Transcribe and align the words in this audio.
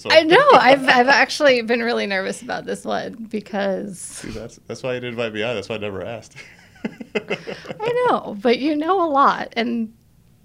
So 0.00 0.10
I 0.12 0.22
know. 0.22 0.48
I've 0.52 0.88
I've 0.88 1.08
actually 1.08 1.60
been 1.62 1.82
really 1.82 2.06
nervous 2.06 2.40
about 2.40 2.64
this 2.64 2.84
one 2.84 3.14
because 3.28 3.98
See, 3.98 4.30
that's 4.30 4.60
that's 4.68 4.80
why 4.80 4.94
you 4.94 5.00
didn't 5.00 5.14
invite 5.14 5.32
me 5.32 5.42
on. 5.42 5.56
That's 5.56 5.68
why 5.68 5.74
I 5.74 5.78
never 5.78 6.04
asked. 6.04 6.36
I 7.16 8.06
know, 8.06 8.36
but 8.40 8.60
you 8.60 8.76
know 8.76 9.02
a 9.04 9.10
lot, 9.10 9.52
and 9.56 9.92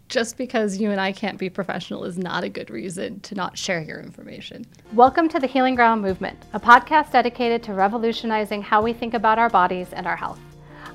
just 0.10 0.38
because 0.38 0.78
you 0.78 0.90
and 0.90 1.00
I 1.00 1.12
can't 1.12 1.38
be 1.38 1.52
professional 1.52 2.04
is 2.04 2.18
not 2.18 2.44
a 2.44 2.50
good 2.50 2.72
reason 2.72 3.20
to 3.20 3.36
not 3.36 3.56
share 3.56 3.80
your 3.80 4.00
information. 4.00 4.66
Welcome 4.94 5.30
to 5.30 5.40
the 5.40 5.46
Healing 5.46 5.76
Ground 5.76 6.02
Movement, 6.02 6.48
a 6.54 6.60
podcast 6.60 7.12
dedicated 7.12 7.62
to 7.62 7.76
revolutionizing 7.76 8.64
how 8.64 8.82
we 8.82 8.92
think 8.92 9.14
about 9.14 9.38
our 9.38 9.52
bodies 9.52 9.94
and 9.94 10.08
our 10.08 10.18
health. 10.18 10.40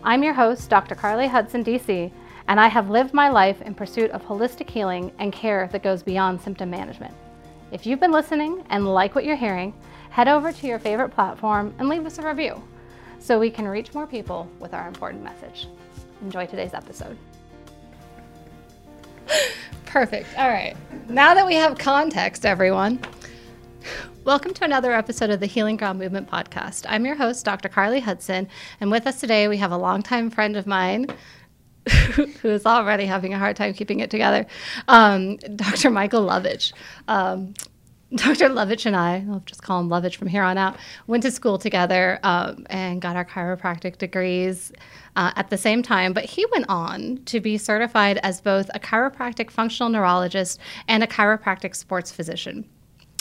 I'm 0.03 0.25
your 0.25 0.35
host, 0.35 0.69
Dr. 0.69 0.97
Carly 0.97 1.29
Hudson, 1.29 1.63
DC, 1.63 2.11
and 2.49 2.59
I 2.59 2.67
have 2.67 2.91
lived 2.91 3.15
my 3.15 3.29
life 3.29 3.63
in 3.63 3.77
pursuit 3.77 4.11
of 4.11 4.25
holistic 4.25 4.69
healing 4.69 5.13
and 5.21 5.33
care 5.33 5.69
that 5.71 5.85
goes 5.85 6.03
beyond 6.03 6.41
symptom 6.41 6.71
management. 6.71 7.15
If 7.71 7.85
you've 7.85 8.01
been 8.01 8.13
listening 8.13 8.65
and 8.71 8.89
like 8.89 9.15
what 9.15 9.27
you're 9.27 9.37
hearing, 9.37 9.75
head 10.09 10.27
over 10.27 10.53
to 10.53 10.67
your 10.67 10.79
favorite 10.79 11.11
platform 11.11 11.75
and 11.79 11.91
leave 11.91 12.07
us 12.07 12.19
a 12.19 12.23
review 12.23 12.63
so 13.19 13.39
we 13.39 13.51
can 13.51 13.69
reach 13.69 13.93
more 13.93 14.07
people 14.07 14.49
with 14.59 14.73
our 14.73 14.89
important 14.89 15.23
message. 15.23 15.69
Enjoy 16.23 16.47
today's 16.47 16.73
episode. 16.73 17.19
Perfect. 19.85 20.29
All 20.39 20.49
right. 20.49 20.75
Now 21.11 21.35
that 21.35 21.47
we 21.47 21.57
have 21.57 21.77
context, 21.77 22.47
everyone, 22.47 23.01
welcome 24.25 24.55
to 24.55 24.65
another 24.65 24.95
episode 24.95 25.29
of 25.29 25.41
the 25.41 25.47
Healing 25.47 25.77
Ground 25.77 25.99
Movement 25.99 26.27
podcast. 26.27 26.87
I'm 26.89 27.05
your 27.05 27.17
host, 27.17 27.45
Dr. 27.45 27.69
Carly 27.69 28.01
Hudson, 28.01 28.49
and 28.81 28.91
with 28.91 29.07
us 29.07 29.21
today 29.21 29.47
we 29.47 29.59
have 29.59 29.73
a 29.73 29.77
longtime 29.77 30.31
friend 30.31 30.57
of 30.57 30.67
mine 30.67 31.07
who 31.91 32.49
is 32.49 32.67
already 32.67 33.07
having 33.07 33.35
a 33.35 33.39
hard 33.39 33.57
time 33.57 33.73
keeping 33.73 34.01
it 34.01 34.11
together, 34.11 34.47
um, 34.89 35.37
Dr. 35.37 35.91
Michael 35.91 36.27
Lovich. 36.27 36.73
Um, 37.07 37.55
Dr. 38.15 38.49
Lovich 38.49 38.87
and 38.87 38.97
I, 38.97 39.23
I'll 39.31 39.41
just 39.41 39.63
call 39.63 39.81
him 39.81 39.91
Lovich 39.91 40.17
from 40.17 40.29
here 40.29 40.43
on 40.43 40.57
out, 40.57 40.79
went 41.07 41.23
to 41.25 41.31
school 41.31 41.59
together 41.59 42.19
um, 42.23 42.67
and 42.71 43.03
got 43.03 43.17
our 43.17 43.25
chiropractic 43.25 43.99
degrees 43.99 44.73
uh, 45.15 45.33
at 45.37 45.51
the 45.51 45.59
same 45.59 45.83
time. 45.83 46.15
But 46.15 46.25
he 46.25 46.47
went 46.53 46.65
on 46.71 47.21
to 47.27 47.39
be 47.39 47.59
certified 47.59 48.19
as 48.23 48.41
both 48.41 48.71
a 48.75 48.81
chiropractic 48.81 49.51
functional 49.51 49.91
neurologist 49.91 50.59
and 50.89 51.05
a 51.05 51.07
chiropractic 51.07 51.77
sports 51.77 52.11
physician. 52.11 52.65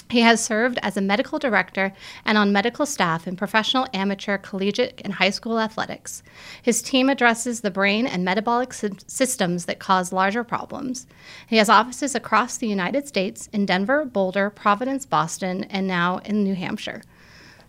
He 0.10 0.22
has 0.22 0.44
served 0.44 0.80
as 0.82 0.96
a 0.96 1.02
medical 1.02 1.38
director 1.38 1.94
and 2.24 2.38
on 2.38 2.54
medical 2.54 2.86
staff 2.86 3.28
in 3.28 3.36
professional, 3.36 3.88
amateur, 3.94 4.38
collegiate, 4.38 5.02
and 5.04 5.14
high 5.14 5.30
school 5.30 5.60
athletics. 5.60 6.24
His 6.62 6.82
team 6.82 7.10
addresses 7.10 7.62
the 7.62 7.72
brain 7.72 8.08
and 8.08 8.24
metabolic 8.24 8.74
sy- 8.74 8.92
systems 9.08 9.66
that 9.66 9.80
cause 9.80 10.14
larger 10.14 10.44
problems. 10.44 11.08
He 11.48 11.58
has 11.58 11.70
offices 11.70 12.16
across 12.16 12.58
the 12.58 12.68
United 12.68 13.08
States 13.08 13.50
in 13.52 13.66
Denver, 13.66 14.06
Boulder, 14.06 14.50
Providence, 14.50 15.06
Boston, 15.06 15.66
and 15.66 15.88
now 15.88 16.20
in 16.20 16.44
New 16.44 16.56
Hampshire. 16.56 17.02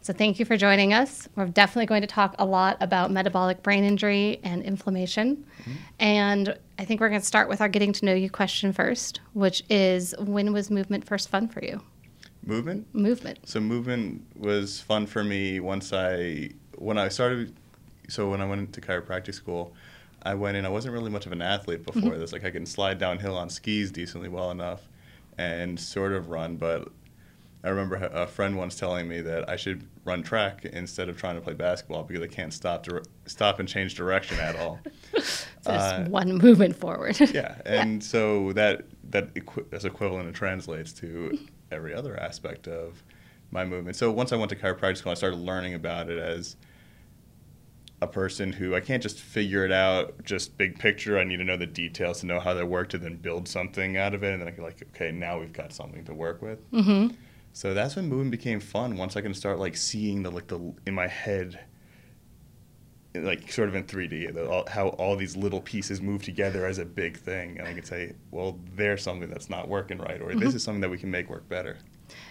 So, 0.00 0.12
thank 0.12 0.38
you 0.38 0.44
for 0.44 0.56
joining 0.56 0.94
us. 0.94 1.28
We're 1.34 1.46
definitely 1.46 1.86
going 1.86 2.02
to 2.02 2.06
talk 2.06 2.36
a 2.38 2.46
lot 2.46 2.76
about 2.80 3.10
metabolic 3.10 3.64
brain 3.64 3.82
injury 3.82 4.38
and 4.44 4.62
inflammation. 4.62 5.44
Mm-hmm. 5.60 5.72
And 5.98 6.58
I 6.78 6.84
think 6.84 7.00
we're 7.00 7.08
going 7.08 7.20
to 7.20 7.26
start 7.26 7.48
with 7.48 7.60
our 7.60 7.68
getting 7.68 7.92
to 7.94 8.04
know 8.04 8.14
you 8.14 8.30
question 8.30 8.72
first, 8.72 9.20
which 9.32 9.64
is 9.68 10.14
when 10.20 10.52
was 10.52 10.70
movement 10.70 11.04
first 11.04 11.28
fun 11.28 11.48
for 11.48 11.64
you? 11.64 11.82
Movement. 12.48 12.92
Movement. 12.94 13.38
So 13.48 13.60
movement 13.60 14.22
was 14.36 14.80
fun 14.80 15.06
for 15.06 15.22
me 15.22 15.60
once 15.60 15.92
I 15.92 16.50
when 16.76 16.98
I 16.98 17.08
started. 17.08 17.54
So 18.08 18.30
when 18.30 18.40
I 18.40 18.46
went 18.48 18.72
to 18.72 18.80
chiropractic 18.80 19.34
school, 19.34 19.74
I 20.22 20.34
went 20.34 20.56
in. 20.56 20.64
I 20.64 20.68
wasn't 20.70 20.94
really 20.94 21.10
much 21.10 21.26
of 21.26 21.32
an 21.32 21.42
athlete 21.42 21.84
before 21.84 22.16
this. 22.16 22.32
Like 22.32 22.44
I 22.44 22.50
can 22.50 22.66
slide 22.66 22.98
downhill 22.98 23.36
on 23.36 23.50
skis 23.50 23.90
decently 23.92 24.28
well 24.28 24.50
enough, 24.50 24.82
and 25.36 25.78
sort 25.78 26.12
of 26.12 26.30
run. 26.30 26.56
But 26.56 26.88
I 27.62 27.68
remember 27.68 27.96
a 27.96 28.26
friend 28.26 28.56
once 28.56 28.76
telling 28.76 29.08
me 29.08 29.20
that 29.20 29.48
I 29.48 29.56
should 29.56 29.86
run 30.04 30.22
track 30.22 30.64
instead 30.64 31.08
of 31.10 31.18
trying 31.18 31.34
to 31.34 31.40
play 31.42 31.52
basketball 31.54 32.02
because 32.04 32.22
I 32.22 32.28
can't 32.28 32.54
stop 32.54 32.82
to 32.84 33.02
stop 33.26 33.58
and 33.60 33.68
change 33.68 33.94
direction 33.94 34.38
at 34.40 34.56
all. 34.56 34.80
Just 35.14 35.46
Uh, 35.66 36.04
one 36.04 36.32
movement 36.38 36.76
forward. 36.76 37.18
yeah, 37.32 37.56
and 37.66 38.02
so 38.02 38.52
that 38.54 38.86
that 39.10 39.28
equi- 39.36 39.64
is 39.72 39.84
equivalent 39.84 40.26
and 40.26 40.34
translates 40.34 40.92
to 40.94 41.36
every 41.70 41.94
other 41.94 42.18
aspect 42.18 42.68
of 42.68 43.02
my 43.50 43.64
movement. 43.64 43.96
So 43.96 44.10
once 44.10 44.32
I 44.32 44.36
went 44.36 44.50
to 44.50 44.56
chiropractic 44.56 44.98
school, 44.98 45.12
I 45.12 45.14
started 45.14 45.38
learning 45.38 45.74
about 45.74 46.10
it 46.10 46.18
as 46.18 46.56
a 48.00 48.06
person 48.06 48.52
who 48.52 48.74
I 48.74 48.80
can't 48.80 49.02
just 49.02 49.18
figure 49.18 49.64
it 49.64 49.72
out, 49.72 50.24
just 50.24 50.56
big 50.56 50.78
picture. 50.78 51.18
I 51.18 51.24
need 51.24 51.38
to 51.38 51.44
know 51.44 51.56
the 51.56 51.66
details 51.66 52.20
to 52.20 52.26
know 52.26 52.38
how 52.38 52.54
they 52.54 52.62
work 52.62 52.90
to 52.90 52.98
then 52.98 53.16
build 53.16 53.48
something 53.48 53.96
out 53.96 54.14
of 54.14 54.22
it, 54.22 54.32
and 54.32 54.40
then 54.40 54.48
I 54.48 54.52
can 54.52 54.62
like, 54.62 54.82
okay, 54.94 55.10
now 55.10 55.40
we've 55.40 55.52
got 55.52 55.72
something 55.72 56.04
to 56.04 56.14
work 56.14 56.40
with. 56.40 56.60
hmm 56.70 57.08
So 57.52 57.74
that's 57.74 57.96
when 57.96 58.08
movement 58.08 58.30
became 58.30 58.60
fun. 58.60 58.96
Once 58.96 59.16
I 59.16 59.20
can 59.20 59.34
start 59.34 59.58
like 59.58 59.76
seeing 59.76 60.22
the 60.22 60.30
like 60.30 60.46
the 60.46 60.74
in 60.86 60.94
my 60.94 61.08
head, 61.08 61.58
like 63.24 63.50
sort 63.50 63.68
of 63.68 63.74
in 63.74 63.84
3D, 63.84 64.34
the, 64.34 64.48
all, 64.48 64.64
how 64.68 64.88
all 64.90 65.16
these 65.16 65.36
little 65.36 65.60
pieces 65.60 66.00
move 66.00 66.22
together 66.22 66.66
as 66.66 66.78
a 66.78 66.84
big 66.84 67.16
thing, 67.18 67.58
and 67.58 67.68
I 67.68 67.74
can 67.74 67.84
say, 67.84 68.14
well, 68.30 68.58
there's 68.74 69.02
something 69.02 69.28
that's 69.28 69.50
not 69.50 69.68
working 69.68 69.98
right, 69.98 70.20
or 70.20 70.28
this 70.28 70.48
mm-hmm. 70.48 70.56
is 70.56 70.62
something 70.62 70.80
that 70.80 70.90
we 70.90 70.98
can 70.98 71.10
make 71.10 71.28
work 71.28 71.48
better. 71.48 71.78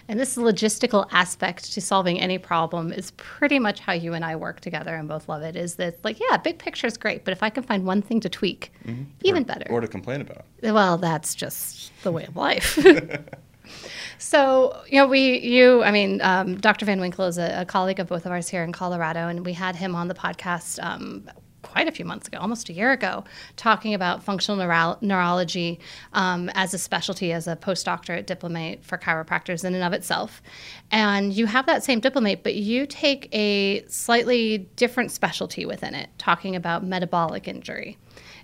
And 0.08 0.18
this 0.18 0.36
logistical 0.36 1.06
aspect 1.12 1.72
to 1.72 1.80
solving 1.80 2.18
any 2.18 2.38
problem 2.38 2.92
is 2.92 3.12
pretty 3.12 3.58
much 3.58 3.80
how 3.80 3.92
you 3.92 4.14
and 4.14 4.24
I 4.24 4.36
work 4.36 4.60
together 4.60 4.94
and 4.94 5.08
both 5.08 5.28
love 5.28 5.42
it. 5.42 5.54
Is 5.54 5.76
that 5.76 6.02
like, 6.04 6.18
yeah, 6.18 6.36
big 6.36 6.58
picture 6.58 6.86
is 6.86 6.96
great, 6.96 7.24
but 7.24 7.32
if 7.32 7.42
I 7.42 7.50
can 7.50 7.62
find 7.62 7.84
one 7.84 8.02
thing 8.02 8.20
to 8.20 8.28
tweak, 8.28 8.72
mm-hmm. 8.84 9.04
even 9.22 9.42
or, 9.42 9.46
better. 9.46 9.66
Or 9.70 9.80
to 9.80 9.88
complain 9.88 10.20
about. 10.20 10.44
well, 10.62 10.98
that's 10.98 11.34
just 11.34 11.92
the 12.02 12.10
way 12.10 12.24
of 12.24 12.36
life. 12.36 12.78
so, 14.18 14.82
you 14.86 14.98
know, 14.98 15.06
we, 15.06 15.38
you, 15.38 15.82
I 15.82 15.90
mean, 15.90 16.20
um, 16.22 16.56
Dr. 16.56 16.84
Van 16.84 17.00
Winkle 17.00 17.26
is 17.26 17.38
a, 17.38 17.62
a 17.62 17.64
colleague 17.64 18.00
of 18.00 18.08
both 18.08 18.26
of 18.26 18.32
ours 18.32 18.48
here 18.48 18.62
in 18.64 18.72
Colorado, 18.72 19.28
and 19.28 19.46
we 19.46 19.52
had 19.52 19.76
him 19.76 19.94
on 19.94 20.08
the 20.08 20.14
podcast 20.14 20.82
um, 20.82 21.28
quite 21.62 21.88
a 21.88 21.92
few 21.92 22.04
months 22.04 22.28
ago, 22.28 22.38
almost 22.38 22.68
a 22.68 22.72
year 22.72 22.92
ago, 22.92 23.24
talking 23.56 23.94
about 23.94 24.22
functional 24.22 24.56
neuro- 24.56 24.98
neurology 25.00 25.78
um, 26.12 26.48
as 26.54 26.72
a 26.74 26.78
specialty, 26.78 27.32
as 27.32 27.46
a 27.46 27.56
postdoctorate 27.56 28.26
diplomate 28.26 28.84
for 28.84 28.96
chiropractors 28.96 29.64
in 29.64 29.74
and 29.74 29.84
of 29.84 29.92
itself. 29.92 30.42
And 30.90 31.32
you 31.32 31.46
have 31.46 31.66
that 31.66 31.84
same 31.84 32.00
diplomate, 32.00 32.42
but 32.42 32.54
you 32.54 32.86
take 32.86 33.28
a 33.34 33.84
slightly 33.86 34.58
different 34.76 35.10
specialty 35.10 35.66
within 35.66 35.94
it, 35.94 36.08
talking 36.18 36.56
about 36.56 36.84
metabolic 36.84 37.46
injury. 37.48 37.98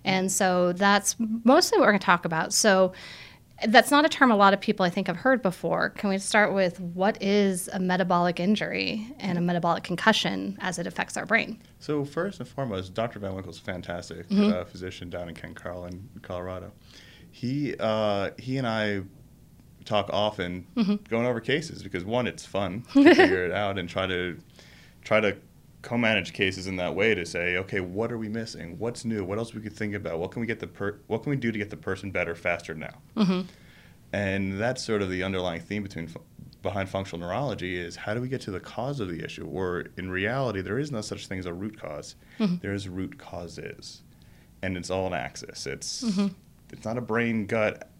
And 0.05 0.31
so 0.31 0.73
that's 0.73 1.17
mostly 1.19 1.79
what 1.79 1.87
we're 1.87 1.93
going 1.93 2.01
to 2.01 2.07
talk 2.07 2.25
about. 2.25 2.53
So 2.53 2.93
that's 3.69 3.91
not 3.91 4.05
a 4.05 4.09
term 4.09 4.31
a 4.31 4.37
lot 4.37 4.53
of 4.53 4.61
people 4.61 4.85
I 4.85 4.91
think 4.91 5.07
have 5.07 5.17
heard 5.17 5.41
before. 5.43 5.91
Can 5.91 6.11
we 6.11 6.19
start 6.19 6.53
with 6.53 6.81
what 6.81 7.23
is 7.23 7.69
a 7.73 7.79
metabolic 7.79 8.41
injury 8.41 9.07
and 9.21 9.39
a 9.39 9.41
metabolic 9.41 9.85
concussion 9.85 10.59
as 10.61 10.79
it 10.79 10.87
affects 10.87 11.17
our 11.17 11.25
brain? 11.25 11.61
So 11.79 12.05
first 12.05 12.41
and 12.41 12.49
foremost, 12.49 12.95
Dr. 12.95 13.19
Van 13.21 13.35
Winkle's 13.35 13.59
a 13.59 13.63
fantastic 13.63 14.27
uh, 14.33 14.65
physician 14.65 15.09
down 15.09 15.29
in 15.29 15.35
Ken 15.35 15.55
Carlin, 15.55 16.09
Colorado. 16.23 16.73
He 17.31 17.75
uh, 17.79 18.31
he 18.39 18.59
and 18.59 18.67
I 18.67 19.03
talk 19.85 20.09
often 20.13 20.67
going 21.09 21.27
over 21.27 21.41
cases 21.41 21.83
because 21.83 22.05
one, 22.05 22.27
it's 22.27 22.47
fun 22.47 22.85
to 22.93 23.15
figure 23.15 23.45
it 23.45 23.53
out 23.53 23.79
and 23.79 23.89
try 23.89 24.07
to 24.07 24.39
try 25.03 25.21
to 25.21 25.37
co-manage 25.85 26.33
cases 26.33 26.67
in 26.67 26.77
that 26.77 26.95
way 26.95 27.15
to 27.15 27.25
say, 27.25 27.59
okay, 27.59 27.81
what 27.81 28.11
are 28.11 28.19
we 28.19 28.29
missing? 28.29 28.79
What's 28.79 29.05
new? 29.05 29.23
What 29.23 29.39
else 29.39 29.55
we 29.55 29.61
could 29.61 29.75
think 29.75 29.95
about? 29.95 30.19
What 30.19 30.33
can 30.33 30.41
we 30.41 30.47
get 30.47 30.59
the 30.59 30.67
per- 30.67 30.99
what 31.07 31.23
can 31.23 31.31
we 31.31 31.37
do 31.37 31.53
to 31.53 31.59
get 31.59 31.71
the 31.71 31.77
person 31.77 32.11
better 32.11 32.35
faster 32.35 32.75
now? 32.75 32.95
Mm-hmm. 33.17 33.43
And 34.13 34.59
that's 34.59 34.83
sort 34.83 35.03
of 35.03 35.11
the 35.11 35.23
underlying 35.23 35.61
theme 35.61 35.83
between 35.83 36.09
behind 36.63 36.89
functional 36.89 37.21
neurology 37.27 37.77
is 37.77 37.95
how 37.95 38.15
do 38.15 38.21
we 38.21 38.29
get 38.29 38.41
to 38.41 38.51
the 38.51 38.61
cause 38.61 38.99
of 38.99 39.09
the 39.09 39.23
issue? 39.23 39.47
Or 39.47 39.87
in 39.99 40.11
reality, 40.11 40.63
there 40.63 40.79
is 40.79 40.91
no 40.91 41.03
such 41.03 41.27
thing 41.27 41.39
as 41.39 41.47
a 41.47 41.53
root 41.53 41.75
because 41.75 42.17
mm-hmm. 42.41 42.57
There's 42.63 42.89
root 42.89 43.19
causes, 43.19 44.03
and 44.63 44.77
it's 44.77 44.91
all 44.91 45.07
an 45.07 45.13
axis. 45.13 45.67
It's 45.67 46.03
mm-hmm. 46.03 46.29
it's 46.73 46.85
not 46.85 46.97
a 46.97 47.03
brain 47.03 47.47
gut 47.47 47.91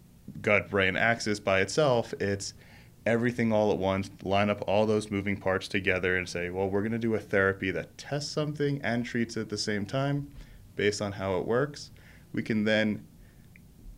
gut 0.41 0.69
brain 0.71 0.97
axis 0.97 1.39
by 1.39 1.61
itself. 1.61 2.13
It's 2.19 2.55
everything 3.05 3.51
all 3.51 3.71
at 3.71 3.77
once. 3.77 4.09
Line 4.23 4.49
up 4.49 4.63
all 4.67 4.85
those 4.85 5.11
moving 5.11 5.37
parts 5.37 5.67
together 5.67 6.17
and 6.17 6.27
say, 6.27 6.49
well, 6.49 6.69
we're 6.69 6.81
going 6.81 6.91
to 6.91 6.97
do 6.97 7.15
a 7.15 7.19
therapy 7.19 7.71
that 7.71 7.97
tests 7.97 8.31
something 8.31 8.81
and 8.83 9.05
treats 9.05 9.37
it 9.37 9.41
at 9.41 9.49
the 9.49 9.57
same 9.57 9.85
time, 9.85 10.31
based 10.75 11.01
on 11.01 11.11
how 11.11 11.37
it 11.37 11.45
works. 11.45 11.91
We 12.33 12.43
can 12.43 12.63
then 12.63 13.05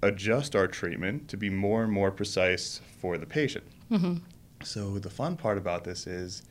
adjust 0.03 0.55
our 0.55 0.67
treatment 0.67 1.27
to 1.29 1.37
be 1.37 1.49
more 1.49 1.83
and 1.83 1.91
more 1.91 2.11
precise 2.11 2.81
for 2.99 3.17
the 3.17 3.25
patient. 3.25 3.63
Mm-hmm. 3.91 4.17
So 4.63 4.99
the 4.99 5.09
fun 5.09 5.37
part 5.37 5.57
about 5.57 5.83
this 5.83 6.05
is 6.05 6.43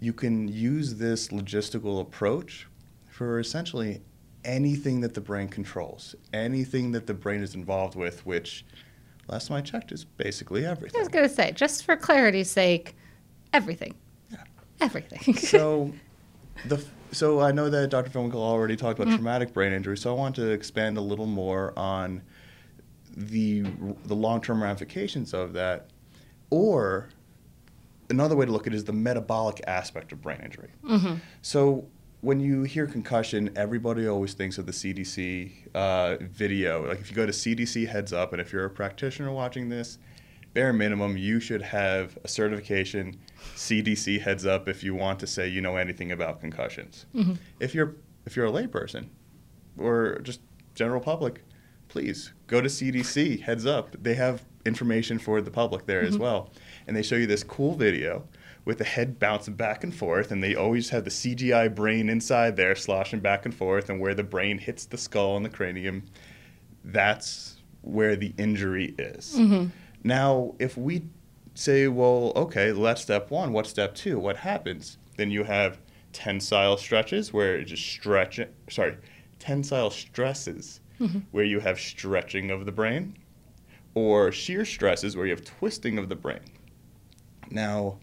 you 0.00 0.12
can 0.12 0.48
use 0.48 0.94
this 0.94 1.28
logistical 1.28 2.00
approach 2.00 2.66
for 3.08 3.38
essentially 3.38 4.00
anything 4.44 5.00
that 5.00 5.14
the 5.14 5.20
brain 5.20 5.48
controls, 5.48 6.14
anything 6.32 6.92
that 6.92 7.06
the 7.06 7.14
brain 7.14 7.42
is 7.42 7.54
involved 7.54 7.96
with, 7.96 8.24
which 8.26 8.64
last 9.28 9.48
time 9.48 9.58
I 9.58 9.60
checked 9.60 9.92
is 9.92 10.04
basically 10.04 10.66
everything. 10.66 10.98
I 10.98 11.00
was 11.00 11.08
going 11.08 11.28
to 11.28 11.34
say, 11.34 11.52
just 11.52 11.84
for 11.84 11.96
clarity's 11.96 12.50
sake, 12.50 12.96
everything. 13.52 13.94
Yeah. 14.30 14.38
Everything. 14.80 15.34
so 15.36 15.92
the 16.66 16.84
so 17.12 17.40
I 17.40 17.52
know 17.52 17.70
that 17.70 17.90
Dr. 17.90 18.20
Winkle 18.20 18.42
already 18.42 18.76
talked 18.76 18.98
about 18.98 19.14
traumatic 19.14 19.52
brain 19.52 19.72
injury, 19.72 19.96
so 19.96 20.14
I 20.14 20.18
want 20.18 20.34
to 20.36 20.50
expand 20.50 20.96
a 20.96 21.00
little 21.00 21.26
more 21.26 21.72
on 21.78 22.22
the 23.16 23.62
the 24.04 24.14
long-term 24.16 24.62
ramifications 24.62 25.32
of 25.32 25.52
that 25.52 25.90
or 26.50 27.08
another 28.10 28.36
way 28.36 28.44
to 28.46 28.52
look 28.52 28.66
at 28.66 28.72
it 28.72 28.76
is 28.76 28.84
the 28.84 28.92
metabolic 28.92 29.62
aspect 29.66 30.12
of 30.12 30.20
brain 30.20 30.40
injury. 30.42 30.70
Mm-hmm. 30.84 31.14
So 31.42 31.86
when 32.24 32.40
you 32.40 32.62
hear 32.62 32.86
concussion, 32.86 33.50
everybody 33.54 34.08
always 34.08 34.32
thinks 34.32 34.56
of 34.56 34.64
the 34.64 34.72
CDC 34.72 35.52
uh, 35.74 36.16
video. 36.20 36.88
Like 36.88 36.98
if 36.98 37.10
you 37.10 37.16
go 37.16 37.26
to 37.26 37.32
CDC 37.32 37.86
Heads 37.86 38.14
Up, 38.14 38.32
and 38.32 38.40
if 38.40 38.50
you're 38.50 38.64
a 38.64 38.70
practitioner 38.70 39.30
watching 39.30 39.68
this, 39.68 39.98
bare 40.54 40.72
minimum, 40.72 41.18
you 41.18 41.38
should 41.38 41.60
have 41.60 42.16
a 42.24 42.28
certification 42.28 43.20
CDC 43.56 44.22
Heads 44.22 44.46
Up 44.46 44.68
if 44.68 44.82
you 44.82 44.94
want 44.94 45.20
to 45.20 45.26
say 45.26 45.48
you 45.48 45.60
know 45.60 45.76
anything 45.76 46.12
about 46.12 46.40
concussions. 46.40 47.04
Mm-hmm. 47.14 47.34
If 47.60 47.74
you're 47.74 47.96
if 48.24 48.36
you're 48.36 48.46
a 48.46 48.50
layperson 48.50 49.08
or 49.76 50.18
just 50.20 50.40
general 50.74 51.00
public, 51.00 51.42
please 51.88 52.32
go 52.46 52.62
to 52.62 52.68
CDC 52.68 53.42
Heads 53.42 53.66
Up. 53.66 54.02
They 54.02 54.14
have 54.14 54.46
information 54.64 55.18
for 55.18 55.42
the 55.42 55.50
public 55.50 55.84
there 55.84 56.00
as 56.00 56.16
well, 56.16 56.50
and 56.86 56.96
they 56.96 57.02
show 57.02 57.16
you 57.16 57.26
this 57.26 57.44
cool 57.44 57.74
video 57.74 58.26
with 58.64 58.78
the 58.78 58.84
head 58.84 59.18
bouncing 59.18 59.54
back 59.54 59.84
and 59.84 59.94
forth, 59.94 60.30
and 60.30 60.42
they 60.42 60.54
always 60.54 60.90
have 60.90 61.04
the 61.04 61.10
CGI 61.10 61.74
brain 61.74 62.08
inside 62.08 62.56
there 62.56 62.74
sloshing 62.74 63.20
back 63.20 63.44
and 63.44 63.54
forth, 63.54 63.90
and 63.90 64.00
where 64.00 64.14
the 64.14 64.22
brain 64.22 64.58
hits 64.58 64.86
the 64.86 64.96
skull 64.96 65.36
and 65.36 65.44
the 65.44 65.50
cranium, 65.50 66.04
that's 66.84 67.56
where 67.82 68.16
the 68.16 68.32
injury 68.38 68.94
is. 68.98 69.36
Mm-hmm. 69.36 69.66
Now, 70.02 70.54
if 70.58 70.76
we 70.76 71.04
say, 71.54 71.88
well, 71.88 72.32
okay, 72.36 72.70
that's 72.72 73.02
step 73.02 73.30
one, 73.30 73.52
what's 73.52 73.70
step 73.70 73.94
two? 73.94 74.18
What 74.18 74.36
happens? 74.36 74.98
Then 75.16 75.30
you 75.30 75.44
have 75.44 75.78
tensile 76.12 76.76
stretches 76.76 77.32
where 77.32 77.56
it 77.56 77.64
just 77.64 77.86
stretch, 77.86 78.40
sorry, 78.70 78.96
tensile 79.38 79.90
stresses 79.90 80.80
mm-hmm. 81.00 81.18
where 81.32 81.44
you 81.44 81.60
have 81.60 81.78
stretching 81.78 82.50
of 82.50 82.64
the 82.64 82.72
brain, 82.72 83.16
or 83.94 84.32
shear 84.32 84.64
stresses 84.64 85.16
where 85.16 85.26
you 85.26 85.32
have 85.32 85.44
twisting 85.44 85.98
of 85.98 86.08
the 86.08 86.16
brain. 86.16 86.40
Now, 87.50 87.98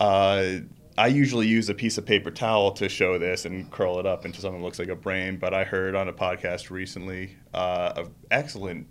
uh, 0.00 0.58
I 0.96 1.06
usually 1.06 1.46
use 1.46 1.68
a 1.68 1.74
piece 1.74 1.96
of 1.96 2.04
paper 2.06 2.30
towel 2.30 2.72
to 2.72 2.88
show 2.88 3.18
this 3.18 3.44
and 3.44 3.70
curl 3.70 3.98
it 4.00 4.06
up 4.06 4.24
into 4.24 4.40
something 4.40 4.60
that 4.60 4.64
looks 4.64 4.78
like 4.80 4.88
a 4.88 4.96
brain. 4.96 5.36
But 5.36 5.54
I 5.54 5.64
heard 5.64 5.94
on 5.94 6.08
a 6.08 6.12
podcast 6.12 6.70
recently 6.70 7.36
uh, 7.54 7.92
an 7.96 8.14
excellent 8.30 8.88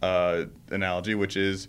uh, 0.00 0.44
analogy, 0.70 1.14
which 1.14 1.36
is 1.36 1.68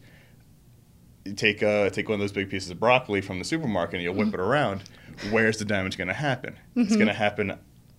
take 1.36 1.62
uh, 1.62 1.90
take 1.90 2.08
one 2.08 2.16
of 2.16 2.20
those 2.22 2.32
big 2.32 2.50
pieces 2.50 2.70
of 2.72 2.80
broccoli 2.80 3.22
from 3.22 3.40
the 3.40 3.46
supermarket 3.46 3.96
and 3.96 4.04
you 4.04 4.14
whip 4.14 4.34
it 4.34 4.40
around. 4.40 4.84
Where's 5.32 5.58
the 5.58 5.66
damage 5.66 5.98
going 5.98 6.08
to 6.08 6.14
happen? 6.14 6.58
It's 6.76 6.96
going 6.96 7.08
to 7.08 7.14
happen 7.14 7.58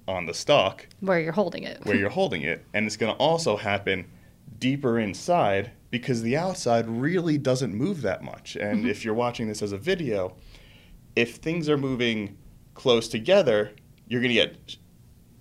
on 0.08 0.24
the 0.26 0.32
stalk 0.34 0.88
Where 1.00 1.20
you're 1.20 1.32
holding 1.32 1.64
it. 1.64 1.84
where 1.84 1.94
you're 1.94 2.08
holding 2.10 2.42
it, 2.42 2.64
and 2.72 2.86
it's 2.86 2.96
going 2.96 3.12
to 3.12 3.18
also 3.18 3.56
happen 3.58 4.06
deeper 4.58 4.98
inside 4.98 5.72
because 5.90 6.22
the 6.22 6.36
outside 6.36 6.88
really 6.88 7.36
doesn't 7.36 7.74
move 7.74 8.00
that 8.02 8.22
much. 8.22 8.56
And 8.56 8.86
if 8.88 9.04
you're 9.04 9.14
watching 9.14 9.46
this 9.48 9.60
as 9.62 9.72
a 9.72 9.78
video, 9.78 10.36
if 11.16 11.36
things 11.36 11.68
are 11.68 11.76
moving 11.76 12.36
close 12.74 13.08
together, 13.08 13.72
you're 14.08 14.20
going 14.20 14.34
to 14.34 14.34
get 14.34 14.76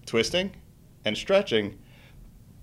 twisting 0.06 0.56
and 1.06 1.18
stretching. 1.18 1.78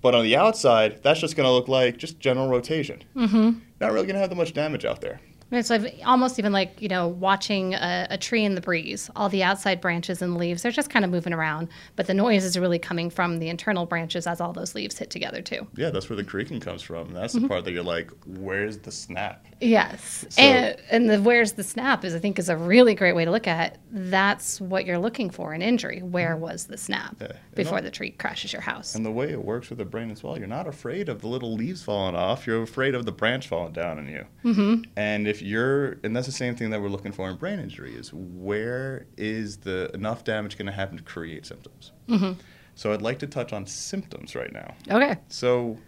But 0.02 0.14
on 0.14 0.24
the 0.24 0.36
outside, 0.36 1.02
that's 1.02 1.20
just 1.20 1.36
going 1.36 1.46
to 1.46 1.52
look 1.52 1.68
like 1.68 1.96
just 1.96 2.20
general 2.20 2.48
rotation. 2.48 3.02
Mm-hmm. 3.14 3.58
Not 3.80 3.92
really 3.92 4.06
going 4.06 4.14
to 4.14 4.20
have 4.20 4.30
that 4.30 4.36
much 4.36 4.52
damage 4.52 4.84
out 4.84 5.00
there. 5.00 5.20
It's 5.52 5.70
like 5.70 6.00
almost 6.04 6.38
even 6.38 6.52
like 6.52 6.82
you 6.82 6.88
know 6.88 7.06
watching 7.08 7.74
a, 7.74 8.06
a 8.10 8.18
tree 8.18 8.44
in 8.44 8.54
the 8.56 8.60
breeze. 8.60 9.08
All 9.14 9.28
the 9.28 9.42
outside 9.42 9.80
branches 9.80 10.20
and 10.22 10.36
leaves 10.36 10.62
they're 10.62 10.72
just 10.72 10.90
kind 10.90 11.04
of 11.04 11.10
moving 11.10 11.32
around, 11.32 11.68
but 11.94 12.06
the 12.06 12.14
noise 12.14 12.44
is 12.44 12.58
really 12.58 12.78
coming 12.80 13.10
from 13.10 13.38
the 13.38 13.48
internal 13.48 13.86
branches 13.86 14.26
as 14.26 14.40
all 14.40 14.52
those 14.52 14.74
leaves 14.74 14.98
hit 14.98 15.10
together 15.10 15.40
too. 15.42 15.66
Yeah, 15.76 15.90
that's 15.90 16.08
where 16.10 16.16
the 16.16 16.24
creaking 16.24 16.60
comes 16.60 16.82
from. 16.82 17.12
That's 17.12 17.32
the 17.34 17.46
part 17.46 17.64
that 17.64 17.72
you're 17.72 17.84
like, 17.84 18.10
where's 18.26 18.78
the 18.78 18.90
snap? 18.90 19.46
Yes, 19.60 20.26
So- 20.30 20.42
and 20.42 20.76
and 20.90 21.08
the 21.10 21.20
where's 21.22 21.52
the 21.52 21.62
snap 21.64 22.04
is 22.04 22.14
I 22.14 22.18
think 22.18 22.38
is 22.38 22.48
a 22.48 22.56
really 22.56 22.94
great 22.94 23.14
way 23.14 23.24
to 23.24 23.30
look 23.30 23.46
at. 23.46 23.74
It. 23.74 23.78
That's 23.92 24.60
what 24.60 24.84
you're 24.84 24.98
looking 24.98 25.30
for 25.30 25.54
in 25.54 25.62
injury. 25.62 26.00
Where 26.02 26.36
was 26.36 26.66
the 26.66 26.76
snap 26.76 27.16
Yeah. 27.20 27.32
Before 27.54 27.80
the 27.80 27.90
tree 27.90 28.10
crashes 28.10 28.52
your 28.52 28.62
house? 28.62 28.94
And 28.94 29.06
the 29.06 29.10
way 29.10 29.30
it 29.30 29.42
works 29.42 29.70
with 29.70 29.78
the 29.78 29.84
brain 29.84 30.10
as 30.10 30.22
well, 30.22 30.36
you're 30.38 30.46
not 30.46 30.66
afraid 30.66 31.08
of 31.08 31.22
the 31.22 31.28
little 31.28 31.54
leaves 31.54 31.82
falling 31.82 32.14
off. 32.14 32.46
You're 32.46 32.62
afraid 32.62 32.94
of 32.94 33.06
the 33.06 33.12
branch 33.12 33.48
falling 33.48 33.72
down 33.72 33.98
on 33.98 34.08
you. 34.08 34.26
Mm-hmm. 34.44 34.82
And 34.96 35.26
if 35.26 35.35
you're, 35.42 35.98
and 36.02 36.14
that's 36.14 36.26
the 36.26 36.32
same 36.32 36.56
thing 36.56 36.70
that 36.70 36.80
we're 36.80 36.88
looking 36.88 37.12
for 37.12 37.28
in 37.30 37.36
brain 37.36 37.58
injury 37.58 37.94
is 37.94 38.12
where 38.12 39.06
is 39.16 39.58
the 39.58 39.90
enough 39.94 40.24
damage 40.24 40.56
going 40.58 40.66
to 40.66 40.72
happen 40.72 40.96
to 40.96 41.02
create 41.02 41.46
symptoms? 41.46 41.92
Mm-hmm. 42.08 42.40
So 42.74 42.92
I'd 42.92 43.02
like 43.02 43.18
to 43.20 43.26
touch 43.26 43.52
on 43.52 43.66
symptoms 43.66 44.34
right 44.34 44.52
now. 44.52 44.74
Okay. 44.90 45.16
So 45.28 45.78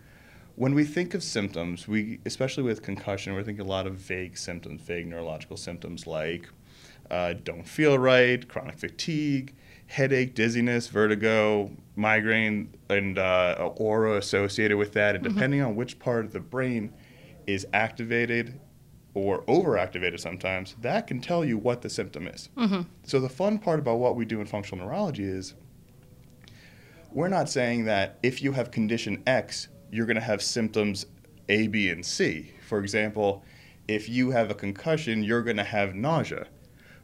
when 0.57 0.75
we 0.75 0.85
think 0.85 1.15
of 1.15 1.23
symptoms, 1.23 1.87
we 1.87 2.21
especially 2.27 2.63
with 2.63 2.83
concussion, 2.83 3.35
we're 3.35 3.45
thinking 3.45 3.65
a 3.65 3.69
lot 3.69 3.87
of 3.87 3.95
vague 3.95 4.37
symptoms, 4.37 4.81
vague 4.81 5.07
neurological 5.07 5.57
symptoms 5.57 6.07
like 6.07 6.49
uh, 7.11 7.35
don't 7.45 7.67
feel 7.67 7.99
right, 7.99 8.49
chronic 8.49 8.79
fatigue, 8.79 9.55
headache, 9.87 10.35
dizziness, 10.35 10.89
vertigo, 10.89 11.71
migraine, 11.97 12.75
and 12.91 13.19
uh, 13.19 13.71
aura 13.77 14.17
associated 14.17 14.77
with 14.77 14.93
that. 14.93 15.15
And 15.15 15.25
depending 15.25 15.63
on 15.63 15.77
which 15.77 15.99
part 15.99 16.25
of 16.25 16.33
the 16.33 16.41
brain 16.41 16.93
is 17.47 17.67
activated 17.73 18.61
or 19.15 19.43
overactivated 19.45 20.21
sometimes, 20.21 20.77
that 20.81 21.07
can 21.07 21.21
tell 21.21 21.45
you 21.45 21.59
what 21.59 21.83
the 21.83 21.91
symptom 21.91 22.27
is. 22.29 22.49
Mm-hmm. 22.57 22.83
So 23.05 23.21
the 23.21 23.29
fun 23.29 23.59
part 23.59 23.79
about 23.79 23.99
what 23.99 24.17
we 24.17 24.25
do 24.25 24.41
in 24.41 24.47
functional 24.47 24.85
neurology 24.85 25.25
is 25.25 25.55
we're 27.11 27.29
not 27.29 27.49
saying 27.49 27.85
that 27.87 28.19
if 28.23 28.43
you 28.43 28.53
have 28.53 28.71
condition 28.71 29.23
X, 29.27 29.69
you're 29.91 30.07
going 30.07 30.17
to 30.17 30.21
have 30.21 30.43
symptoms 30.43 31.07
A, 31.49 31.67
B, 31.69 31.89
and 31.89 32.05
C. 32.05 32.53
For 32.69 32.79
example, 32.81 33.45
if 33.89 34.09
you 34.09 34.31
have 34.31 34.51
a 34.51 34.55
concussion, 34.55 35.23
you're 35.23 35.43
going 35.43 35.57
to 35.57 35.65
have 35.65 35.95
nausea. 35.95 36.47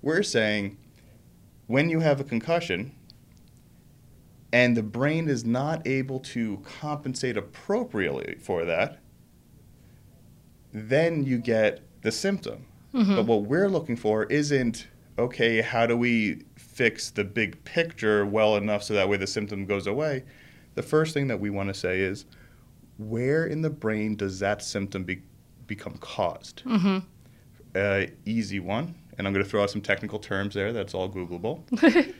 We're 0.02 0.22
saying 0.22 0.76
when 1.66 1.88
you 1.88 2.00
have 2.00 2.20
a 2.20 2.24
concussion 2.24 2.94
and 4.52 4.76
the 4.76 4.82
brain 4.82 5.28
is 5.28 5.44
not 5.44 5.86
able 5.86 6.20
to 6.20 6.62
compensate 6.78 7.36
appropriately 7.36 8.36
for 8.38 8.64
that, 8.66 8.98
then 10.72 11.24
you 11.24 11.38
get 11.38 11.80
the 12.04 12.12
symptom. 12.12 12.66
But 12.92 13.26
what 13.26 13.42
we're 13.42 13.68
looking 13.68 13.96
for 13.96 14.22
isn't, 14.26 14.86
okay, 15.18 15.60
how 15.60 15.84
do 15.84 15.96
we 15.96 16.44
fix 16.54 17.10
the 17.10 17.24
big 17.24 17.62
picture 17.64 18.24
well 18.24 18.56
enough 18.56 18.84
so 18.84 18.94
that 18.94 19.08
way 19.08 19.16
the 19.16 19.26
symptom 19.26 19.66
goes 19.66 19.88
away? 19.88 20.22
The 20.76 20.82
first 20.82 21.12
thing 21.12 21.26
that 21.26 21.40
we 21.40 21.50
want 21.50 21.70
to 21.70 21.74
say 21.74 21.98
is, 21.98 22.24
where 22.98 23.46
in 23.46 23.62
the 23.62 23.70
brain 23.70 24.14
does 24.14 24.38
that 24.38 24.62
symptom 24.62 25.02
be, 25.02 25.22
become 25.66 25.96
caused? 25.98 26.62
Uh, 27.74 28.06
easy 28.24 28.60
one, 28.60 28.94
and 29.18 29.26
I'm 29.26 29.32
going 29.32 29.44
to 29.44 29.50
throw 29.50 29.64
out 29.64 29.70
some 29.70 29.80
technical 29.80 30.20
terms 30.20 30.54
there. 30.54 30.72
That's 30.72 30.94
all 30.94 31.08
Googleable. 31.10 31.62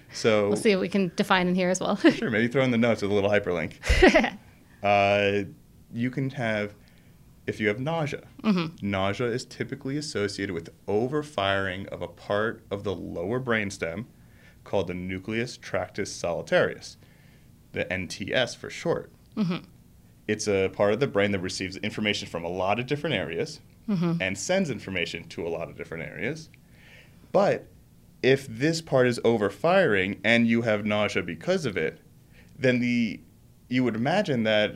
so 0.13 0.49
We'll 0.49 0.57
see 0.57 0.75
what 0.75 0.81
we 0.81 0.89
can 0.89 1.13
define 1.15 1.47
in 1.47 1.55
here 1.55 1.71
as 1.71 1.79
well. 1.79 1.95
Sure, 1.95 2.31
maybe 2.31 2.49
throw 2.49 2.65
in 2.65 2.73
the 2.73 2.79
notes 2.79 3.03
with 3.03 3.13
a 3.13 3.15
little 3.15 3.31
hyperlink. 3.31 3.75
uh, 4.83 5.49
you 5.93 6.11
can 6.11 6.31
have, 6.31 6.75
if 7.47 7.61
you 7.61 7.69
have 7.69 7.81
nausea, 7.81 8.23
mm-hmm. 8.43 8.75
nausea 8.89 9.27
is 9.27 9.45
typically 9.45 9.97
associated 9.97 10.55
with 10.55 10.71
overfiring 10.87 11.87
of 11.89 12.03
a 12.03 12.09
part 12.09 12.63
of 12.71 12.85
the 12.85 12.95
lower 12.95 13.41
brainstem 13.41 14.07
called 14.65 14.87
the 14.87 14.95
nucleus 14.95 15.57
tractus 15.57 16.11
solitarius, 16.13 16.97
the 17.73 17.85
NTS 17.87 18.57
for 18.57 18.71
short. 18.71 19.11
Mm-hmm. 19.37 19.65
It's 20.27 20.49
a 20.49 20.69
part 20.69 20.95
of 20.95 21.01
the 21.01 21.07
brain 21.07 21.33
that 21.33 21.41
receives 21.41 21.77
information 21.79 22.29
from 22.29 22.45
a 22.45 22.49
lot 22.49 22.81
of 22.81 22.87
different 22.87 23.15
areas 23.15 23.61
mm-hmm. 23.89 24.15
and 24.21 24.39
sends 24.39 24.71
information 24.71 25.25
to 25.29 25.47
a 25.47 25.51
lot 25.51 25.69
of 25.69 25.77
different 25.77 26.05
areas. 26.05 26.49
But 27.31 27.67
if 28.23 28.47
this 28.47 28.81
part 28.81 29.07
is 29.07 29.21
overfiring 29.21 30.19
and 30.25 30.47
you 30.47 30.63
have 30.63 30.87
nausea 30.87 31.23
because 31.23 31.67
of 31.67 31.77
it, 31.77 32.01
then 32.59 32.81
the 32.81 33.21
you 33.69 33.83
would 33.85 33.97
imagine 33.97 34.45
that 34.45 34.75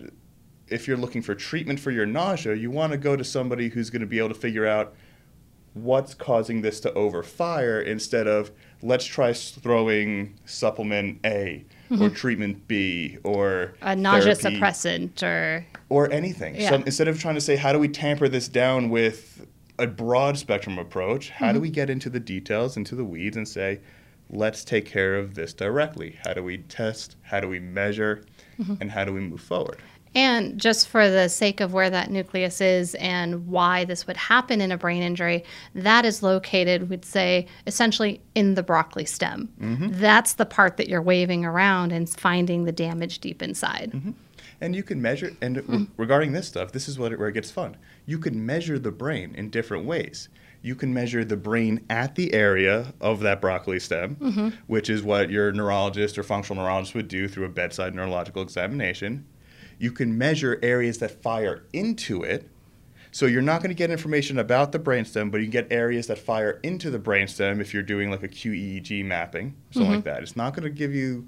if 0.71 0.87
you're 0.87 0.97
looking 0.97 1.23
for 1.23 1.35
treatment 1.35 1.81
for 1.81 1.91
your 1.91 2.07
nausea, 2.07 2.55
you 2.55 2.71
want 2.71 2.93
to 2.93 2.99
go 2.99 3.17
to 3.17 3.25
somebody 3.25 3.69
who's 3.69 3.91
going 3.91 4.01
to 4.01 4.07
be 4.07 4.19
able 4.19 4.29
to 4.29 4.35
figure 4.35 4.67
out 4.67 4.95
what's 5.75 6.15
causing 6.15 6.63
this 6.63 6.81
to 6.81 6.91
overfire 6.93 7.85
instead 7.85 8.27
of 8.27 8.51
let's 8.83 9.05
try 9.05 9.33
throwing 9.33 10.35
supplement 10.45 11.21
A 11.25 11.65
or 12.01 12.09
treatment 12.11 12.67
B 12.67 13.19
or 13.23 13.75
a 13.83 13.95
nausea 13.95 14.35
therapy 14.35 14.59
suppressant 14.61 15.23
or 15.23 15.65
or 15.89 16.11
anything. 16.13 16.57
Yeah. 16.57 16.71
So 16.71 16.75
instead 16.77 17.09
of 17.09 17.21
trying 17.21 17.37
to 17.37 17.41
say 17.41 17.57
how 17.57 17.73
do 17.73 17.79
we 17.79 17.89
tamper 17.89 18.29
this 18.29 18.49
down 18.49 18.89
with 18.91 19.47
a 19.79 19.87
broad 19.87 20.37
spectrum 20.37 20.79
approach, 20.79 21.31
how 21.31 21.47
Mm-hmm. 21.47 21.55
do 21.55 21.61
we 21.61 21.71
get 21.71 21.89
into 21.91 22.11
the 22.11 22.21
details, 22.21 22.77
into 22.77 22.95
the 22.97 23.05
weeds, 23.05 23.37
and 23.37 23.47
say, 23.47 23.81
let's 24.31 24.65
take 24.65 24.85
care 24.87 25.15
of 25.17 25.35
this 25.35 25.53
directly? 25.53 26.19
How 26.25 26.35
do 26.35 26.43
we 26.43 26.59
test? 26.59 27.17
How 27.23 27.39
do 27.41 27.49
we 27.49 27.61
measure? 27.61 28.25
Mm-hmm. 28.59 28.75
And 28.81 28.91
how 28.91 29.05
do 29.05 29.13
we 29.13 29.21
move 29.21 29.41
forward? 29.41 29.79
And 30.19 30.59
just 30.59 30.89
for 30.89 31.09
the 31.09 31.29
sake 31.29 31.61
of 31.61 31.73
where 31.73 31.91
that 31.91 32.11
nucleus 32.11 32.61
is 32.61 32.97
and 32.97 33.47
why 33.47 33.85
this 33.85 34.05
would 34.09 34.17
happen 34.17 34.61
in 34.61 34.73
a 34.73 34.77
brain 34.77 35.01
injury, 35.01 35.45
that 35.77 36.05
is 36.05 36.25
located, 36.25 36.91
we'd 36.91 37.05
say, 37.05 37.47
essentially 37.69 38.21
in 38.35 38.55
the 38.55 38.65
broccoli 38.65 39.05
stem. 39.05 39.49
Mm-hmm. 39.61 39.89
That's 39.93 40.33
the 40.33 40.45
part 40.45 40.77
that 40.77 40.89
you're 40.89 41.03
waving 41.03 41.45
around 41.45 41.93
and 41.93 42.09
finding 42.09 42.65
the 42.65 42.73
damage 42.73 43.21
deep 43.21 43.43
inside. 43.43 43.93
Mm-hmm. 43.95 44.11
And 44.61 44.75
you 44.75 44.83
can 44.83 45.01
measure, 45.01 45.31
and 45.41 45.57
re- 45.57 45.63
mm-hmm. 45.63 45.85
regarding 45.97 46.33
this 46.33 46.49
stuff, 46.49 46.73
this 46.73 46.89
is 46.89 46.99
what 46.99 47.13
it, 47.13 47.19
where 47.21 47.29
it 47.29 47.35
gets 47.35 47.53
fun. 47.53 47.77
You 48.05 48.19
can 48.19 48.45
measure 48.45 48.77
the 48.81 48.91
brain 48.91 49.37
in 49.37 49.51
different 49.51 49.85
ways. 49.85 50.29
you 50.63 50.75
can 50.75 50.93
measure 50.93 51.25
the 51.25 51.37
brain 51.37 51.85
at 51.89 52.15
the 52.15 52.33
area 52.35 52.93
of 53.01 53.21
that 53.21 53.41
broccoli 53.41 53.79
stem, 53.79 54.53
which 54.67 54.91
is 54.91 55.03
what 55.03 55.31
your 55.31 55.53
neurologist 55.53 56.19
or 56.19 56.23
functional 56.23 56.63
neurologist 56.63 56.95
would 56.95 57.09
do 57.09 57.29
through 57.29 57.45
a 57.45 57.49
bedside 57.49 57.95
neurological 57.95 58.43
examination. 58.43 59.25
You 59.78 59.92
can 59.92 60.16
measure 60.16 60.58
areas 60.62 60.99
that 60.99 61.23
fire 61.23 61.64
into 61.73 62.23
it. 62.23 62.49
So 63.11 63.26
you're 63.26 63.42
not 63.42 63.62
going 63.62 63.70
to 63.70 63.75
get 63.75 63.90
information 63.90 64.38
about 64.38 64.73
the 64.73 64.78
brainstem, 64.78 65.30
but 65.30 65.38
you 65.38 65.44
can 65.44 65.52
get 65.52 65.73
areas 65.73 66.08
that 66.08 66.18
fire 66.18 66.61
into 66.62 66.90
the 66.90 66.99
brainstem 66.99 67.61
if 67.61 67.73
you're 67.73 67.82
doing 67.82 68.11
like 68.11 68.23
a 68.23 68.28
QEEG 68.28 69.04
mapping, 69.04 69.56
something 69.70 69.90
like 69.90 70.00
mm-hmm. 70.00 70.08
that. 70.08 70.23
It's 70.23 70.37
not 70.37 70.54
going 70.54 70.64
to 70.64 70.70
give 70.70 70.94
you 70.94 71.26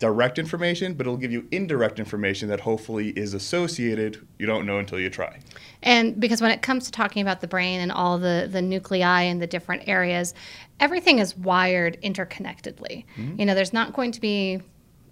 direct 0.00 0.38
information, 0.38 0.94
but 0.94 1.06
it'll 1.06 1.16
give 1.16 1.30
you 1.30 1.46
indirect 1.50 1.98
information 1.98 2.48
that 2.48 2.60
hopefully 2.60 3.10
is 3.10 3.34
associated. 3.34 4.26
You 4.38 4.46
don't 4.46 4.64
know 4.64 4.78
until 4.78 4.98
you 4.98 5.10
try. 5.10 5.40
And 5.82 6.18
because 6.18 6.40
when 6.40 6.50
it 6.50 6.62
comes 6.62 6.86
to 6.86 6.90
talking 6.90 7.22
about 7.22 7.40
the 7.40 7.46
brain 7.46 7.80
and 7.80 7.92
all 7.92 8.18
the, 8.18 8.48
the 8.50 8.62
nuclei 8.62 9.22
and 9.22 9.42
the 9.42 9.46
different 9.46 9.86
areas, 9.86 10.34
everything 10.80 11.18
is 11.18 11.36
wired 11.36 12.00
interconnectedly. 12.02 13.04
Mm-hmm. 13.16 13.38
You 13.38 13.46
know, 13.46 13.54
there's 13.54 13.72
not 13.72 13.92
going 13.92 14.12
to 14.12 14.20
be 14.20 14.60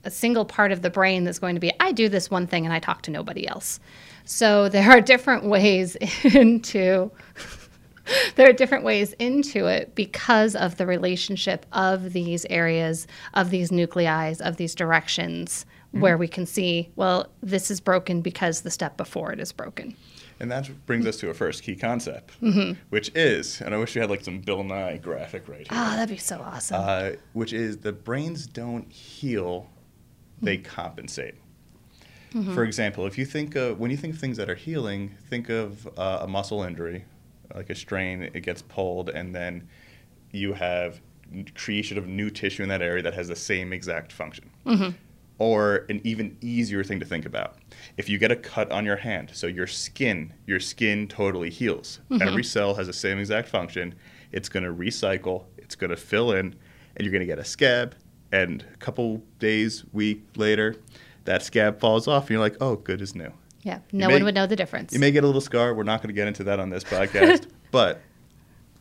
a 0.04 0.10
single 0.10 0.44
part 0.44 0.72
of 0.72 0.82
the 0.82 0.90
brain 0.90 1.24
that's 1.24 1.38
going 1.38 1.54
to 1.56 1.60
be, 1.60 1.72
I 1.80 1.92
do 1.92 2.08
this 2.08 2.30
one 2.30 2.46
thing 2.46 2.64
and 2.64 2.72
I 2.72 2.78
talk 2.78 3.02
to 3.02 3.10
nobody 3.10 3.46
else. 3.46 3.80
So 4.24 4.68
there 4.74 4.90
are 4.90 5.00
different 5.00 5.44
ways 5.44 5.96
into. 6.24 7.10
there 8.36 8.48
are 8.48 8.52
different 8.54 8.84
ways 8.84 9.12
into 9.18 9.66
it 9.66 9.94
because 9.94 10.56
of 10.56 10.76
the 10.78 10.86
relationship 10.86 11.66
of 11.72 12.12
these 12.14 12.46
areas, 12.48 13.06
of 13.34 13.50
these 13.50 13.70
nuclei, 13.70 14.34
of 14.40 14.56
these 14.56 14.74
directions, 14.74 15.66
where 15.90 16.16
we 16.18 16.28
can 16.28 16.44
see, 16.46 16.90
well, 16.96 17.26
this 17.42 17.70
is 17.70 17.80
broken 17.80 18.20
because 18.22 18.60
the 18.62 18.70
step 18.70 18.96
before 18.96 19.32
it 19.32 19.40
is 19.40 19.52
broken. 19.52 19.94
And 20.40 20.50
that 20.52 20.70
brings 20.86 21.04
us 21.06 21.16
to 21.18 21.30
a 21.30 21.34
first 21.34 21.62
key 21.62 21.74
concept, 21.76 22.40
Mm-hmm. 22.40 22.80
which 22.90 23.10
is, 23.14 23.60
and 23.60 23.74
I 23.74 23.78
wish 23.78 23.94
we 23.94 24.00
had 24.00 24.08
like 24.10 24.22
some 24.24 24.40
Bill 24.40 24.62
Nye 24.62 24.98
graphic 24.98 25.48
right 25.48 25.58
here, 25.60 25.66
Ah, 25.70 25.94
that'd 25.96 26.14
be 26.14 26.18
so 26.18 26.40
awesome. 26.40 26.76
uh, 26.80 27.10
which 27.32 27.52
is 27.52 27.78
the 27.78 27.92
brains 27.92 28.46
don't 28.46 28.90
heal, 28.92 29.66
they 30.42 30.58
Mm-hmm. 30.58 30.64
compensate. 30.74 31.34
For 32.54 32.62
example, 32.64 33.06
if 33.06 33.16
you 33.16 33.24
think 33.24 33.56
of, 33.56 33.78
when 33.80 33.90
you 33.90 33.96
think 33.96 34.12
of 34.14 34.20
things 34.20 34.36
that 34.36 34.50
are 34.50 34.54
healing, 34.54 35.14
think 35.30 35.48
of 35.48 35.86
uh, 35.96 36.18
a 36.22 36.28
muscle 36.28 36.62
injury, 36.62 37.06
like 37.54 37.70
a 37.70 37.74
strain, 37.74 38.22
it 38.34 38.40
gets 38.42 38.60
pulled, 38.60 39.08
and 39.08 39.34
then 39.34 39.66
you 40.30 40.52
have 40.52 41.00
creation 41.54 41.96
of 41.96 42.06
new 42.06 42.28
tissue 42.28 42.62
in 42.62 42.68
that 42.68 42.82
area 42.82 43.02
that 43.02 43.14
has 43.14 43.28
the 43.28 43.36
same 43.36 43.72
exact 43.72 44.12
function. 44.12 44.50
Or 45.38 45.86
an 45.88 46.00
even 46.04 46.36
easier 46.42 46.82
thing 46.84 46.98
to 47.00 47.06
think 47.06 47.24
about. 47.24 47.54
If 47.96 48.08
you 48.10 48.18
get 48.18 48.30
a 48.32 48.36
cut 48.36 48.70
on 48.72 48.84
your 48.84 48.96
hand, 48.96 49.30
so 49.32 49.46
your 49.46 49.66
skin, 49.68 50.34
your 50.46 50.58
skin 50.60 51.06
totally 51.08 51.48
heals. 51.48 52.00
Every 52.20 52.42
cell 52.44 52.74
has 52.74 52.88
the 52.88 52.92
same 52.92 53.18
exact 53.18 53.48
function. 53.48 53.94
It's 54.32 54.48
going 54.50 54.64
to 54.64 54.72
recycle, 54.72 55.44
it's 55.56 55.76
going 55.76 55.90
to 55.90 55.96
fill 55.96 56.32
in, 56.32 56.54
and 56.96 57.00
you're 57.00 57.12
going 57.12 57.20
to 57.20 57.26
get 57.26 57.38
a 57.38 57.44
scab. 57.44 57.94
And 58.30 58.64
a 58.74 58.76
couple 58.76 59.22
days, 59.38 59.84
week 59.92 60.24
later, 60.36 60.76
that 61.24 61.42
scab 61.42 61.80
falls 61.80 62.06
off, 62.06 62.24
and 62.24 62.30
you're 62.30 62.40
like, 62.40 62.56
oh, 62.60 62.76
good 62.76 63.00
as 63.00 63.14
new. 63.14 63.32
yeah, 63.62 63.80
no 63.92 64.06
may- 64.08 64.14
one 64.14 64.24
would 64.24 64.34
know 64.34 64.46
the 64.46 64.56
difference. 64.56 64.92
You 64.92 64.98
may 64.98 65.10
get 65.10 65.24
a 65.24 65.26
little 65.26 65.40
scar. 65.40 65.74
We're 65.74 65.82
not 65.82 66.02
going 66.02 66.08
to 66.08 66.14
get 66.14 66.28
into 66.28 66.44
that 66.44 66.60
on 66.60 66.70
this 66.70 66.84
podcast, 66.84 67.46
but 67.70 68.00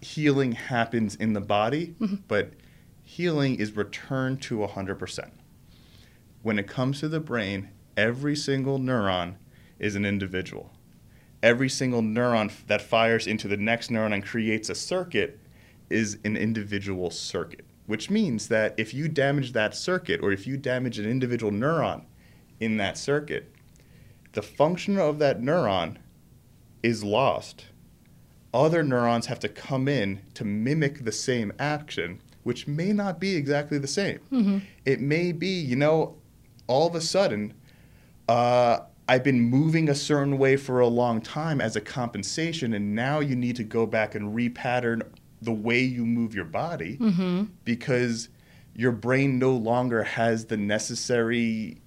healing 0.02 0.52
happens 0.54 1.16
in 1.16 1.34
the 1.34 1.42
body, 1.42 1.96
mm-hmm. 2.00 2.16
but 2.28 2.52
healing 3.04 3.56
is 3.56 3.76
returned 3.76 4.42
to 4.44 4.58
100%. 4.58 5.32
When 6.44 6.60
it 6.60 6.68
comes 6.68 7.00
to 7.00 7.10
the 7.10 7.20
brain, 7.20 7.70
every 7.96 8.36
single 8.36 8.80
neuron 8.80 9.36
is 9.80 9.96
an 9.96 10.06
individual. 10.06 10.74
Every 11.42 11.70
single 11.70 12.02
neuron 12.02 12.52
that 12.68 12.82
fires 12.82 13.28
into 13.28 13.48
the 13.48 13.58
next 13.58 13.90
neuron 13.90 14.14
and 14.14 14.26
creates 14.26 14.70
a 14.70 14.76
circuit 14.76 15.40
is 15.90 16.18
an 16.26 16.36
individual 16.36 17.10
circuit, 17.12 17.66
which 17.88 18.10
means 18.10 18.50
that 18.50 18.76
if 18.78 18.94
you 18.94 19.08
damage 19.08 19.54
that 19.54 19.76
circuit 19.76 20.22
or 20.22 20.32
if 20.32 20.46
you 20.46 20.58
damage 20.58 21.00
an 21.00 21.10
individual 21.10 21.52
neuron 21.52 22.04
in 22.60 22.78
that 22.78 22.98
circuit, 22.98 23.52
the 24.34 24.42
function 24.42 25.00
of 25.00 25.18
that 25.20 25.42
neuron 25.42 25.98
is 26.84 27.04
lost. 27.04 27.66
Other 28.54 28.84
neurons 28.84 29.26
have 29.28 29.40
to 29.40 29.50
come 29.50 29.88
in 29.88 30.22
to 30.36 30.46
mimic 30.46 31.04
the 31.04 31.12
same 31.12 31.52
action, 31.60 32.22
which 32.44 32.68
may 32.68 32.94
not 32.94 33.20
be 33.20 33.36
exactly 33.36 33.78
the 33.78 33.88
same. 33.88 34.20
It 34.86 35.02
may 35.02 35.32
be, 35.32 35.60
you 35.60 35.76
know, 35.76 36.16
all 36.68 36.88
of 36.88 36.96
a 36.96 37.02
sudden, 37.02 37.54
uh, 38.28 38.80
I've 39.10 39.24
been 39.24 39.40
moving 39.40 39.88
a 39.90 39.96
certain 39.96 40.38
way 40.38 40.58
for 40.58 40.82
a 40.82 40.88
long 40.88 41.22
time 41.22 41.62
as 41.62 41.78
a 41.78 41.82
compensation, 41.82 42.74
and 42.74 42.94
now 42.94 43.22
you 43.22 43.36
need 43.38 43.56
to 43.56 43.64
go 43.64 43.86
back 43.86 44.16
and 44.16 44.36
repattern 44.36 45.04
the 45.42 45.52
way 45.52 45.80
you 45.80 46.06
move 46.06 46.34
your 46.34 46.46
body 46.46 46.98
mm-hmm. 46.98 47.46
because 47.64 48.30
your 48.76 48.92
brain 48.92 49.40
no 49.40 49.52
longer 49.52 50.04
has 50.04 50.46
the 50.46 50.58
necessary 50.58 51.78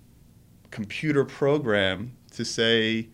computer 0.71 1.25
program 1.25 2.17
to 2.33 2.45
say, 2.45 3.09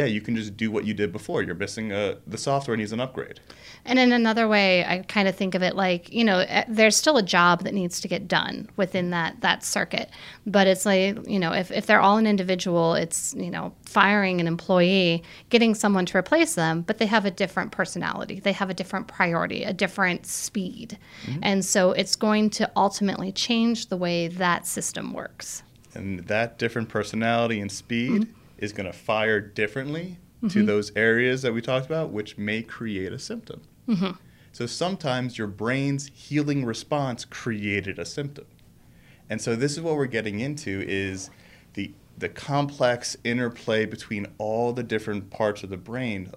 yeah, 0.00 0.06
you 0.06 0.22
can 0.22 0.34
just 0.34 0.56
do 0.56 0.70
what 0.70 0.86
you 0.86 0.94
did 0.94 1.12
before. 1.12 1.42
You're 1.42 1.54
missing 1.54 1.92
a, 1.92 2.16
the 2.26 2.38
software 2.38 2.74
needs 2.74 2.90
an 2.92 3.00
upgrade. 3.00 3.38
And 3.84 3.98
in 3.98 4.12
another 4.12 4.48
way, 4.48 4.82
I 4.82 5.00
kind 5.00 5.28
of 5.28 5.36
think 5.36 5.54
of 5.54 5.62
it 5.62 5.76
like 5.76 6.10
you 6.10 6.24
know, 6.24 6.38
eh, 6.38 6.64
there's 6.68 6.96
still 6.96 7.18
a 7.18 7.22
job 7.22 7.64
that 7.64 7.74
needs 7.74 8.00
to 8.00 8.08
get 8.08 8.26
done 8.26 8.70
within 8.76 9.10
that 9.10 9.42
that 9.42 9.62
circuit. 9.62 10.08
But 10.46 10.66
it's 10.66 10.86
like 10.86 11.18
you 11.28 11.38
know, 11.38 11.52
if 11.52 11.70
if 11.70 11.84
they're 11.84 12.00
all 12.00 12.16
an 12.16 12.26
individual, 12.26 12.94
it's 12.94 13.34
you 13.34 13.50
know, 13.50 13.74
firing 13.84 14.40
an 14.40 14.46
employee, 14.46 15.22
getting 15.50 15.74
someone 15.74 16.06
to 16.06 16.16
replace 16.16 16.54
them, 16.54 16.80
but 16.80 16.96
they 16.96 17.06
have 17.06 17.26
a 17.26 17.30
different 17.30 17.70
personality, 17.72 18.40
they 18.40 18.52
have 18.52 18.70
a 18.70 18.74
different 18.74 19.06
priority, 19.06 19.64
a 19.64 19.74
different 19.74 20.24
speed, 20.24 20.96
mm-hmm. 21.26 21.40
and 21.42 21.62
so 21.62 21.92
it's 21.92 22.16
going 22.16 22.48
to 22.50 22.70
ultimately 22.74 23.32
change 23.32 23.88
the 23.88 23.98
way 23.98 24.28
that 24.28 24.66
system 24.66 25.12
works. 25.12 25.62
And 25.92 26.20
that 26.20 26.56
different 26.56 26.88
personality 26.88 27.60
and 27.60 27.70
speed 27.70 28.22
mm-hmm. 28.22 28.39
Is 28.60 28.72
going 28.72 28.86
to 28.86 28.92
fire 28.92 29.40
differently 29.40 30.18
to 30.42 30.46
mm-hmm. 30.46 30.66
those 30.66 30.92
areas 30.96 31.42
that 31.42 31.52
we 31.52 31.60
talked 31.60 31.86
about, 31.86 32.10
which 32.10 32.38
may 32.38 32.62
create 32.62 33.12
a 33.12 33.18
symptom. 33.18 33.60
Mm-hmm. 33.88 34.12
So 34.52 34.66
sometimes 34.66 35.38
your 35.38 35.46
brain's 35.46 36.10
healing 36.14 36.64
response 36.64 37.24
created 37.24 37.98
a 37.98 38.04
symptom. 38.04 38.46
And 39.28 39.40
so 39.40 39.54
this 39.54 39.72
is 39.72 39.80
what 39.80 39.96
we're 39.96 40.06
getting 40.06 40.40
into 40.40 40.84
is 40.86 41.30
the 41.74 41.92
the 42.18 42.28
complex 42.28 43.16
interplay 43.24 43.86
between 43.86 44.26
all 44.36 44.74
the 44.74 44.82
different 44.82 45.30
parts 45.30 45.62
of 45.62 45.70
the 45.70 45.76
brain 45.78 46.30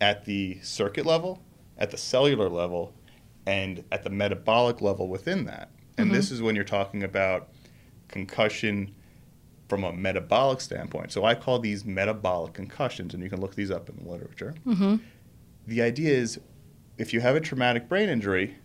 at 0.00 0.24
the 0.24 0.58
circuit 0.62 1.04
level, 1.04 1.42
at 1.78 1.90
the 1.90 1.96
cellular 1.96 2.48
level, 2.48 2.94
and 3.46 3.82
at 3.90 4.04
the 4.04 4.10
metabolic 4.10 4.80
level 4.80 5.08
within 5.08 5.46
that. 5.46 5.70
And 5.98 6.06
mm-hmm. 6.06 6.16
this 6.16 6.30
is 6.30 6.42
when 6.42 6.54
you're 6.54 6.64
talking 6.64 7.02
about 7.02 7.48
concussion 8.06 8.94
from 9.68 9.84
a 9.84 9.92
metabolic 9.92 10.60
standpoint. 10.60 11.10
So 11.12 11.24
I 11.24 11.34
call 11.34 11.58
these 11.58 11.84
metabolic 11.84 12.52
concussions, 12.52 13.14
and 13.14 13.22
you 13.22 13.30
can 13.30 13.40
look 13.40 13.54
these 13.54 13.70
up 13.70 13.88
in 13.88 13.96
the 13.96 14.10
literature. 14.10 14.54
The 15.66 15.80
idea 15.82 16.12
is 16.14 16.38
if 16.98 17.12
you 17.14 17.20
have 17.20 17.34
a 17.36 17.40
traumatic 17.40 17.88
brain 17.88 18.08
injury, 18.08 18.56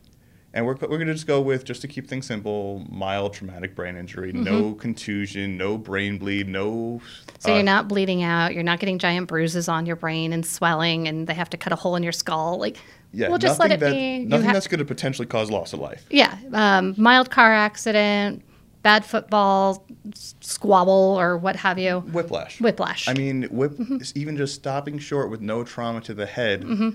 and 0.53 0.65
we're, 0.65 0.73
we're 0.73 0.97
going 0.97 1.07
to 1.07 1.13
just 1.13 1.27
go 1.27 1.39
with, 1.39 1.63
just 1.63 1.81
to 1.81 1.87
keep 1.87 2.07
things 2.07 2.25
simple, 2.25 2.83
mild 2.89 3.33
traumatic 3.33 3.75
brain 3.75 3.95
injury, 3.95 4.33
no 4.33 4.73
contusion, 4.73 5.57
no 5.57 5.77
brain 5.77 6.17
bleed, 6.17 6.49
no. 6.49 6.99
So 7.37 7.51
uh, 7.51 7.55
you're 7.55 7.63
not 7.63 7.87
bleeding 7.87 8.23
out, 8.23 8.53
you're 8.53 8.63
not 8.63 8.79
getting 8.79 8.97
giant 8.99 9.27
bruises 9.27 9.69
on 9.69 9.85
your 9.85 9.95
brain 9.95 10.33
and 10.33 10.43
swelling, 10.45 11.07
and 11.07 11.27
they 11.27 11.35
have 11.35 11.49
to 11.51 11.57
cut 11.57 11.71
a 11.71 11.75
hole 11.75 11.95
in 11.95 12.01
your 12.03 12.11
skull. 12.11 12.57
Like, 12.59 12.77
yeah, 13.13 13.29
we'll 13.29 13.37
just 13.37 13.59
let 13.59 13.69
nothing 13.69 13.77
it 13.77 13.79
that- 13.91 13.95
be. 13.95 14.25
Nothing 14.25 14.47
ha- 14.47 14.53
that's 14.53 14.67
going 14.67 14.79
to 14.79 14.85
potentially 14.85 15.27
cause 15.27 15.49
loss 15.51 15.71
of 15.73 15.79
life. 15.79 16.05
Yeah, 16.09 16.35
um, 16.51 16.95
mild 16.97 17.29
car 17.29 17.53
accident, 17.53 18.43
bad 18.81 19.05
football, 19.05 19.85
squabble, 20.13 21.17
or 21.19 21.37
what 21.37 21.55
have 21.57 21.77
you. 21.77 21.99
Whiplash. 21.99 22.59
Whiplash. 22.61 23.07
I 23.07 23.13
mean, 23.13 23.43
whip, 23.43 23.73
mm-hmm. 23.73 23.97
even 24.15 24.37
just 24.37 24.55
stopping 24.55 24.99
short 24.99 25.29
with 25.29 25.41
no 25.41 25.63
trauma 25.63 26.01
to 26.01 26.13
the 26.13 26.25
head 26.25 26.63
mm-hmm. 26.63 26.89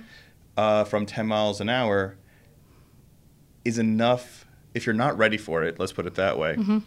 uh, 0.57 0.85
from 0.85 1.07
10 1.07 1.27
miles 1.27 1.61
an 1.61 1.69
hour 1.69 2.17
is 3.65 3.79
enough, 3.79 4.47
if 4.75 4.87
you're 4.87 4.95
not 4.95 5.17
ready 5.17 5.37
for 5.39 5.63
it, 5.63 5.79
let's 5.79 5.93
put 5.93 6.07
it 6.07 6.15
that 6.15 6.39
way, 6.39 6.57
mm-hmm. 6.57 6.79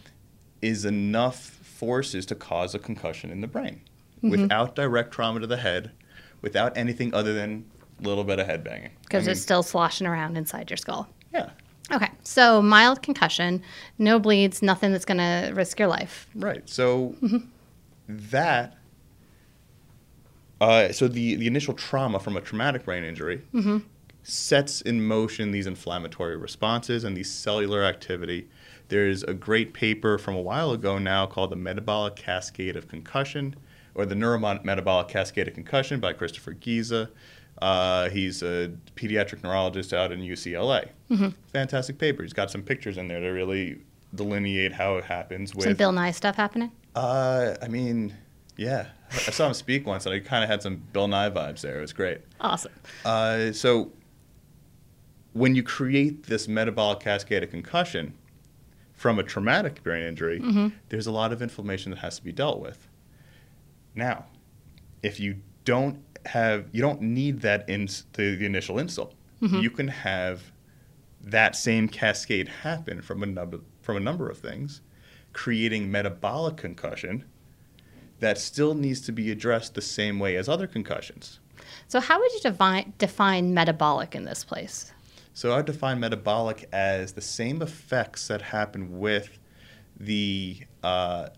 is 0.61 0.85
enough 0.85 1.39
forces 1.39 2.25
to 2.27 2.35
cause 2.35 2.73
a 2.73 2.79
concussion 2.79 3.29
in 3.29 3.41
the 3.41 3.47
brain 3.47 3.81
without 4.21 4.75
direct 4.75 5.11
trauma 5.11 5.39
to 5.39 5.47
the 5.47 5.57
head, 5.57 5.91
without 6.41 6.75
anything 6.75 7.13
other 7.13 7.33
than 7.33 7.65
a 7.99 8.03
little 8.03 8.23
bit 8.23 8.39
of 8.39 8.47
head 8.47 8.63
banging. 8.63 8.91
Because 9.03 9.23
I 9.23 9.27
mean, 9.27 9.31
it's 9.33 9.41
still 9.41 9.63
sloshing 9.63 10.07
around 10.07 10.37
inside 10.37 10.69
your 10.69 10.77
skull. 10.77 11.07
yeah, 11.33 11.49
Okay, 11.91 12.09
so 12.23 12.61
mild 12.61 13.01
concussion, 13.01 13.61
no 13.97 14.19
bleeds, 14.19 14.61
nothing 14.61 14.91
that's 14.91 15.05
going 15.05 15.19
to 15.19 15.53
risk 15.53 15.79
your 15.79 15.87
life. 15.87 16.27
Right. 16.35 16.67
So 16.69 17.15
that. 18.07 18.75
Uh, 20.59 20.91
so 20.91 21.07
the, 21.07 21.35
the 21.35 21.47
initial 21.47 21.73
trauma 21.73 22.19
from 22.19 22.35
a 22.35 22.41
traumatic 22.41 22.83
brain 22.83 23.03
injury 23.03 23.41
sets 24.23 24.81
in 24.81 25.05
motion 25.05 25.51
these 25.51 25.67
inflammatory 25.67 26.35
responses 26.35 27.03
and 27.03 27.15
these 27.15 27.31
cellular 27.31 27.83
activity. 27.83 28.49
There's 28.89 29.23
a 29.23 29.33
great 29.33 29.73
paper 29.73 30.17
from 30.17 30.35
a 30.35 30.41
while 30.41 30.71
ago 30.71 30.97
now 30.97 31.25
called 31.25 31.51
the 31.51 31.55
Metabolic 31.55 32.15
Cascade 32.15 32.75
of 32.75 32.87
Concussion, 32.87 33.55
or 33.95 34.05
the 34.05 34.15
Neurometabolic 34.15 35.07
Cascade 35.07 35.47
of 35.47 35.53
Concussion 35.53 35.99
by 35.99 36.13
Christopher 36.13 36.53
Giza. 36.53 37.09
Uh, 37.61 38.09
he's 38.09 38.43
a 38.43 38.71
pediatric 38.95 39.43
neurologist 39.43 39.93
out 39.93 40.11
in 40.11 40.19
UCLA. 40.19 40.89
Mm-hmm. 41.09 41.29
Fantastic 41.53 41.97
paper. 41.97 42.21
He's 42.23 42.33
got 42.33 42.51
some 42.51 42.61
pictures 42.61 42.97
in 42.97 43.07
there 43.07 43.19
to 43.19 43.29
really 43.29 43.79
delineate 44.13 44.73
how 44.73 44.97
it 44.97 45.03
happens. 45.05 45.55
With 45.55 45.65
Some 45.65 45.73
Bill 45.73 45.91
Nye 45.91 46.11
stuff 46.11 46.35
happening. 46.35 46.71
uh, 46.95 47.55
I 47.61 47.67
mean, 47.67 48.13
yeah, 48.57 48.87
I 49.11 49.31
saw 49.31 49.47
him 49.47 49.53
speak 49.53 49.85
once, 49.85 50.05
and 50.05 50.13
I 50.13 50.19
kind 50.19 50.43
of 50.43 50.49
had 50.49 50.61
some 50.61 50.77
Bill 50.93 51.07
Nye 51.07 51.29
vibes 51.29 51.61
there. 51.61 51.77
It 51.77 51.81
was 51.81 51.93
great. 51.93 52.21
Awesome. 52.41 52.71
Uh, 53.05 53.51
so 53.51 53.91
when 55.33 55.55
you 55.55 55.63
create 55.63 56.23
this 56.23 56.47
metabolic 56.47 56.99
cascade 56.99 57.43
of 57.43 57.49
concussion 57.51 58.13
from 58.93 59.19
a 59.19 59.23
traumatic 59.23 59.83
brain 59.83 60.03
injury, 60.03 60.71
there's 60.89 61.05
a 61.07 61.11
lot 61.11 61.31
of 61.31 61.41
inflammation 61.41 61.91
that 61.91 61.97
has 61.99 62.17
to 62.17 62.23
be 62.23 62.31
dealt 62.31 62.59
with. 62.59 62.87
Now, 63.93 64.25
if 65.03 65.19
you 65.19 65.37
don't 65.63 65.99
have, 66.27 66.67
you 66.71 66.81
don't 66.81 67.01
need 67.01 67.41
that 67.41 67.67
in 67.69 67.87
the, 68.13 68.35
the 68.35 68.45
initial 68.45 68.79
insult. 68.79 69.13
You 69.39 69.69
can 69.69 69.87
have 69.87 70.51
that 71.21 71.55
same 71.55 71.87
cascade 71.87 72.47
happen 72.47 73.01
from 73.01 73.21
a 73.21 73.25
number 73.25 73.59
from 73.81 73.97
a 73.97 73.99
number 73.99 74.29
of 74.29 74.39
things, 74.39 74.81
creating 75.31 75.91
metabolic 75.91 76.57
concussion 76.57 77.23
that 78.19 78.37
still 78.37 78.73
needs 78.73 78.99
to 79.01 79.11
be 79.11 79.31
addressed 79.31 79.75
the 79.75 79.81
same 79.81 80.19
way 80.19 80.35
as 80.35 80.49
other 80.49 80.65
concussions. 80.65 81.39
So, 81.87 81.99
how 81.99 82.19
would 82.19 82.31
you 82.33 82.39
define, 82.41 82.93
define 82.97 83.53
metabolic 83.53 84.15
in 84.15 84.25
this 84.25 84.43
place? 84.43 84.91
So 85.37 85.53
I 85.53 85.61
define 85.61 85.99
metabolic 85.99 86.67
as 86.73 87.13
the 87.13 87.21
same 87.21 87.61
effects 87.61 88.27
that 88.27 88.41
happen 88.41 88.97
with 88.97 89.37
the 89.99 90.61
uh, 90.81 91.29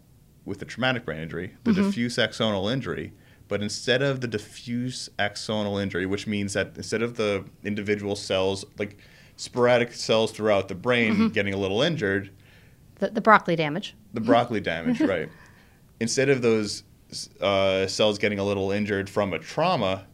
with 0.45 0.59
the 0.59 0.65
traumatic 0.65 1.03
brain 1.03 1.19
injury, 1.19 1.53
the 1.65 1.73
diffuse 1.73 2.15
axonal 2.15 2.71
injury, 2.71 3.11
but 3.49 3.61
instead 3.61 4.01
of 4.01 4.21
the 4.21 4.27
diffuse 4.27 5.09
axonal 5.19 5.81
injury, 5.81 6.05
which 6.05 6.25
means 6.27 6.53
that 6.53 6.71
instead 6.77 7.01
of 7.01 7.17
the 7.17 7.43
individual 7.65 8.15
cells, 8.15 8.63
like 8.77 8.97
sporadic 9.35 9.91
cells 9.93 10.31
throughout 10.31 10.69
the 10.69 10.75
brain 10.75 11.27
getting 11.29 11.53
a 11.53 11.57
little 11.57 11.81
injured, 11.81 12.29
The, 12.99 13.09
the 13.09 13.21
broccoli 13.21 13.55
damage. 13.57 13.95
the 14.13 14.21
broccoli 14.21 14.61
damage, 14.61 15.01
right? 15.01 15.29
Instead 15.99 16.29
of 16.29 16.41
those 16.41 16.83
uh, 17.41 17.87
cells 17.87 18.17
getting 18.19 18.39
a 18.39 18.43
little 18.43 18.71
injured 18.71 19.09
from 19.09 19.33
a 19.33 19.39
trauma, 19.39 20.05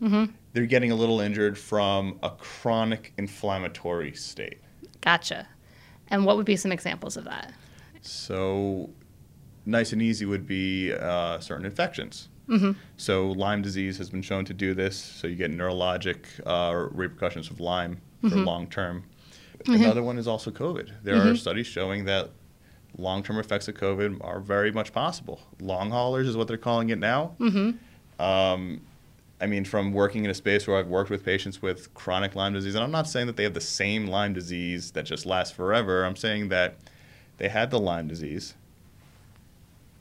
they're 0.54 0.66
getting 0.66 0.92
a 0.92 0.96
little 0.96 1.20
injured 1.20 1.58
from 1.58 2.18
a 2.24 2.30
chronic 2.32 3.14
inflammatory 3.18 4.14
state. 4.14 4.60
Gotcha. 5.02 5.48
And 6.08 6.26
what 6.26 6.38
would 6.38 6.46
be 6.46 6.56
some 6.56 6.72
examples 6.72 7.18
of 7.18 7.26
that? 7.26 7.54
So, 8.02 8.90
nice 9.66 9.92
and 9.92 10.02
easy 10.02 10.26
would 10.26 10.46
be 10.48 10.94
uh, 10.94 11.40
certain 11.40 11.66
infections. 11.66 12.30
Mm-hmm. 12.48 12.72
So, 12.98 13.32
Lyme 13.32 13.62
disease 13.62 13.98
has 13.98 14.10
been 14.10 14.22
shown 14.22 14.46
to 14.46 14.54
do 14.54 14.74
this. 14.74 14.98
So, 14.98 15.28
you 15.28 15.36
get 15.36 15.52
neurologic 15.52 16.26
uh, 16.46 16.90
repercussions 16.92 17.50
of 17.50 17.60
Lyme 17.60 18.02
for 18.22 18.28
mm-hmm. 18.28 18.44
long 18.44 18.68
term. 18.68 19.04
Mm-hmm. 19.64 19.84
Another 19.84 20.04
one 20.04 20.18
is 20.18 20.28
also 20.28 20.52
COVID. 20.52 20.92
There 21.04 21.16
are 21.16 21.36
studies 21.36 21.66
showing 21.66 22.06
that 22.06 22.30
long 22.98 23.24
term 23.24 23.40
effects 23.40 23.68
of 23.68 23.76
COVID 23.76 24.24
are 24.24 24.40
very 24.40 24.72
much 24.72 24.94
possible. 24.94 25.42
Long 25.60 25.90
haulers 25.90 26.28
is 26.28 26.38
what 26.38 26.48
they're 26.48 26.58
calling 26.58 26.90
it 26.90 27.00
now. 27.00 27.36
Um, 28.20 28.82
I 29.42 29.48
mean, 29.48 29.66
from 29.66 29.92
working 29.92 30.24
in 30.24 30.32
a 30.32 30.34
space 30.34 30.66
where 30.68 30.78
I've 30.78 30.88
worked 30.88 31.10
with 31.10 31.26
patients 31.26 31.62
with 31.62 31.94
chronic 31.94 32.36
Lyme 32.36 32.54
disease, 32.54 32.76
and 32.76 32.84
I'm 32.84 32.92
not 32.92 33.08
saying 33.08 33.28
that 33.28 33.36
they 33.36 33.44
have 33.44 33.54
the 33.54 33.62
same 33.62 34.08
Lyme 34.08 34.34
disease 34.34 34.92
that 34.92 35.04
just 35.04 35.26
lasts 35.26 35.54
forever. 35.54 36.06
I'm 36.06 36.16
saying 36.16 36.50
that 36.50 36.78
they 37.38 37.50
had 37.50 37.70
the 37.70 37.80
Lyme 37.80 38.08
disease. 38.08 38.54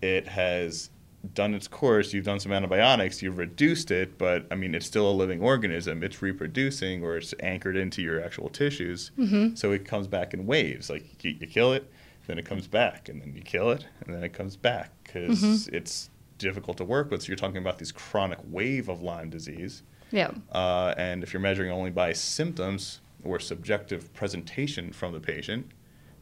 It 0.01 0.29
has 0.29 0.91
done 1.33 1.55
its 1.55 1.69
course. 1.69 2.13
You've 2.13 2.25
done 2.25 2.41
some 2.41 2.53
antibiotics. 2.53 3.23
You've 3.23 3.39
reduced 3.39 3.91
it, 3.91 4.19
but 4.19 4.47
I 4.51 4.57
mean, 4.57 4.75
it's 4.75 4.87
still 4.87 5.11
a 5.11 5.13
living 5.13 5.41
organism. 5.41 6.03
It's 6.03 6.21
reproducing, 6.21 7.03
or 7.03 7.17
it's 7.17 7.33
anchored 7.41 7.77
into 7.77 8.03
your 8.03 8.23
actual 8.23 8.49
tissues. 8.51 9.11
So 9.57 9.73
it 9.73 9.85
comes 9.85 10.07
back 10.07 10.35
in 10.35 10.47
waves. 10.47 10.91
Like 10.91 11.25
you, 11.25 11.37
you 11.41 11.47
kill 11.47 11.73
it, 11.73 11.91
then 12.27 12.39
it 12.39 12.45
comes 12.45 12.67
back, 12.67 13.09
and 13.09 13.21
then 13.23 13.33
you 13.35 13.43
kill 13.43 13.71
it, 13.71 13.87
and 14.05 14.15
then 14.15 14.23
it 14.23 14.33
comes 14.33 14.57
back 14.57 14.91
because 15.05 15.69
it's 15.69 16.11
difficult 16.39 16.77
to 16.79 16.85
work 16.85 17.11
with. 17.11 17.23
So 17.23 17.29
you're 17.29 17.37
talking 17.37 17.59
about 17.59 17.79
this 17.79 17.93
chronic 17.93 18.39
wave 18.51 18.89
of 18.89 19.03
Lyme 19.03 19.31
disease. 19.31 19.83
Yeah. 20.11 20.33
Uh, 20.53 20.95
and 20.99 21.23
if 21.23 21.33
you're 21.33 21.41
measuring 21.41 21.71
only 21.71 21.91
by 21.91 22.13
symptoms 22.13 23.01
or 23.23 23.41
subjective 23.41 24.13
presentation 24.13 24.93
from 24.93 25.13
the 25.13 25.21
patient, 25.21 25.71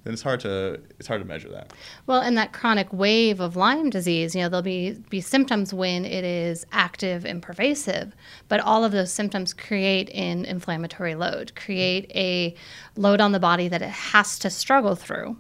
then 0.05 0.13
it's 0.15 0.23
hard 0.23 0.41
to 0.41 0.81
it's 0.99 1.07
hard 1.07 1.21
to 1.21 1.27
measure 1.27 1.49
that. 1.51 1.73
Well, 2.07 2.23
in 2.23 2.35
that 2.35 2.53
chronic 2.53 2.93
wave 2.93 3.41
of 3.41 3.57
Lyme 3.57 3.91
disease, 3.91 4.35
you 4.35 4.43
know, 4.43 4.49
there'll 4.49 4.63
be, 4.63 4.93
be 5.11 5.21
symptoms 5.21 5.73
when 5.73 6.05
it 6.05 6.25
is 6.25 6.67
active 6.73 7.25
and 7.25 7.43
pervasive, 7.43 8.15
but 8.49 8.61
all 8.61 8.85
of 8.85 8.93
those 8.93 9.13
symptoms 9.13 9.53
create 9.53 10.11
an 10.11 10.45
inflammatory 10.45 11.15
load, 11.15 11.55
create 11.55 12.11
a 12.15 12.55
load 12.97 13.21
on 13.21 13.33
the 13.33 13.41
body 13.41 13.69
that 13.69 13.83
it 13.83 13.91
has 13.91 14.39
to 14.41 14.51
struggle 14.51 14.97
through. 14.97 15.37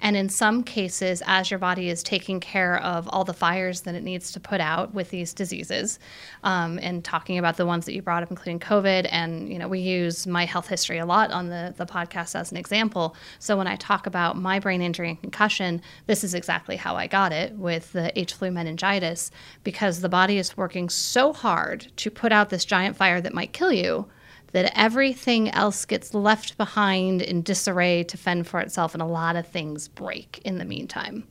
And 0.00 0.16
in 0.16 0.28
some 0.28 0.62
cases, 0.62 1.22
as 1.26 1.50
your 1.50 1.58
body 1.58 1.88
is 1.88 2.02
taking 2.02 2.40
care 2.40 2.80
of 2.82 3.08
all 3.08 3.24
the 3.24 3.34
fires 3.34 3.82
that 3.82 3.94
it 3.94 4.02
needs 4.02 4.32
to 4.32 4.40
put 4.40 4.60
out 4.60 4.94
with 4.94 5.10
these 5.10 5.34
diseases, 5.34 5.98
um, 6.42 6.78
and 6.82 7.04
talking 7.04 7.38
about 7.38 7.56
the 7.56 7.66
ones 7.66 7.86
that 7.86 7.94
you 7.94 8.02
brought 8.02 8.22
up, 8.22 8.30
including 8.30 8.60
COVID, 8.60 9.08
and 9.10 9.48
you 9.48 9.58
know 9.58 9.68
we 9.68 9.80
use 9.80 10.26
my 10.26 10.44
health 10.44 10.68
history 10.68 10.98
a 10.98 11.06
lot 11.06 11.30
on 11.30 11.48
the 11.48 11.74
the 11.76 11.86
podcast 11.86 12.34
as 12.34 12.50
an 12.50 12.56
example. 12.56 13.16
So 13.38 13.56
when 13.56 13.66
I 13.66 13.76
talk 13.76 14.06
about 14.06 14.36
my 14.36 14.58
brain 14.58 14.82
injury 14.82 15.10
and 15.10 15.20
concussion, 15.20 15.82
this 16.06 16.24
is 16.24 16.34
exactly 16.34 16.76
how 16.76 16.96
I 16.96 17.06
got 17.06 17.32
it 17.32 17.52
with 17.56 17.92
the 17.92 18.16
H 18.18 18.34
flu 18.34 18.50
meningitis, 18.50 19.30
because 19.62 20.00
the 20.00 20.08
body 20.08 20.38
is 20.38 20.56
working 20.56 20.88
so 20.88 21.32
hard 21.32 21.92
to 21.96 22.10
put 22.10 22.32
out 22.32 22.50
this 22.50 22.64
giant 22.64 22.96
fire 22.96 23.20
that 23.20 23.34
might 23.34 23.52
kill 23.52 23.72
you 23.72 24.06
that 24.54 24.72
everything 24.78 25.50
else 25.50 25.84
gets 25.84 26.14
left 26.14 26.56
behind 26.56 27.20
in 27.20 27.42
disarray 27.42 28.04
to 28.04 28.16
fend 28.16 28.46
for 28.46 28.60
itself, 28.60 28.94
and 28.94 29.02
a 29.02 29.06
lot 29.06 29.34
of 29.34 29.48
things 29.48 29.88
break 29.88 30.40
in 30.44 30.58
the 30.58 30.64
meantime. 30.64 31.26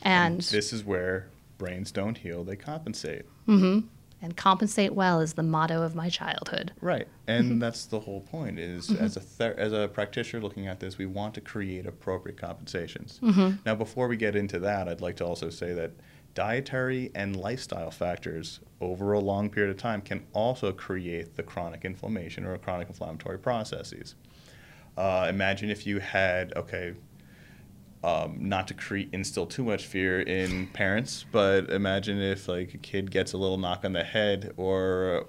And 0.00 0.40
This 0.40 0.72
is 0.72 0.84
where 0.84 1.28
brains 1.58 1.90
don't 1.90 2.16
heal; 2.16 2.44
they 2.44 2.56
compensate. 2.56 3.26
Mm-hmm. 3.48 3.88
and 4.22 4.36
compensate 4.36 4.94
well 4.94 5.18
is 5.18 5.32
the 5.32 5.42
motto 5.42 5.82
of 5.82 5.96
my 5.96 6.08
childhood. 6.08 6.70
Right, 6.80 7.08
and 7.26 7.44
mm-hmm. 7.46 7.58
that's 7.58 7.86
the 7.86 7.98
whole 7.98 8.20
point. 8.20 8.60
Is 8.60 8.88
mm-hmm. 8.88 9.04
as 9.04 9.16
a 9.16 9.20
ther- 9.20 9.56
as 9.58 9.72
a 9.72 9.88
practitioner 9.88 10.40
looking 10.40 10.68
at 10.68 10.78
this, 10.78 10.96
we 10.96 11.06
want 11.06 11.34
to 11.34 11.40
create 11.40 11.84
appropriate 11.84 12.38
compensations. 12.38 13.18
Now, 13.66 13.74
before 13.74 14.06
we 14.06 14.16
get 14.16 14.36
into 14.36 14.60
that, 14.60 14.88
I'd 14.88 15.00
like 15.00 15.16
to 15.16 15.26
also 15.26 15.50
say 15.50 15.72
that 15.74 15.90
dietary 16.34 17.10
and 17.14 17.36
lifestyle 17.36 17.90
factors 17.90 18.60
over 18.80 19.12
a 19.12 19.20
long 19.20 19.48
period 19.50 19.70
of 19.70 19.76
time 19.76 20.00
can 20.00 20.24
also 20.32 20.72
create 20.72 21.36
the 21.36 21.42
chronic 21.42 21.84
inflammation 21.84 22.44
or 22.44 22.56
chronic 22.58 22.88
inflammatory 22.88 23.38
processes. 23.38 24.14
Uh, 24.96 25.26
imagine 25.28 25.70
if 25.70 25.86
you 25.86 26.00
had 26.00 26.52
okay. 26.56 26.94
Um, 28.04 28.48
not 28.48 28.66
to 28.66 28.74
create 28.74 29.10
instill 29.12 29.46
too 29.46 29.62
much 29.62 29.86
fear 29.86 30.20
in 30.20 30.66
parents, 30.72 31.24
but 31.30 31.70
imagine 31.70 32.20
if 32.20 32.48
like 32.48 32.74
a 32.74 32.78
kid 32.78 33.12
gets 33.12 33.32
a 33.32 33.36
little 33.38 33.58
knock 33.58 33.84
on 33.84 33.92
the 33.92 34.02
head 34.02 34.52
or 34.56 35.28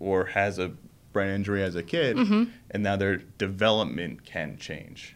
or 0.00 0.24
has 0.24 0.58
a 0.58 0.72
brain 1.12 1.28
injury 1.34 1.62
as 1.62 1.74
a 1.74 1.82
kid, 1.82 2.16
and 2.70 2.82
now 2.82 2.96
their 2.96 3.18
development 3.18 4.24
can 4.24 4.56
change. 4.56 5.14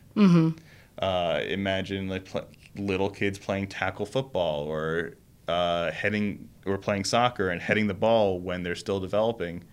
Uh, 0.98 1.40
imagine 1.46 2.08
like 2.08 2.26
pl- 2.26 2.48
little 2.76 3.08
kids 3.08 3.38
playing 3.38 3.68
tackle 3.68 4.04
football 4.04 4.64
or 4.64 5.14
uh, 5.50 5.90
heading 5.92 6.48
or 6.66 6.78
playing 6.78 7.04
soccer 7.04 7.50
and 7.50 7.60
heading 7.60 7.86
the 7.86 7.94
ball 7.94 8.38
when 8.40 8.62
they're 8.62 8.74
still 8.76 9.00
developing. 9.00 9.64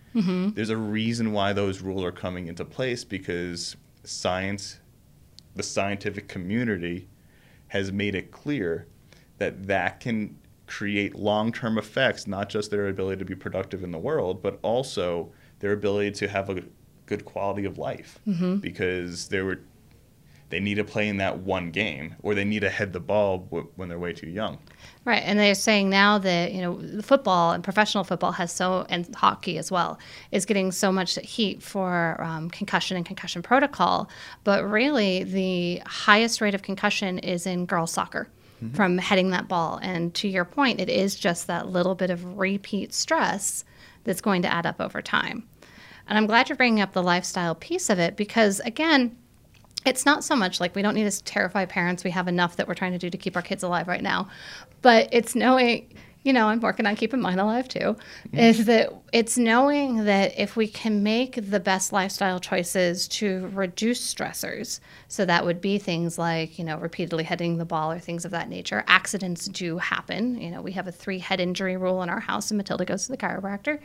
There's 0.54 0.70
a 0.70 0.76
reason 0.76 1.32
why 1.32 1.52
those 1.52 1.80
rules 1.80 2.02
are 2.02 2.10
coming 2.12 2.48
into 2.48 2.64
place 2.64 3.04
because 3.04 3.76
science, 4.02 4.80
the 5.54 5.62
scientific 5.62 6.26
community, 6.28 7.08
has 7.68 7.92
made 7.92 8.14
it 8.14 8.32
clear 8.32 8.86
that 9.38 9.66
that 9.68 10.00
can 10.00 10.36
create 10.66 11.14
long-term 11.14 11.78
effects, 11.78 12.26
not 12.26 12.48
just 12.48 12.70
their 12.70 12.88
ability 12.88 13.18
to 13.20 13.24
be 13.24 13.34
productive 13.36 13.84
in 13.84 13.90
the 13.92 13.98
world, 13.98 14.42
but 14.42 14.58
also 14.62 15.30
their 15.60 15.72
ability 15.72 16.10
to 16.12 16.26
have 16.28 16.50
a 16.50 16.62
good 17.06 17.24
quality 17.24 17.64
of 17.64 17.78
life 17.78 18.18
because 18.60 19.28
they 19.28 19.40
were 19.42 19.60
they 20.50 20.60
need 20.60 20.76
to 20.76 20.84
play 20.84 21.08
in 21.08 21.18
that 21.18 21.38
one 21.40 21.70
game 21.70 22.16
or 22.22 22.34
they 22.34 22.44
need 22.44 22.60
to 22.60 22.70
head 22.70 22.92
the 22.94 23.00
ball 23.00 23.38
w- 23.38 23.68
when 23.76 23.88
they're 23.90 23.98
way 23.98 24.14
too 24.14 24.30
young. 24.30 24.58
Right, 25.08 25.22
and 25.24 25.38
they're 25.38 25.54
saying 25.54 25.88
now 25.88 26.18
that 26.18 26.52
you 26.52 26.60
know 26.60 27.00
football 27.00 27.52
and 27.52 27.64
professional 27.64 28.04
football 28.04 28.32
has 28.32 28.52
so 28.52 28.84
and 28.90 29.08
hockey 29.14 29.56
as 29.56 29.72
well 29.72 29.98
is 30.32 30.44
getting 30.44 30.70
so 30.70 30.92
much 30.92 31.18
heat 31.22 31.62
for 31.62 32.22
um, 32.22 32.50
concussion 32.50 32.94
and 32.98 33.06
concussion 33.06 33.40
protocol, 33.40 34.10
but 34.44 34.68
really 34.68 35.24
the 35.24 35.80
highest 35.86 36.42
rate 36.42 36.54
of 36.54 36.60
concussion 36.60 37.18
is 37.20 37.46
in 37.46 37.64
girls 37.64 37.90
soccer 37.90 38.28
from 38.74 38.98
heading 38.98 39.30
that 39.30 39.48
ball. 39.48 39.78
And 39.80 40.12
to 40.16 40.28
your 40.28 40.44
point, 40.44 40.78
it 40.78 40.90
is 40.90 41.16
just 41.16 41.46
that 41.46 41.68
little 41.70 41.94
bit 41.94 42.10
of 42.10 42.36
repeat 42.36 42.92
stress 42.92 43.64
that's 44.04 44.20
going 44.20 44.42
to 44.42 44.52
add 44.52 44.66
up 44.66 44.78
over 44.78 45.00
time. 45.00 45.42
And 46.06 46.18
I'm 46.18 46.26
glad 46.26 46.50
you're 46.50 46.56
bringing 46.56 46.82
up 46.82 46.92
the 46.92 47.02
lifestyle 47.02 47.54
piece 47.54 47.88
of 47.88 47.98
it 47.98 48.14
because 48.14 48.60
again 48.60 49.16
it's 49.88 50.04
not 50.04 50.24
so 50.24 50.36
much 50.36 50.60
like 50.60 50.74
we 50.74 50.82
don't 50.82 50.94
need 50.94 51.10
to 51.10 51.24
terrify 51.24 51.64
parents. 51.64 52.04
We 52.04 52.10
have 52.10 52.28
enough 52.28 52.56
that 52.56 52.68
we're 52.68 52.74
trying 52.74 52.92
to 52.92 52.98
do 52.98 53.10
to 53.10 53.18
keep 53.18 53.36
our 53.36 53.42
kids 53.42 53.62
alive 53.62 53.88
right 53.88 54.02
now. 54.02 54.28
But 54.82 55.08
it's 55.12 55.34
knowing, 55.34 55.92
you 56.22 56.32
know, 56.32 56.48
I'm 56.48 56.60
working 56.60 56.86
on 56.86 56.96
keeping 56.96 57.20
mine 57.20 57.38
alive 57.38 57.68
too, 57.68 57.96
is 58.32 58.66
that 58.66 58.92
it's 59.12 59.38
knowing 59.38 60.04
that 60.04 60.38
if 60.38 60.56
we 60.56 60.68
can 60.68 61.02
make 61.02 61.50
the 61.50 61.60
best 61.60 61.92
lifestyle 61.92 62.38
choices 62.38 63.08
to 63.08 63.50
reduce 63.54 64.14
stressors, 64.14 64.80
so 65.08 65.24
that 65.24 65.44
would 65.44 65.60
be 65.60 65.78
things 65.78 66.18
like, 66.18 66.58
you 66.58 66.64
know, 66.64 66.76
repeatedly 66.78 67.24
hitting 67.24 67.56
the 67.56 67.64
ball 67.64 67.90
or 67.90 67.98
things 67.98 68.24
of 68.24 68.30
that 68.32 68.48
nature. 68.48 68.84
Accidents 68.86 69.46
do 69.46 69.78
happen. 69.78 70.40
You 70.40 70.50
know, 70.50 70.60
we 70.60 70.72
have 70.72 70.86
a 70.86 70.92
three 70.92 71.18
head 71.18 71.40
injury 71.40 71.76
rule 71.76 72.02
in 72.02 72.10
our 72.10 72.20
house, 72.20 72.50
and 72.50 72.58
Matilda 72.58 72.84
goes 72.84 73.06
to 73.06 73.12
the 73.12 73.18
chiropractor, 73.18 73.80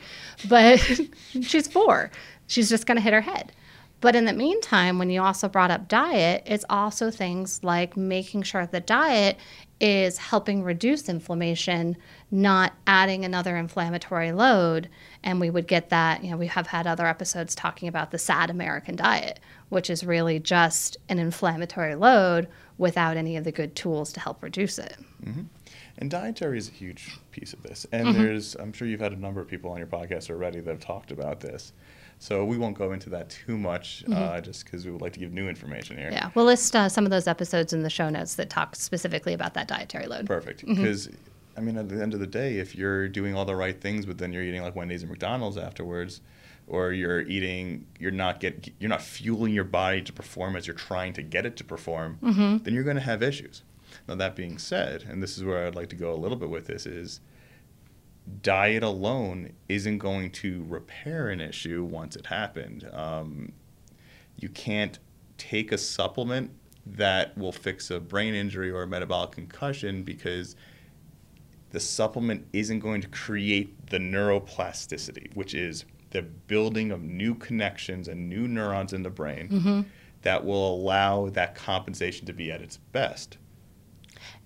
but 0.50 0.80
she's 1.42 1.68
four. 1.68 2.12
She's 2.48 2.70
just 2.70 2.86
going 2.86 2.98
to 2.98 3.02
hit 3.02 3.14
her 3.14 3.22
head. 3.22 3.54
But 4.04 4.18
in 4.18 4.26
the 4.26 4.34
meantime, 4.34 5.00
when 5.00 5.10
you 5.10 5.22
also 5.22 5.48
brought 5.48 5.72
up 5.72 5.88
diet, 5.88 6.44
it's 6.46 6.66
also 6.70 7.10
things 7.10 7.64
like 7.64 7.96
making 7.96 8.44
sure 8.44 8.66
the 8.66 8.82
diet 8.82 9.38
is 9.80 10.18
helping 10.18 10.62
reduce 10.62 11.08
inflammation, 11.08 11.96
not 12.30 12.74
adding 12.86 13.24
another 13.24 13.56
inflammatory 13.56 14.34
load. 14.34 14.90
And 15.24 15.40
we 15.40 15.50
would 15.50 15.68
get 15.68 15.90
that, 15.92 16.22
you 16.22 16.32
know, 16.32 16.36
we 16.36 16.48
have 16.48 16.68
had 16.68 16.86
other 16.86 17.08
episodes 17.08 17.56
talking 17.56 17.88
about 17.88 18.12
the 18.12 18.18
sad 18.18 18.50
American 18.50 18.98
diet, 18.98 19.40
which 19.70 19.90
is 19.90 20.04
really 20.04 20.38
just 20.38 20.98
an 21.08 21.18
inflammatory 21.18 21.96
load 21.96 22.50
without 22.78 23.16
any 23.16 23.38
of 23.38 23.46
the 23.46 23.54
good 23.54 23.74
tools 23.74 24.12
to 24.12 24.20
help 24.20 24.44
reduce 24.44 24.80
it. 24.80 24.98
Mm-hmm. 25.24 25.44
And 26.00 26.12
dietary 26.12 26.58
is 26.58 26.68
a 26.68 26.74
huge 26.74 27.18
piece 27.32 27.54
of 27.54 27.64
this. 27.64 27.88
And 27.94 28.08
mm-hmm. 28.08 28.22
there's, 28.22 28.56
I'm 28.56 28.74
sure 28.74 28.86
you've 28.86 29.00
had 29.00 29.14
a 29.14 29.18
number 29.18 29.40
of 29.40 29.48
people 29.48 29.72
on 29.72 29.78
your 29.78 29.88
podcast 29.88 30.30
already 30.30 30.60
that 30.60 30.70
have 30.70 30.82
talked 30.82 31.14
about 31.14 31.40
this. 31.40 31.72
So 32.24 32.46
we 32.46 32.58
won't 32.58 32.78
go 32.78 32.94
into 32.94 33.10
that 33.10 33.30
too 33.30 33.58
much, 33.58 34.06
mm-hmm. 34.08 34.14
uh, 34.14 34.40
just 34.40 34.64
because 34.64 34.86
we 34.86 34.94
would 34.94 35.02
like 35.02 35.12
to 35.12 35.20
give 35.20 35.34
new 35.34 35.50
information 35.50 35.98
here. 35.98 36.10
Yeah, 36.10 36.30
we'll 36.36 36.46
list 36.46 36.74
uh, 36.74 36.88
some 36.88 37.04
of 37.04 37.12
those 37.12 37.28
episodes 37.28 37.74
in 37.74 37.84
the 37.84 37.90
show 37.90 38.10
notes 38.10 38.36
that 38.36 38.50
talk 38.50 38.78
specifically 38.78 39.34
about 39.34 39.56
that 39.56 39.68
dietary 39.68 40.08
load. 40.08 40.26
Perfect, 40.26 40.66
because. 40.66 41.08
Mm-hmm. 41.08 41.18
I 41.56 41.62
mean, 41.62 41.78
at 41.78 41.88
the 41.88 42.02
end 42.02 42.16
of 42.16 42.20
the 42.20 42.26
day, 42.26 42.58
if 42.58 42.76
you're 42.76 43.08
doing 43.08 43.36
all 43.36 43.46
the 43.46 43.56
right 43.56 43.80
things, 43.80 44.08
but 44.08 44.18
then 44.18 44.34
you're 44.34 44.42
eating 44.42 44.64
like 44.64 44.76
Wendy's 44.76 45.04
and 45.04 45.12
McDonald's 45.12 45.56
afterwards, 45.56 46.22
or 46.66 46.94
you're 46.94 47.22
eating, 47.22 47.86
you're 48.00 48.10
not 48.10 48.40
get, 48.40 48.72
you're 48.80 48.90
not 48.90 49.04
fueling 49.04 49.54
your 49.54 49.64
body 49.64 50.02
to 50.02 50.12
perform 50.12 50.56
as 50.56 50.66
you're 50.66 50.76
trying 50.76 51.14
to 51.14 51.22
get 51.22 51.46
it 51.46 51.56
to 51.58 51.64
perform, 51.64 52.18
mm-hmm. 52.24 52.64
then 52.64 52.74
you're 52.74 52.84
going 52.84 52.96
to 52.96 53.04
have 53.04 53.22
issues. 53.22 53.62
Now 54.08 54.16
that 54.16 54.36
being 54.36 54.58
said, 54.58 55.04
and 55.08 55.22
this 55.22 55.38
is 55.38 55.44
where 55.44 55.68
I'd 55.68 55.76
like 55.76 55.90
to 55.90 55.96
go 55.96 56.12
a 56.12 56.18
little 56.18 56.38
bit 56.38 56.50
with 56.50 56.66
this 56.66 56.88
is 56.88 57.20
diet 58.42 58.84
alone 58.84 59.54
isn't 59.70 59.98
going 59.98 60.32
to 60.32 60.66
repair 60.68 61.30
an 61.30 61.42
issue 61.42 61.84
once 61.84 62.16
it 62.16 62.26
happened. 62.26 62.90
Um, 62.94 63.52
you 64.38 64.50
can't 64.50 65.00
take 65.38 65.72
a 65.72 65.78
supplement 65.78 66.52
that 66.86 67.38
will 67.38 67.52
fix 67.52 67.92
a 67.92 68.00
brain 68.00 68.34
injury 68.34 68.70
or 68.70 68.84
a 68.84 68.88
metabolic 68.88 69.32
concussion 69.32 70.04
because 70.04 70.56
the 71.72 71.80
supplement 71.80 72.46
isn't 72.54 72.80
going 72.80 73.02
to 73.02 73.08
create 73.08 73.88
the 73.88 73.98
neuroplasticity, 73.98 75.36
which 75.36 75.54
is 75.54 75.86
the 76.12 76.22
building 76.22 76.92
of 76.92 77.02
new 77.02 77.34
connections 77.36 78.08
and 78.08 78.30
new 78.30 78.48
neurons 78.48 78.94
in 78.94 79.02
the 79.02 79.10
brain 79.10 79.50
mm-hmm. 79.50 79.82
that 80.22 80.46
will 80.46 80.76
allow 80.76 81.28
that 81.30 81.56
compensation 81.56 82.26
to 82.28 82.34
be 82.34 82.52
at 82.52 82.62
its 82.62 82.78
best. 82.92 83.38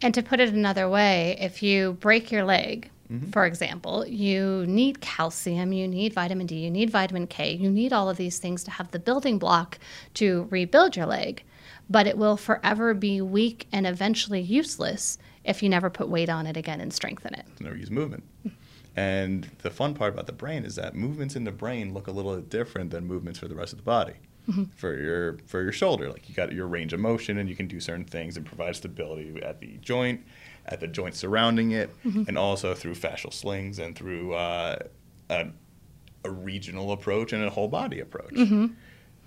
And 0.02 0.14
to 0.14 0.24
put 0.24 0.40
it 0.40 0.50
another 0.50 0.90
way, 0.90 1.38
if 1.40 1.62
you 1.62 1.94
break 2.00 2.32
your 2.32 2.46
leg, 2.46 2.90
Mm-hmm. 3.12 3.32
For 3.32 3.46
example, 3.46 4.06
you 4.06 4.66
need 4.68 5.02
calcium, 5.02 5.72
you 5.72 5.88
need 5.88 6.14
vitamin 6.14 6.46
D, 6.46 6.56
you 6.56 6.72
need 6.72 6.90
vitamin 6.90 7.28
K, 7.28 7.54
you 7.54 7.70
need 7.70 7.94
all 7.94 8.10
of 8.10 8.18
these 8.18 8.40
things 8.40 8.64
to 8.66 8.72
have 8.72 8.92
the 8.92 9.00
building 9.00 9.38
block 9.38 9.80
to 10.16 10.48
rebuild 10.50 10.96
your 10.96 11.06
leg. 11.06 11.44
But 11.90 12.06
it 12.06 12.18
will 12.18 12.36
forever 12.36 12.94
be 12.94 13.22
weak 13.22 13.68
and 13.72 13.88
eventually 13.88 14.42
useless 14.42 15.18
if 15.46 15.64
you 15.64 15.70
never 15.70 15.90
put 15.90 16.10
weight 16.10 16.30
on 16.30 16.46
it 16.46 16.58
again 16.58 16.82
and 16.82 16.94
strengthen 16.94 17.34
it. 17.34 17.46
Never 17.62 17.78
use 17.78 17.90
movement. 17.90 18.24
and 18.98 19.50
the 19.60 19.70
fun 19.70 19.94
part 19.94 20.14
about 20.14 20.26
the 20.26 20.34
brain 20.34 20.66
is 20.66 20.76
that 20.76 20.94
movements 20.94 21.38
in 21.38 21.46
the 21.46 21.52
brain 21.52 21.94
look 21.94 22.08
a 22.08 22.12
little 22.12 22.36
bit 22.36 22.50
different 22.50 22.92
than 22.92 23.06
movements 23.06 23.40
for 23.40 23.48
the 23.48 23.56
rest 23.56 23.72
of 23.72 23.80
the 23.80 23.84
body. 23.84 24.14
Mm-hmm. 24.50 24.64
For 24.76 24.98
your 24.98 25.38
for 25.46 25.62
your 25.62 25.74
shoulder, 25.74 26.10
like 26.10 26.30
you 26.30 26.36
got 26.36 26.54
your 26.54 26.68
range 26.68 26.94
of 26.94 27.02
motion, 27.02 27.38
and 27.38 27.50
you 27.50 27.56
can 27.56 27.68
do 27.68 27.82
certain 27.82 28.06
things 28.06 28.38
and 28.38 28.46
provide 28.46 28.78
stability 28.78 29.42
at 29.44 29.60
the 29.60 29.78
joint 29.82 30.26
at 30.68 30.80
the 30.80 30.88
joints 30.88 31.20
surrounding 31.20 31.72
it, 31.72 31.90
mm-hmm. 32.04 32.24
and 32.28 32.38
also 32.38 32.74
through 32.74 32.96
fascial 32.96 33.34
slings 33.34 33.80
and 33.80 33.96
through 33.96 34.34
uh, 34.34 34.78
a, 35.30 35.48
a, 36.24 36.32
regional 36.32 36.92
approach 36.92 37.34
and 37.34 37.44
a 37.44 37.50
whole 37.50 37.68
body 37.68 38.00
approach. 38.00 38.34
Mm-hmm. 38.34 38.68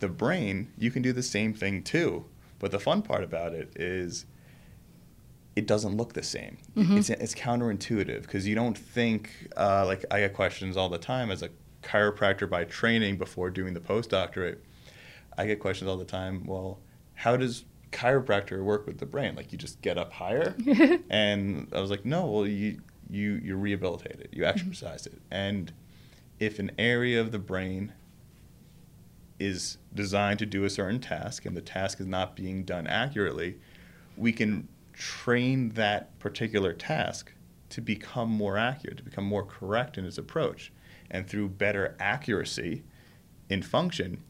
The 0.00 0.08
brain, 0.08 0.72
you 0.78 0.90
can 0.90 1.02
do 1.02 1.12
the 1.12 1.22
same 1.22 1.54
thing 1.54 1.82
too, 1.82 2.26
but 2.58 2.70
the 2.70 2.78
fun 2.78 3.02
part 3.02 3.24
about 3.24 3.52
it 3.52 3.72
is 3.76 4.26
it 5.56 5.66
doesn't 5.66 5.96
look 5.96 6.12
the 6.12 6.22
same. 6.22 6.58
Mm-hmm. 6.76 6.98
It's, 6.98 7.10
it's 7.10 7.34
counterintuitive 7.34 8.22
because 8.22 8.46
you 8.46 8.54
don't 8.54 8.76
think, 8.76 9.48
uh, 9.56 9.84
like, 9.86 10.04
I 10.10 10.20
get 10.20 10.34
questions 10.34 10.76
all 10.76 10.88
the 10.88 10.98
time 10.98 11.30
as 11.30 11.42
a 11.42 11.50
chiropractor 11.82 12.48
by 12.48 12.64
training 12.64 13.16
before 13.16 13.50
doing 13.50 13.74
the 13.74 13.80
postdoctorate. 13.80 14.58
I 15.36 15.46
get 15.46 15.60
questions 15.60 15.88
all 15.88 15.96
the 15.96 16.04
time, 16.04 16.44
well, 16.44 16.80
how 17.14 17.36
does 17.36 17.64
chiropractor 17.92 18.62
work 18.62 18.86
with 18.86 18.98
the 18.98 19.06
brain? 19.06 19.34
Like 19.34 19.52
you 19.52 19.58
just 19.58 19.80
get 19.82 19.98
up 19.98 20.12
higher? 20.12 20.54
and 21.10 21.68
I 21.74 21.80
was 21.80 21.90
like, 21.90 22.04
no, 22.04 22.26
well 22.26 22.46
you 22.46 22.80
you 23.08 23.40
you 23.42 23.56
rehabilitate 23.56 24.20
it, 24.20 24.30
you 24.32 24.42
mm-hmm. 24.42 24.58
exercise 24.58 25.06
it, 25.06 25.20
and 25.30 25.72
if 26.38 26.58
an 26.58 26.70
area 26.78 27.20
of 27.20 27.32
the 27.32 27.38
brain 27.38 27.92
is 29.38 29.78
designed 29.94 30.38
to 30.38 30.46
do 30.46 30.64
a 30.64 30.70
certain 30.70 31.00
task 31.00 31.46
and 31.46 31.56
the 31.56 31.62
task 31.62 32.00
is 32.00 32.06
not 32.06 32.36
being 32.36 32.64
done 32.64 32.86
accurately, 32.86 33.58
we 34.16 34.32
can 34.32 34.68
train 34.92 35.70
that 35.70 36.18
particular 36.18 36.72
task 36.72 37.32
to 37.70 37.80
become 37.80 38.28
more 38.28 38.58
accurate, 38.58 38.98
to 38.98 39.02
become 39.02 39.24
more 39.24 39.44
correct 39.44 39.96
in 39.96 40.04
its 40.04 40.18
approach. 40.18 40.72
And 41.10 41.26
through 41.26 41.48
better 41.48 41.96
accuracy 41.98 42.82
in 43.48 43.62
function, 43.62 44.22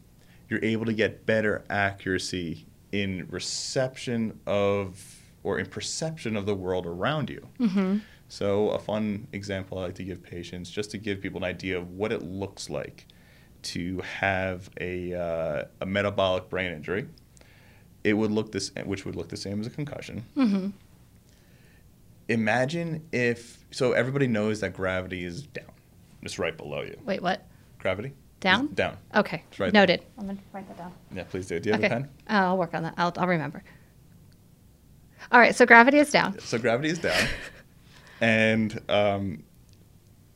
you're 0.48 0.64
able 0.64 0.86
to 0.86 0.92
get 0.92 1.26
better 1.26 1.64
accuracy 1.68 2.66
in 2.92 3.26
reception 3.30 4.38
of 4.46 5.20
or 5.42 5.58
in 5.58 5.66
perception 5.66 6.36
of 6.36 6.46
the 6.46 6.54
world 6.54 6.86
around 6.86 7.30
you. 7.30 7.48
Mm-hmm. 7.58 7.98
So, 8.28 8.68
a 8.70 8.78
fun 8.78 9.26
example 9.32 9.78
I 9.78 9.86
like 9.86 9.94
to 9.96 10.04
give 10.04 10.22
patients, 10.22 10.70
just 10.70 10.90
to 10.92 10.98
give 10.98 11.20
people 11.20 11.38
an 11.38 11.44
idea 11.44 11.78
of 11.78 11.90
what 11.90 12.12
it 12.12 12.22
looks 12.22 12.70
like 12.70 13.06
to 13.62 14.00
have 14.00 14.70
a, 14.80 15.14
uh, 15.14 15.64
a 15.80 15.86
metabolic 15.86 16.48
brain 16.48 16.72
injury. 16.72 17.08
It 18.04 18.14
would 18.14 18.30
look 18.30 18.52
this, 18.52 18.70
which 18.84 19.04
would 19.04 19.16
look 19.16 19.28
the 19.28 19.36
same 19.36 19.60
as 19.60 19.66
a 19.66 19.70
concussion. 19.70 20.24
Mm-hmm. 20.36 20.68
Imagine 22.28 23.06
if 23.12 23.64
so. 23.72 23.92
Everybody 23.92 24.28
knows 24.28 24.60
that 24.60 24.72
gravity 24.72 25.24
is 25.24 25.42
down. 25.42 25.72
It's 26.22 26.38
right 26.38 26.56
below 26.56 26.82
you. 26.82 26.98
Wait, 27.04 27.20
what? 27.20 27.46
Gravity. 27.78 28.12
Down? 28.40 28.66
It's 28.66 28.74
down. 28.74 28.96
Okay. 29.14 29.44
Right 29.58 29.72
Noted. 29.72 30.00
There. 30.00 30.08
I'm 30.18 30.24
going 30.24 30.36
to 30.36 30.42
write 30.52 30.66
that 30.68 30.78
down. 30.78 30.92
Yeah, 31.14 31.24
please 31.24 31.46
do. 31.46 31.60
Do 31.60 31.68
you 31.68 31.72
have 31.74 31.84
okay. 31.84 31.94
a 31.94 31.96
pen? 31.98 32.08
Oh, 32.28 32.34
I'll 32.36 32.58
work 32.58 32.74
on 32.74 32.82
that. 32.84 32.94
I'll, 32.96 33.12
I'll 33.16 33.28
remember. 33.28 33.62
All 35.30 35.38
right, 35.38 35.54
so 35.54 35.66
gravity 35.66 35.98
is 35.98 36.10
down. 36.10 36.38
So 36.40 36.58
gravity 36.58 36.88
is 36.88 36.98
down. 36.98 37.22
and, 38.20 38.80
um, 38.88 39.44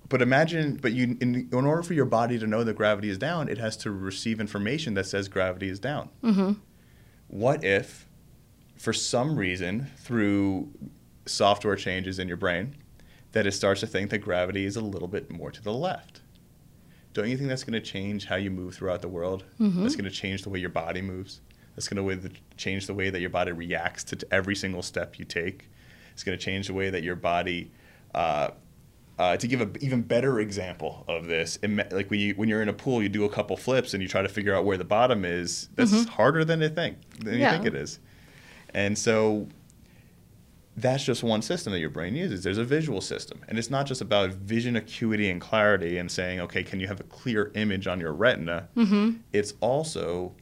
but 0.09 0.21
imagine, 0.21 0.77
but 0.77 0.93
you, 0.93 1.17
in, 1.21 1.49
in 1.51 1.65
order 1.67 1.83
for 1.83 1.95
your 1.95 2.05
body 2.05 2.39
to 2.39 2.47
know 2.47 2.63
that 2.63 2.77
gravity 2.77 3.09
is 3.09 3.17
down, 3.17 3.49
it 3.49 3.59
has 3.59 3.77
to 3.79 3.91
receive 3.91 4.39
information 4.39 4.95
that 4.95 5.07
says 5.07 5.29
gravity 5.29 5.69
is 5.71 5.79
down. 5.79 6.11
Mm-hmm. 6.23 6.53
What 7.29 7.65
if, 7.65 8.07
for 8.77 8.93
some 8.93 9.37
reason, 9.39 9.91
through 9.97 10.69
software 11.25 11.77
changes 11.77 12.19
in 12.19 12.29
your 12.29 12.37
brain, 12.37 12.77
that 13.33 13.47
it 13.47 13.53
starts 13.53 13.81
to 13.81 13.87
think 13.87 14.11
that 14.11 14.19
gravity 14.19 14.67
is 14.67 14.77
a 14.77 14.83
little 14.83 15.09
bit 15.09 15.31
more 15.31 15.51
to 15.51 15.63
the 15.63 15.73
left? 15.73 16.21
Don't 17.15 17.31
you 17.31 17.37
think 17.37 17.49
that's 17.49 17.65
going 17.65 17.81
to 17.81 17.81
change 17.81 18.27
how 18.27 18.37
you 18.37 18.51
move 18.51 18.75
throughout 18.75 19.01
the 19.01 19.09
world? 19.09 19.45
Mm-hmm. 19.61 19.83
That's 19.83 19.97
going 19.97 20.05
to 20.05 20.11
change 20.11 20.43
the 20.43 20.51
way 20.51 20.59
your 20.59 20.69
body 20.69 21.01
moves. 21.01 21.41
That's 21.75 21.89
going 21.89 22.21
to 22.21 22.31
change 22.57 22.87
the 22.87 22.95
way 22.95 23.09
that 23.11 23.21
your 23.21 23.31
body 23.31 23.53
reacts 23.53 24.05
to 24.05 24.19
every 24.31 24.55
single 24.55 24.83
step 24.83 25.19
you 25.19 25.25
take. 25.25 25.71
It's 26.13 26.23
going 26.23 26.37
to 26.37 26.45
change 26.45 26.67
the 26.67 26.75
way 26.75 26.91
that 26.91 27.03
your 27.03 27.17
body. 27.17 27.71
Uh, 28.15 28.51
uh, 29.17 29.37
to 29.37 29.47
give 29.47 29.61
an 29.61 29.77
even 29.81 30.03
better 30.03 30.41
example 30.41 31.05
of 31.07 31.27
this, 31.27 31.57
like 31.93 32.11
when 32.11 32.19
you 32.19 32.35
when 32.35 32.49
you're 32.49 32.63
in 32.63 32.69
a 32.69 32.73
pool, 32.73 33.01
you 33.01 33.09
do 33.09 33.25
a 33.25 33.29
couple 33.29 33.57
flips 33.57 33.95
and 33.95 34.03
you 34.03 34.09
try 34.09 34.23
to 34.23 34.29
figure 34.29 34.53
out 34.53 34.65
where 34.65 34.77
the 34.77 34.85
bottom 34.85 35.25
is. 35.25 35.69
That's 35.77 35.93
mm-hmm. 35.93 36.11
harder 36.11 36.45
than 36.45 36.61
you 36.61 36.69
think 36.69 36.99
than 37.21 37.39
yeah. 37.39 37.53
you 37.53 37.63
think 37.63 37.75
it 37.75 37.81
is. 37.81 38.01
And 38.71 38.99
so 38.99 39.47
that's 40.77 41.05
just 41.05 41.23
one 41.23 41.41
system 41.41 41.73
that 41.73 41.79
your 41.79 41.91
brain 41.91 42.17
uses. 42.17 42.43
There's 42.43 42.59
a 42.59 42.65
visual 42.65 43.01
system. 43.01 43.41
And 43.49 43.59
it's 43.59 43.71
not 43.71 43.87
just 43.87 44.01
about 44.01 44.31
vision 44.31 44.77
acuity 44.77 45.31
and 45.31 45.41
clarity 45.41 45.99
and 45.99 46.11
saying, 46.11 46.41
okay, 46.41 46.65
can 46.65 46.81
you 46.81 46.89
have 46.89 47.01
a 47.01 47.05
clear 47.05 47.53
image 47.55 47.87
on 47.87 48.01
your 48.01 48.13
retina? 48.13 48.69
Mm-hmm. 48.77 49.19
It's 49.33 49.55
also, 49.61 50.33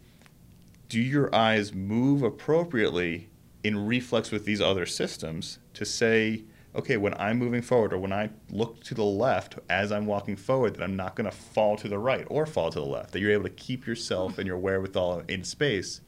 do 0.88 1.00
your 1.00 1.34
eyes 1.34 1.74
move 1.74 2.22
appropriately 2.22 3.28
in 3.62 3.86
reflex 3.86 4.30
with 4.30 4.44
these 4.44 4.60
other 4.60 4.86
systems 4.86 5.58
to 5.74 5.84
say, 5.84 6.44
okay, 6.74 6.96
when 6.96 7.12
I'm 7.14 7.38
moving 7.38 7.60
forward 7.60 7.92
or 7.92 7.98
when 7.98 8.14
I 8.14 8.30
look 8.50 8.82
to 8.84 8.94
the 8.94 9.04
left 9.04 9.58
as 9.68 9.92
I'm 9.92 10.06
walking 10.06 10.36
forward, 10.36 10.76
that 10.76 10.82
I'm 10.82 10.96
not 10.96 11.14
going 11.14 11.30
to 11.30 11.36
fall 11.36 11.76
to 11.76 11.88
the 11.88 11.98
right 11.98 12.26
or 12.28 12.46
fall 12.46 12.70
to 12.70 12.78
the 12.78 12.86
left, 12.86 13.12
that 13.12 13.20
you're 13.20 13.32
able 13.32 13.44
to 13.44 13.50
keep 13.50 13.86
yourself 13.86 14.38
and 14.38 14.46
your 14.46 14.56
wherewithal 14.56 15.24
in 15.28 15.44
space, 15.44 16.00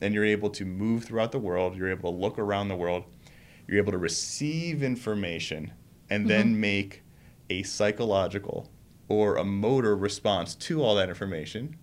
and 0.00 0.14
you're 0.14 0.24
able 0.24 0.50
to 0.50 0.64
move 0.64 1.04
throughout 1.04 1.32
the 1.32 1.38
world, 1.40 1.76
you're 1.76 1.90
able 1.90 2.12
to 2.12 2.16
look 2.16 2.38
around 2.38 2.68
the 2.68 2.76
world 2.76 3.04
you're 3.68 3.78
able 3.78 3.92
to 3.92 3.98
receive 3.98 4.82
information 4.82 5.72
and 6.10 6.28
then 6.28 6.46
mm-hmm. 6.46 6.60
make 6.60 7.02
a 7.50 7.62
psychological 7.62 8.68
or 9.08 9.36
a 9.36 9.44
motor 9.44 9.96
response 9.96 10.54
to 10.54 10.82
all 10.82 10.94
that 10.94 11.08
information, 11.08 11.76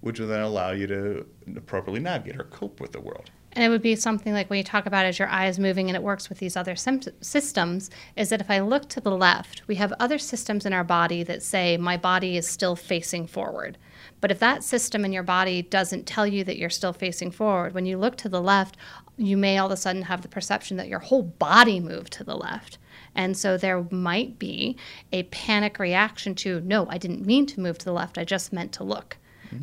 which 0.00 0.18
will 0.18 0.28
then 0.28 0.40
allow 0.40 0.72
you 0.72 0.86
to 0.86 1.26
appropriately 1.56 2.00
navigate 2.00 2.40
or 2.40 2.44
cope 2.44 2.80
with 2.80 2.92
the 2.92 3.00
world. 3.00 3.30
And 3.52 3.64
it 3.64 3.70
would 3.70 3.80
be 3.80 3.96
something 3.96 4.34
like 4.34 4.50
when 4.50 4.58
you 4.58 4.64
talk 4.64 4.84
about 4.84 5.06
as 5.06 5.18
your 5.18 5.28
eye 5.28 5.46
is 5.46 5.58
moving 5.58 5.88
and 5.88 5.96
it 5.96 6.02
works 6.02 6.28
with 6.28 6.38
these 6.38 6.58
other 6.58 6.76
systems, 6.76 7.90
is 8.14 8.28
that 8.28 8.42
if 8.42 8.50
I 8.50 8.60
look 8.60 8.86
to 8.90 9.00
the 9.00 9.16
left, 9.16 9.62
we 9.66 9.76
have 9.76 9.94
other 9.98 10.18
systems 10.18 10.66
in 10.66 10.74
our 10.74 10.84
body 10.84 11.22
that 11.22 11.42
say 11.42 11.78
my 11.78 11.96
body 11.96 12.36
is 12.36 12.46
still 12.46 12.76
facing 12.76 13.26
forward. 13.26 13.78
But 14.20 14.30
if 14.30 14.38
that 14.40 14.62
system 14.62 15.06
in 15.06 15.12
your 15.12 15.22
body 15.22 15.62
doesn't 15.62 16.06
tell 16.06 16.26
you 16.26 16.44
that 16.44 16.58
you're 16.58 16.68
still 16.68 16.92
facing 16.92 17.30
forward, 17.30 17.72
when 17.72 17.86
you 17.86 17.96
look 17.96 18.16
to 18.16 18.28
the 18.28 18.42
left, 18.42 18.76
you 19.16 19.36
may 19.36 19.56
all 19.58 19.66
of 19.66 19.72
a 19.72 19.76
sudden 19.76 20.02
have 20.02 20.22
the 20.22 20.28
perception 20.28 20.76
that 20.76 20.88
your 20.88 20.98
whole 20.98 21.22
body 21.22 21.80
moved 21.80 22.12
to 22.14 22.24
the 22.24 22.36
left. 22.36 22.78
And 23.14 23.36
so 23.36 23.56
there 23.56 23.86
might 23.90 24.38
be 24.38 24.76
a 25.12 25.22
panic 25.24 25.78
reaction 25.78 26.34
to, 26.36 26.60
no, 26.60 26.86
I 26.90 26.98
didn't 26.98 27.24
mean 27.24 27.46
to 27.46 27.60
move 27.60 27.78
to 27.78 27.84
the 27.86 27.92
left, 27.92 28.18
I 28.18 28.24
just 28.24 28.52
meant 28.52 28.72
to 28.72 28.84
look, 28.84 29.16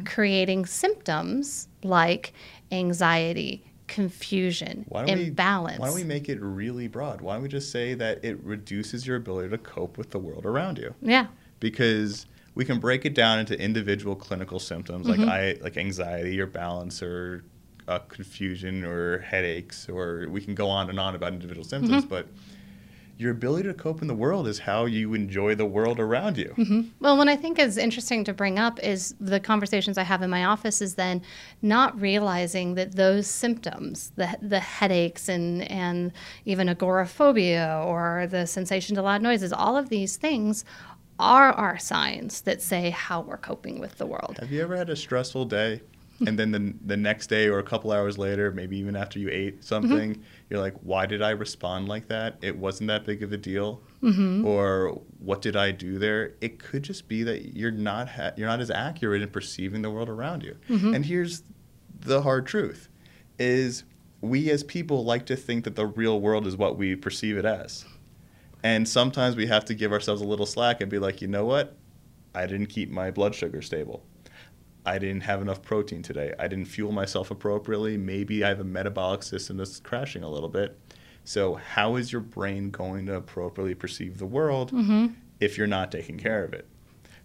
creating 0.05 0.65
symptoms 0.65 1.67
like 1.83 2.33
anxiety, 2.71 3.63
confusion, 3.87 4.85
Why 4.89 5.05
imbalance. 5.05 5.77
We, 5.77 5.81
why 5.81 5.87
don't 5.87 5.95
we 5.95 6.03
make 6.03 6.29
it 6.29 6.41
really 6.41 6.87
broad? 6.87 7.21
Why 7.21 7.35
don't 7.35 7.43
we 7.43 7.49
just 7.49 7.71
say 7.71 7.93
that 7.93 8.23
it 8.25 8.39
reduces 8.43 9.05
your 9.05 9.17
ability 9.17 9.49
to 9.49 9.57
cope 9.59 9.97
with 9.97 10.09
the 10.09 10.19
world 10.19 10.45
around 10.45 10.77
you? 10.79 10.93
yeah. 11.01 11.27
Because 11.59 12.25
we 12.55 12.65
can 12.65 12.79
break 12.79 13.05
it 13.05 13.13
down 13.15 13.39
into 13.39 13.57
individual 13.59 14.15
clinical 14.15 14.59
symptoms 14.59 15.07
Mm-hmm. 15.07 15.21
like 15.23 15.29
I 15.29 15.57
like 15.61 15.77
anxiety 15.77 16.39
or 16.41 16.45
balance 16.47 17.01
or 17.01 17.43
uh, 17.87 17.99
confusion 17.99 18.83
or 18.85 19.19
headaches, 19.19 19.87
or 19.89 20.27
we 20.29 20.41
can 20.41 20.55
go 20.55 20.67
on 20.69 20.89
and 20.89 20.99
on 20.99 21.15
about 21.15 21.33
individual 21.33 21.65
Mm-hmm. 21.65 21.85
symptoms. 21.85 22.05
But 22.05 22.27
your 23.15 23.31
ability 23.31 23.67
to 23.67 23.73
cope 23.75 24.01
in 24.01 24.07
the 24.07 24.15
world 24.15 24.47
is 24.47 24.57
how 24.59 24.85
you 24.85 25.13
enjoy 25.13 25.53
the 25.53 25.65
world 25.67 25.99
around 25.99 26.35
you. 26.35 26.51
Mm-hmm. 26.57 26.81
Well, 26.99 27.15
what 27.15 27.29
I 27.29 27.35
think 27.35 27.59
is 27.59 27.77
interesting 27.77 28.23
to 28.23 28.33
bring 28.33 28.57
up 28.57 28.79
is 28.81 29.13
the 29.19 29.39
conversations 29.39 29.99
I 29.99 30.03
have 30.03 30.23
in 30.23 30.31
my 30.31 30.45
office 30.45 30.81
is 30.81 30.95
then 30.95 31.21
not 31.61 31.99
realizing 32.01 32.73
that 32.73 32.95
those 32.95 33.27
symptoms, 33.27 34.11
the, 34.15 34.35
the 34.41 34.59
headaches 34.59 35.29
and, 35.29 35.61
and 35.71 36.11
even 36.45 36.67
agoraphobia 36.69 37.83
or 37.85 38.25
the 38.27 38.47
sensation 38.47 38.95
to 38.95 39.03
loud 39.03 39.21
noises, 39.21 39.53
all 39.53 39.77
of 39.77 39.89
these 39.89 40.17
things 40.17 40.65
are 41.19 41.51
our 41.53 41.77
signs 41.77 42.41
that 42.41 42.61
say 42.63 42.89
how 42.89 43.21
we're 43.21 43.37
coping 43.37 43.79
with 43.79 43.99
the 43.99 44.05
world. 44.07 44.37
Have 44.39 44.51
you 44.51 44.63
ever 44.63 44.75
had 44.75 44.89
a 44.89 44.95
stressful 44.95 45.45
day? 45.45 45.81
and 46.27 46.37
then 46.37 46.51
the, 46.51 46.73
the 46.85 46.97
next 46.97 47.27
day 47.27 47.47
or 47.47 47.59
a 47.59 47.63
couple 47.63 47.91
hours 47.91 48.17
later, 48.17 48.51
maybe 48.51 48.77
even 48.77 48.95
after 48.95 49.19
you 49.19 49.29
ate 49.29 49.55
mm-hmm. 49.55 49.63
something, 49.63 50.23
you're 50.49 50.59
like, 50.59 50.75
why 50.81 51.05
did 51.05 51.21
I 51.21 51.31
respond 51.31 51.89
like 51.89 52.07
that? 52.07 52.37
It 52.41 52.57
wasn't 52.57 52.87
that 52.89 53.05
big 53.05 53.23
of 53.23 53.33
a 53.33 53.37
deal. 53.37 53.81
Mm-hmm. 54.01 54.45
Or 54.45 55.01
what 55.19 55.41
did 55.41 55.55
I 55.55 55.71
do 55.71 55.97
there? 55.97 56.33
It 56.41 56.59
could 56.59 56.83
just 56.83 57.07
be 57.07 57.23
that 57.23 57.55
you're 57.55 57.71
not 57.71 58.09
ha- 58.09 58.31
you're 58.37 58.47
not 58.47 58.59
as 58.59 58.69
accurate 58.69 59.21
in 59.21 59.29
perceiving 59.29 59.81
the 59.81 59.89
world 59.89 60.09
around 60.09 60.43
you. 60.43 60.57
Mm-hmm. 60.69 60.93
And 60.93 61.05
here's 61.05 61.43
the 61.99 62.21
hard 62.21 62.45
truth: 62.45 62.89
is 63.39 63.83
we 64.21 64.49
as 64.51 64.63
people 64.63 65.03
like 65.03 65.25
to 65.25 65.35
think 65.35 65.65
that 65.65 65.75
the 65.75 65.85
real 65.85 66.21
world 66.21 66.47
is 66.47 66.55
what 66.55 66.77
we 66.77 66.95
perceive 66.95 67.37
it 67.37 67.45
as. 67.45 67.85
And 68.63 68.87
sometimes 68.87 69.35
we 69.35 69.47
have 69.47 69.65
to 69.65 69.73
give 69.73 69.91
ourselves 69.91 70.21
a 70.21 70.25
little 70.25 70.45
slack 70.45 70.79
and 70.79 70.89
be 70.89 70.97
like, 70.97 71.21
you 71.21 71.27
know 71.27 71.43
what? 71.43 71.75
I 72.33 72.45
didn't 72.45 72.67
keep 72.67 72.89
my 72.89 73.11
blood 73.11 73.35
sugar 73.35 73.61
stable. 73.61 74.05
I 74.85 74.97
didn't 74.97 75.21
have 75.21 75.41
enough 75.41 75.61
protein 75.61 76.01
today. 76.01 76.33
I 76.37 76.47
didn't 76.47 76.65
fuel 76.65 76.91
myself 76.91 77.31
appropriately. 77.31 77.97
Maybe 77.97 78.43
I 78.43 78.49
have 78.49 78.59
a 78.59 78.65
metabolic 78.65 79.23
system 79.23 79.57
that's 79.57 79.79
crashing 79.79 80.23
a 80.23 80.29
little 80.29 80.49
bit. 80.49 80.77
So, 81.23 81.55
how 81.55 81.95
is 81.95 82.11
your 82.11 82.21
brain 82.21 82.69
going 82.69 83.05
to 83.05 83.15
appropriately 83.15 83.75
perceive 83.75 84.17
the 84.17 84.25
world 84.25 84.71
mm-hmm. 84.71 85.07
if 85.39 85.57
you're 85.57 85.67
not 85.67 85.91
taking 85.91 86.17
care 86.17 86.43
of 86.43 86.53
it? 86.53 86.67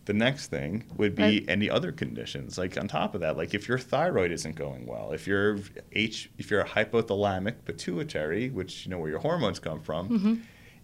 The 0.05 0.13
next 0.15 0.47
thing 0.47 0.85
would 0.97 1.15
be 1.15 1.23
Right. 1.23 1.45
any 1.49 1.69
other 1.69 1.93
conditions. 1.93 2.57
Like 2.57 2.79
on 2.79 2.89
top 2.89 3.15
of 3.15 3.21
that, 3.21 3.37
like 3.37 3.55
if 3.55 3.69
your 3.69 3.79
thyroid 3.79 4.31
isn't 4.33 4.55
going 4.55 4.87
well, 4.87 5.13
if 5.13 5.27
you're 5.27 5.59
H, 5.93 6.31
if 6.39 6.51
you're 6.51 6.61
a 6.61 6.69
hypothalamic 6.69 7.65
pituitary, 7.65 8.49
which 8.49 8.87
you 8.87 8.91
know 8.91 8.99
where 8.99 9.11
your 9.11 9.19
hormones 9.19 9.59
come 9.59 9.81
from, 9.81 10.09
mm-hmm. 10.09 10.35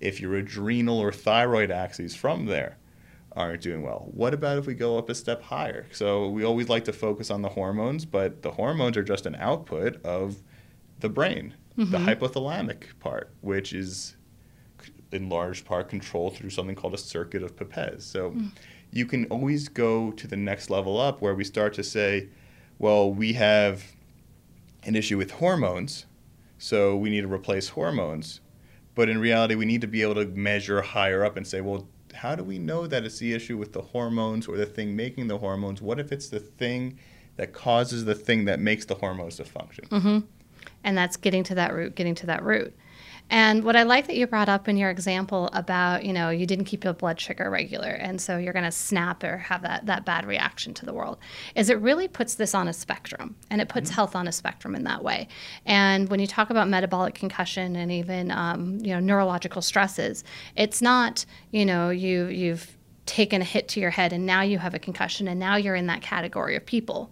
if 0.01 0.21
your 0.21 0.35
adrenal 0.35 0.99
or 0.99 1.13
thyroid 1.13 1.71
axes 1.71 2.15
from 2.15 2.47
there 2.47 2.77
aren't 3.37 3.62
doing 3.62 3.83
well. 3.83 4.09
What 4.12 4.35
about 4.35 4.59
if 4.59 4.66
we 4.66 4.75
go 4.75 4.99
up 4.99 5.09
a 5.09 5.14
step 5.14 5.42
higher? 5.42 5.87
So 5.92 6.29
we 6.29 6.44
always 6.44 6.68
like 6.68 6.85
to 6.85 6.92
focus 6.92 7.31
on 7.31 7.42
the 7.42 7.49
hormones, 7.49 8.05
but 8.05 8.42
the 8.42 8.53
hormones 8.53 8.97
are 8.97 9.03
just 9.03 9.27
an 9.27 9.35
output 9.35 10.05
of 10.05 10.37
the 11.01 11.09
brain, 11.09 11.55
the 11.77 11.85
mm-hmm. 11.85 12.09
hypothalamic 12.09 12.99
part, 13.01 13.31
which 13.40 13.73
is 13.73 14.16
in 15.12 15.29
large 15.29 15.64
part 15.64 15.88
controlled 15.88 16.37
through 16.37 16.51
something 16.51 16.75
called 16.75 16.94
a 16.94 16.99
circuit 16.99 17.42
of 17.42 17.57
Papez. 17.57 18.03
So 18.03 18.31
mm. 18.31 18.51
you 18.90 19.07
can 19.07 19.27
always 19.27 19.68
go 19.68 20.11
to 20.12 20.27
the 20.27 20.37
next 20.37 20.70
level 20.70 21.01
up 21.01 21.20
where 21.20 21.35
we 21.35 21.44
start 21.44 21.73
to 21.75 21.85
say, 21.85 22.29
well, 22.79 23.12
we 23.12 23.33
have 23.35 23.85
an 24.83 24.97
issue 24.97 25.16
with 25.16 25.31
hormones, 25.31 26.07
so 26.59 26.97
we 26.97 27.11
need 27.11 27.23
to 27.23 27.33
replace 27.33 27.68
hormones. 27.68 28.40
But 28.94 29.09
in 29.09 29.18
reality, 29.18 29.55
we 29.55 29.64
need 29.64 29.81
to 29.81 29.87
be 29.87 30.03
able 30.03 30.16
to 30.16 30.27
measure 30.27 30.81
higher 30.83 31.25
up 31.25 31.37
and 31.37 31.47
say, 31.47 31.61
well, 31.61 31.88
how 32.14 32.35
do 32.35 32.44
we 32.44 32.59
know 32.59 32.87
that 32.87 33.05
it's 33.05 33.18
the 33.18 33.33
issue 33.33 33.57
with 33.57 33.72
the 33.72 33.83
hormones 33.83 34.46
or 34.46 34.57
the 34.57 34.66
thing 34.66 34.96
making 34.96 35.29
the 35.29 35.38
hormones? 35.38 35.83
What 35.83 35.98
if 35.98 36.12
it's 36.12 36.29
the 36.29 36.40
thing 36.40 36.98
that 37.37 37.53
causes 37.53 38.05
the 38.05 38.14
thing 38.14 38.44
that 38.44 38.61
makes 38.61 38.85
the 38.85 38.94
hormones 38.94 39.37
to 39.37 39.44
function? 39.44 39.87
Mm-hmm. 39.90 40.18
and 40.85 40.96
that's 40.96 41.16
getting 41.16 41.44
to 41.44 41.55
that 41.57 41.72
root 41.74 41.94
getting 41.94 42.14
to 42.16 42.27
that 42.27 42.42
root 42.42 42.74
and 43.31 43.65
what 43.65 43.75
i 43.77 43.83
like 43.83 44.07
that 44.07 44.17
you 44.17 44.27
brought 44.27 44.49
up 44.49 44.69
in 44.69 44.77
your 44.77 44.91
example 44.91 45.49
about 45.53 46.05
you 46.05 46.13
know 46.13 46.31
you 46.31 46.47
didn't 46.47 46.65
keep 46.65 46.85
your 46.85 46.93
blood 46.93 47.21
sugar 47.21 47.51
regular 47.51 47.89
and 47.89 48.21
so 48.21 48.37
you're 48.37 48.53
going 48.53 48.65
to 48.65 48.71
snap 48.71 49.23
or 49.25 49.39
have 49.39 49.63
that, 49.63 49.87
that 49.87 50.05
bad 50.05 50.27
reaction 50.27 50.75
to 50.75 50.85
the 50.85 50.93
world 50.93 51.19
is 51.55 51.71
it 51.71 51.79
really 51.81 52.09
puts 52.09 52.35
this 52.35 52.55
on 52.55 52.69
a 52.69 52.73
spectrum 52.73 53.35
and 53.51 53.61
it 53.61 53.69
puts 53.69 53.91
health 53.91 54.15
on 54.15 54.29
a 54.29 54.33
spectrum 54.33 54.75
in 54.75 54.85
that 54.85 55.03
way. 55.03 55.29
And 55.65 56.09
when 56.09 56.21
you 56.21 56.27
talk 56.27 56.51
about 56.51 56.69
metabolic 56.69 57.15
concussion 57.15 57.77
and 57.77 57.91
even 57.91 58.31
um, 58.31 58.79
you 58.81 58.93
know 58.93 59.01
neurological 59.01 59.63
stresses 59.63 60.25
it's 60.57 60.83
not 60.83 61.25
you 61.51 61.65
know 61.65 61.91
you 61.91 62.27
you've 62.27 62.77
taken 63.07 63.43
a 63.43 63.45
hit 63.45 63.69
to 63.69 63.81
your 63.81 63.91
head 63.91 64.13
and 64.13 64.25
now 64.25 64.43
you 64.43 64.59
have 64.59 64.75
a 64.75 64.79
concussion 64.79 65.29
and 65.29 65.39
now 65.39 65.57
you're 65.57 65.75
in 65.75 65.87
that 65.87 66.03
category 66.03 66.57
of 66.57 66.65
people. 66.65 67.11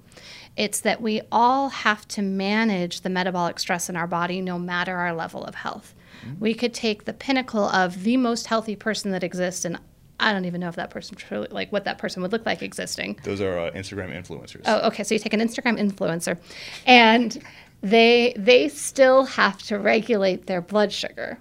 It's 0.57 0.81
that 0.81 1.01
we 1.01 1.23
all 1.31 1.71
have 1.71 2.07
to 2.09 2.23
manage 2.23 3.01
the 3.01 3.11
metabolic 3.11 3.59
stress 3.59 3.89
in 3.89 3.97
our 3.97 4.07
body 4.07 4.41
no 4.41 4.59
matter 4.59 4.97
our 4.97 5.15
level 5.15 5.45
of 5.45 5.55
health. 5.55 5.95
We 6.39 6.55
could 6.55 6.75
take 6.75 7.05
the 7.05 7.13
pinnacle 7.13 7.65
of 7.65 8.03
the 8.03 8.17
most 8.17 8.47
healthy 8.47 8.77
person 8.77 9.11
that 9.13 9.23
exists, 9.23 9.65
and 9.65 9.79
I 10.21 10.33
don't 10.33 10.45
even 10.45 10.61
know 10.61 10.69
if 10.69 10.77
that 10.77 10.91
person 10.91 11.17
truly, 11.17 11.49
like 11.51 11.73
what 11.73 11.85
that 11.85 11.99
person 11.99 12.23
would 12.23 12.33
look 12.33 12.47
like 12.47 12.63
existing. 12.63 13.19
Those 13.25 13.41
are 13.41 13.59
uh, 13.59 13.71
Instagram 13.73 14.11
influencers. 14.13 14.63
Oh, 14.67 14.87
okay. 14.89 15.05
So 15.05 15.15
you 15.15 15.19
take 15.19 15.35
an 15.35 15.41
Instagram 15.41 15.79
influencer, 15.81 16.39
and 16.87 17.43
they 17.81 18.35
they 18.37 18.69
still 18.69 19.25
have 19.25 19.61
to 19.65 19.79
regulate 19.79 20.47
their 20.47 20.61
blood 20.61 20.93
sugar, 20.93 21.39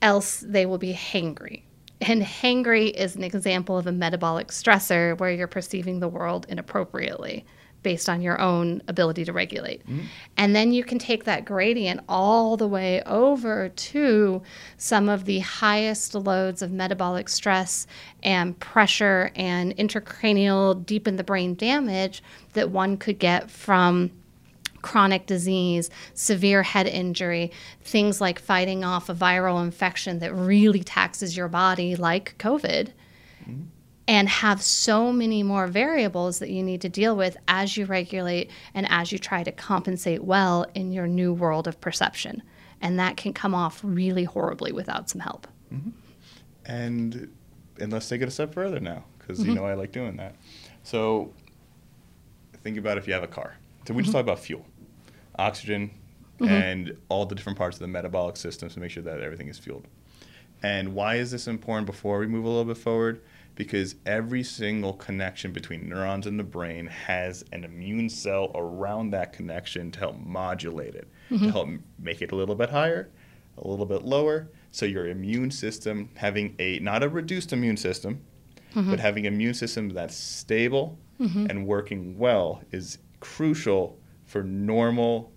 else 0.00 0.40
they 0.40 0.66
will 0.66 0.78
be 0.78 0.94
hangry. 0.94 1.62
And 2.00 2.22
hangry 2.22 2.90
is 2.90 3.16
an 3.16 3.22
example 3.22 3.78
of 3.78 3.86
a 3.86 3.92
metabolic 3.92 4.48
stressor 4.48 5.18
where 5.18 5.30
you're 5.30 5.46
perceiving 5.46 6.00
the 6.00 6.08
world 6.08 6.46
inappropriately 6.48 7.46
based 7.84 8.08
on 8.08 8.20
your 8.20 8.40
own 8.40 8.82
ability 8.88 9.24
to 9.24 9.32
regulate. 9.32 9.82
Mm-hmm. 9.82 10.06
And 10.36 10.56
then 10.56 10.72
you 10.72 10.82
can 10.82 10.98
take 10.98 11.22
that 11.24 11.44
gradient 11.44 12.00
all 12.08 12.56
the 12.56 12.66
way 12.66 13.00
over 13.04 13.68
to 13.68 14.42
some 14.76 15.08
of 15.08 15.26
the 15.26 15.38
highest 15.38 16.16
loads 16.16 16.62
of 16.62 16.72
metabolic 16.72 17.28
stress 17.28 17.86
and 18.24 18.58
pressure 18.58 19.30
and 19.36 19.76
intracranial 19.76 20.84
deep 20.84 21.06
in 21.06 21.14
the 21.14 21.22
brain 21.22 21.54
damage 21.54 22.24
that 22.54 22.70
one 22.70 22.96
could 22.96 23.20
get 23.20 23.48
from 23.48 24.10
chronic 24.82 25.26
disease, 25.26 25.88
severe 26.12 26.62
head 26.62 26.86
injury, 26.86 27.50
things 27.82 28.20
like 28.20 28.38
fighting 28.38 28.84
off 28.84 29.08
a 29.08 29.14
viral 29.14 29.62
infection 29.64 30.18
that 30.18 30.34
really 30.34 30.82
taxes 30.82 31.36
your 31.36 31.48
body, 31.48 31.96
like 31.96 32.34
COVID, 32.38 32.90
mm-hmm. 33.48 33.62
And 34.06 34.28
have 34.28 34.60
so 34.62 35.12
many 35.12 35.42
more 35.42 35.66
variables 35.66 36.38
that 36.38 36.50
you 36.50 36.62
need 36.62 36.80
to 36.82 36.88
deal 36.88 37.16
with 37.16 37.36
as 37.48 37.76
you 37.76 37.86
regulate 37.86 38.50
and 38.74 38.86
as 38.90 39.10
you 39.10 39.18
try 39.18 39.42
to 39.42 39.52
compensate 39.52 40.22
well 40.22 40.66
in 40.74 40.92
your 40.92 41.06
new 41.06 41.32
world 41.32 41.66
of 41.66 41.80
perception. 41.80 42.42
And 42.80 42.98
that 42.98 43.16
can 43.16 43.32
come 43.32 43.54
off 43.54 43.80
really 43.82 44.24
horribly 44.24 44.72
without 44.72 45.08
some 45.08 45.20
help. 45.20 45.46
Mm-hmm. 45.72 45.90
And 46.66 47.32
and 47.80 47.92
let's 47.92 48.08
take 48.08 48.20
it 48.22 48.28
a 48.28 48.30
step 48.30 48.54
further 48.54 48.78
now, 48.78 49.04
because 49.18 49.40
you 49.40 49.46
mm-hmm. 49.46 49.54
know 49.54 49.64
I 49.64 49.74
like 49.74 49.90
doing 49.90 50.16
that. 50.16 50.36
So 50.82 51.32
think 52.62 52.76
about 52.76 52.98
if 52.98 53.06
you 53.06 53.14
have 53.14 53.22
a 53.22 53.28
car. 53.28 53.56
So 53.86 53.94
we 53.94 54.02
just 54.02 54.08
mm-hmm. 54.10 54.18
talked 54.18 54.28
about 54.28 54.38
fuel, 54.38 54.64
oxygen, 55.38 55.90
and 56.40 56.96
all 57.08 57.26
the 57.26 57.34
different 57.34 57.58
parts 57.58 57.76
of 57.76 57.80
the 57.80 57.88
metabolic 57.88 58.36
system 58.36 58.68
to 58.68 58.80
make 58.80 58.90
sure 58.90 59.02
that 59.02 59.20
everything 59.20 59.48
is 59.48 59.58
fueled. 59.58 59.86
And 60.62 60.94
why 60.94 61.16
is 61.16 61.30
this 61.30 61.46
important 61.46 61.86
before 61.86 62.18
we 62.18 62.26
move 62.26 62.44
a 62.44 62.48
little 62.48 62.64
bit 62.64 62.78
forward? 62.78 63.20
Because 63.56 63.94
every 64.04 64.42
single 64.42 64.94
connection 64.94 65.52
between 65.52 65.88
neurons 65.88 66.26
in 66.26 66.36
the 66.36 66.42
brain 66.44 66.86
has 66.86 67.44
an 67.52 67.62
immune 67.64 68.08
cell 68.08 68.50
around 68.54 69.10
that 69.10 69.32
connection 69.32 69.90
to 69.92 69.98
help 70.00 70.18
modulate 70.18 70.94
it, 70.96 71.08
to 71.28 71.36
help 71.50 71.68
make 71.98 72.20
it 72.20 72.32
a 72.32 72.34
little 72.36 72.56
bit 72.56 72.70
higher, 72.70 73.10
a 73.56 73.68
little 73.68 73.86
bit 73.86 74.02
lower. 74.04 74.48
So 74.72 74.86
your 74.86 75.06
immune 75.06 75.52
system 75.52 76.08
having 76.16 76.56
a 76.58 76.80
not 76.80 77.02
a 77.04 77.08
reduced 77.08 77.52
immune 77.52 77.76
system, 77.76 78.20
but 78.74 78.98
having 78.98 79.24
an 79.26 79.34
immune 79.34 79.54
system 79.54 79.88
that's 79.90 80.16
stable 80.16 80.98
and 81.48 81.64
working 81.66 82.18
well 82.18 82.60
is 82.72 82.98
crucial 83.20 84.00
for 84.24 84.42
normal 84.42 85.30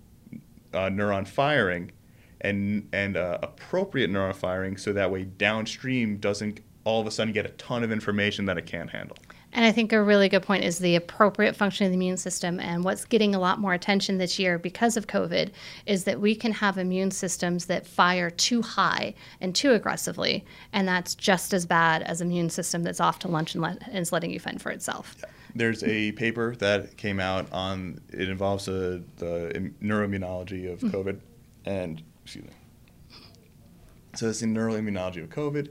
uh, 0.74 0.88
neuron 0.90 1.24
firing 1.26 1.92
and 2.40 2.88
and 2.92 3.16
uh, 3.16 3.38
appropriate 3.42 4.10
neuron 4.10 4.34
firing 4.34 4.76
so 4.76 4.92
that 4.92 5.10
way 5.12 5.22
downstream 5.24 6.16
doesn't 6.18 6.60
all 6.88 7.02
of 7.02 7.06
a 7.06 7.10
sudden 7.10 7.34
get 7.34 7.44
a 7.44 7.50
ton 7.50 7.84
of 7.84 7.92
information 7.92 8.46
that 8.46 8.56
it 8.56 8.64
can't 8.64 8.88
handle. 8.88 9.16
And 9.52 9.64
I 9.64 9.72
think 9.72 9.92
a 9.92 10.02
really 10.02 10.28
good 10.28 10.42
point 10.42 10.64
is 10.64 10.78
the 10.78 10.96
appropriate 10.96 11.54
function 11.54 11.84
of 11.84 11.90
the 11.90 11.96
immune 11.96 12.16
system. 12.16 12.58
And 12.60 12.82
what's 12.82 13.04
getting 13.04 13.34
a 13.34 13.38
lot 13.38 13.60
more 13.60 13.74
attention 13.74 14.16
this 14.16 14.38
year 14.38 14.58
because 14.58 14.96
of 14.96 15.06
COVID 15.06 15.50
is 15.84 16.04
that 16.04 16.18
we 16.18 16.34
can 16.34 16.52
have 16.52 16.78
immune 16.78 17.10
systems 17.10 17.66
that 17.66 17.86
fire 17.86 18.30
too 18.30 18.62
high 18.62 19.14
and 19.40 19.54
too 19.54 19.72
aggressively. 19.72 20.44
And 20.72 20.88
that's 20.88 21.14
just 21.14 21.52
as 21.52 21.66
bad 21.66 22.02
as 22.02 22.22
an 22.22 22.28
immune 22.28 22.50
system 22.50 22.82
that's 22.82 23.00
off 23.00 23.18
to 23.20 23.28
lunch 23.28 23.54
and, 23.54 23.62
let, 23.62 23.86
and 23.86 23.98
is 23.98 24.12
letting 24.12 24.30
you 24.30 24.40
fend 24.40 24.62
for 24.62 24.70
itself. 24.70 25.16
There's 25.54 25.82
a 25.84 26.12
paper 26.12 26.54
that 26.56 26.96
came 26.96 27.20
out 27.20 27.52
on 27.52 28.00
it 28.10 28.28
involves 28.28 28.68
a, 28.68 29.02
the 29.16 29.72
neuroimmunology 29.82 30.72
of 30.72 30.80
mm-hmm. 30.80 30.96
COVID, 30.96 31.20
and 31.64 32.02
excuse 32.22 32.44
me. 32.44 32.52
So 34.14 34.28
it's 34.28 34.40
the 34.40 34.46
neuroimmunology 34.46 35.22
of 35.22 35.30
COVID, 35.30 35.70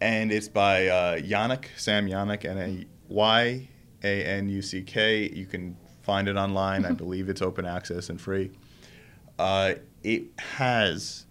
and 0.00 0.30
it's 0.32 0.48
by 0.48 0.88
uh, 0.88 1.16
Yanuck 1.18 1.66
Sam 1.76 2.06
Yanuck 2.06 2.48
and 2.48 2.58
a 2.58 2.86
Y 3.08 3.68
A 4.02 4.24
N 4.24 4.48
U 4.48 4.62
C 4.62 4.82
K. 4.82 5.30
You 5.32 5.46
can 5.46 5.76
find 6.02 6.28
it 6.28 6.36
online. 6.36 6.84
I 6.84 6.92
believe 6.92 7.28
it's 7.28 7.42
open 7.42 7.64
access 7.66 8.10
and 8.10 8.20
free. 8.20 8.50
Uh, 9.38 9.74
it 10.02 10.24
has 10.38 11.26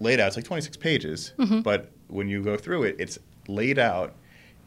laid 0.00 0.20
out. 0.20 0.28
It's 0.28 0.36
like 0.36 0.44
26 0.44 0.76
pages, 0.78 1.32
but 1.62 1.90
when 2.08 2.28
you 2.28 2.42
go 2.42 2.56
through 2.56 2.82
it, 2.84 2.96
it's 2.98 3.18
laid 3.48 3.78
out. 3.78 4.14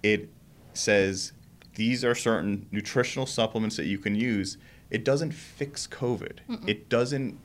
It 0.03 0.29
says 0.73 1.33
these 1.75 2.03
are 2.05 2.15
certain 2.15 2.67
nutritional 2.71 3.25
supplements 3.25 3.75
that 3.77 3.85
you 3.85 3.97
can 3.99 4.15
use. 4.15 4.57
It 4.89 5.03
doesn't 5.03 5.31
fix 5.33 5.85
COVID. 5.87 6.39
It 6.67 6.87
doesn't 6.89 7.37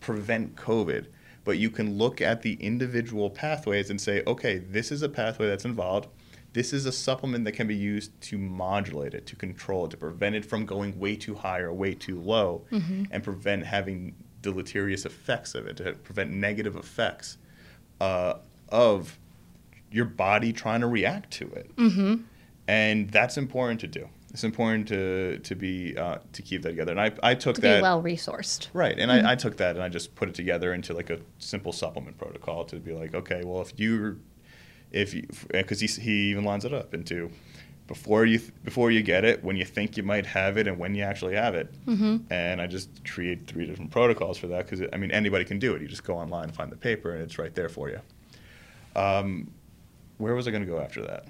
prevent 0.00 0.56
COVID, 0.56 1.06
but 1.48 1.56
you 1.56 1.70
can 1.70 1.96
look 1.96 2.20
at 2.20 2.42
the 2.42 2.58
individual 2.60 3.30
pathways 3.30 3.88
and 3.88 3.98
say, 3.98 4.22
okay, 4.26 4.58
this 4.58 4.92
is 4.92 5.00
a 5.00 5.08
pathway 5.08 5.46
that's 5.46 5.64
involved. 5.64 6.06
This 6.52 6.74
is 6.74 6.84
a 6.84 6.92
supplement 6.92 7.46
that 7.46 7.52
can 7.52 7.66
be 7.66 7.74
used 7.74 8.10
to 8.20 8.36
modulate 8.36 9.14
it, 9.14 9.24
to 9.28 9.34
control 9.34 9.86
it, 9.86 9.92
to 9.92 9.96
prevent 9.96 10.34
it 10.34 10.44
from 10.44 10.66
going 10.66 10.98
way 10.98 11.16
too 11.16 11.34
high 11.34 11.60
or 11.60 11.72
way 11.72 11.94
too 11.94 12.20
low, 12.20 12.66
and 13.10 13.24
prevent 13.24 13.64
having 13.64 14.14
deleterious 14.42 15.06
effects 15.06 15.54
of 15.54 15.66
it, 15.66 15.78
to 15.78 15.94
prevent 15.94 16.30
negative 16.30 16.76
effects 16.76 17.38
uh, 18.02 18.34
of 18.68 19.18
your 19.90 20.04
body 20.04 20.52
trying 20.52 20.82
to 20.82 20.86
react 20.86 21.30
to 21.30 21.50
it. 21.52 21.74
Mm-hmm. 21.76 22.24
And 22.66 23.08
that's 23.08 23.38
important 23.38 23.80
to 23.80 23.86
do. 23.86 24.06
It's 24.30 24.44
important 24.44 24.88
to 24.88 25.38
to 25.38 25.54
be 25.54 25.96
uh, 25.96 26.18
to 26.32 26.42
keep 26.42 26.62
that 26.62 26.70
together. 26.70 26.92
And 26.92 27.00
I, 27.00 27.12
I 27.22 27.34
took 27.34 27.56
To 27.56 27.60
that 27.62 27.82
well 27.82 28.02
resourced. 28.02 28.68
Right, 28.72 28.98
and 28.98 29.10
I, 29.10 29.32
I 29.32 29.34
took 29.34 29.56
that 29.56 29.76
and 29.76 29.82
I 29.82 29.88
just 29.88 30.14
put 30.14 30.28
it 30.28 30.34
together 30.34 30.74
into 30.74 30.92
like 30.92 31.10
a 31.10 31.18
simple 31.38 31.72
supplement 31.72 32.18
protocol 32.18 32.64
to 32.66 32.76
be 32.76 32.92
like, 32.92 33.14
okay, 33.14 33.42
well, 33.44 33.62
if 33.62 33.78
you, 33.80 34.20
if 34.92 35.14
you, 35.14 35.26
because 35.50 35.80
he, 35.80 35.86
he 35.86 36.30
even 36.30 36.44
lines 36.44 36.66
it 36.66 36.74
up 36.74 36.92
into 36.92 37.30
before 37.86 38.26
you 38.26 38.38
before 38.64 38.90
you 38.90 39.02
get 39.02 39.24
it, 39.24 39.42
when 39.42 39.56
you 39.56 39.64
think 39.64 39.96
you 39.96 40.02
might 40.02 40.26
have 40.26 40.58
it, 40.58 40.68
and 40.68 40.78
when 40.78 40.94
you 40.94 41.02
actually 41.02 41.34
have 41.34 41.54
it. 41.54 41.74
Mm-hmm. 41.86 42.30
And 42.30 42.60
I 42.60 42.66
just 42.66 42.90
create 43.10 43.46
three 43.46 43.66
different 43.66 43.90
protocols 43.90 44.36
for 44.36 44.46
that 44.48 44.68
because 44.68 44.86
I 44.92 44.98
mean 44.98 45.10
anybody 45.10 45.46
can 45.46 45.58
do 45.58 45.74
it. 45.74 45.80
You 45.80 45.88
just 45.88 46.04
go 46.04 46.16
online, 46.16 46.50
find 46.50 46.70
the 46.70 46.76
paper, 46.76 47.12
and 47.12 47.22
it's 47.22 47.38
right 47.38 47.54
there 47.54 47.70
for 47.70 47.88
you. 47.88 48.00
Um, 48.94 49.50
where 50.18 50.34
was 50.34 50.46
I 50.46 50.50
going 50.50 50.64
to 50.64 50.68
go 50.68 50.78
after 50.78 51.02
that? 51.02 51.26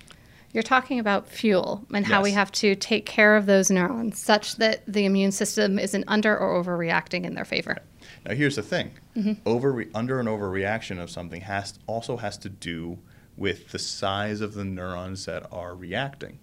You're 0.58 0.64
talking 0.64 0.98
about 0.98 1.28
fuel 1.28 1.86
and 1.94 2.04
how 2.04 2.20
we 2.20 2.32
have 2.32 2.50
to 2.50 2.74
take 2.74 3.06
care 3.06 3.36
of 3.36 3.46
those 3.46 3.70
neurons 3.70 4.18
such 4.18 4.56
that 4.56 4.82
the 4.92 5.04
immune 5.04 5.30
system 5.30 5.78
isn't 5.78 6.02
under 6.08 6.36
or 6.36 6.60
overreacting 6.60 7.22
in 7.22 7.34
their 7.34 7.44
favor. 7.44 7.78
Now 8.26 8.34
here's 8.34 8.56
the 8.56 8.64
thing: 8.64 8.90
mm-hmm. 9.16 9.34
over 9.46 9.84
under 9.94 10.18
and 10.18 10.28
overreaction 10.28 11.00
of 11.00 11.10
something 11.10 11.42
has 11.42 11.78
also 11.86 12.16
has 12.16 12.36
to 12.38 12.48
do 12.48 12.98
with 13.36 13.68
the 13.68 13.78
size 13.78 14.40
of 14.40 14.54
the 14.54 14.64
neurons 14.64 15.26
that 15.26 15.46
are 15.52 15.76
reacting. 15.76 16.40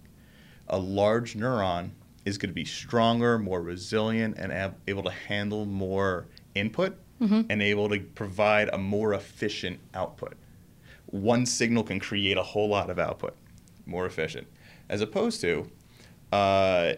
A 0.66 0.78
large 0.78 1.34
neuron 1.34 1.90
is 2.24 2.38
going 2.38 2.48
to 2.48 2.54
be 2.54 2.64
stronger, 2.64 3.38
more 3.38 3.60
resilient, 3.60 4.38
and 4.38 4.50
ab- 4.50 4.76
able 4.88 5.02
to 5.02 5.10
handle 5.10 5.66
more 5.66 6.26
input 6.54 6.96
mm-hmm. 7.20 7.42
and 7.50 7.60
able 7.60 7.90
to 7.90 8.00
provide 8.00 8.70
a 8.72 8.78
more 8.78 9.12
efficient 9.12 9.78
output. 9.92 10.38
One 11.04 11.44
signal 11.44 11.82
can 11.82 12.00
create 12.00 12.38
a 12.38 12.42
whole 12.42 12.70
lot 12.70 12.88
of 12.88 12.98
output, 12.98 13.36
more 13.86 14.06
efficient, 14.06 14.46
as 14.88 15.00
opposed 15.00 15.40
to 15.42 15.70
uh, 16.32 16.94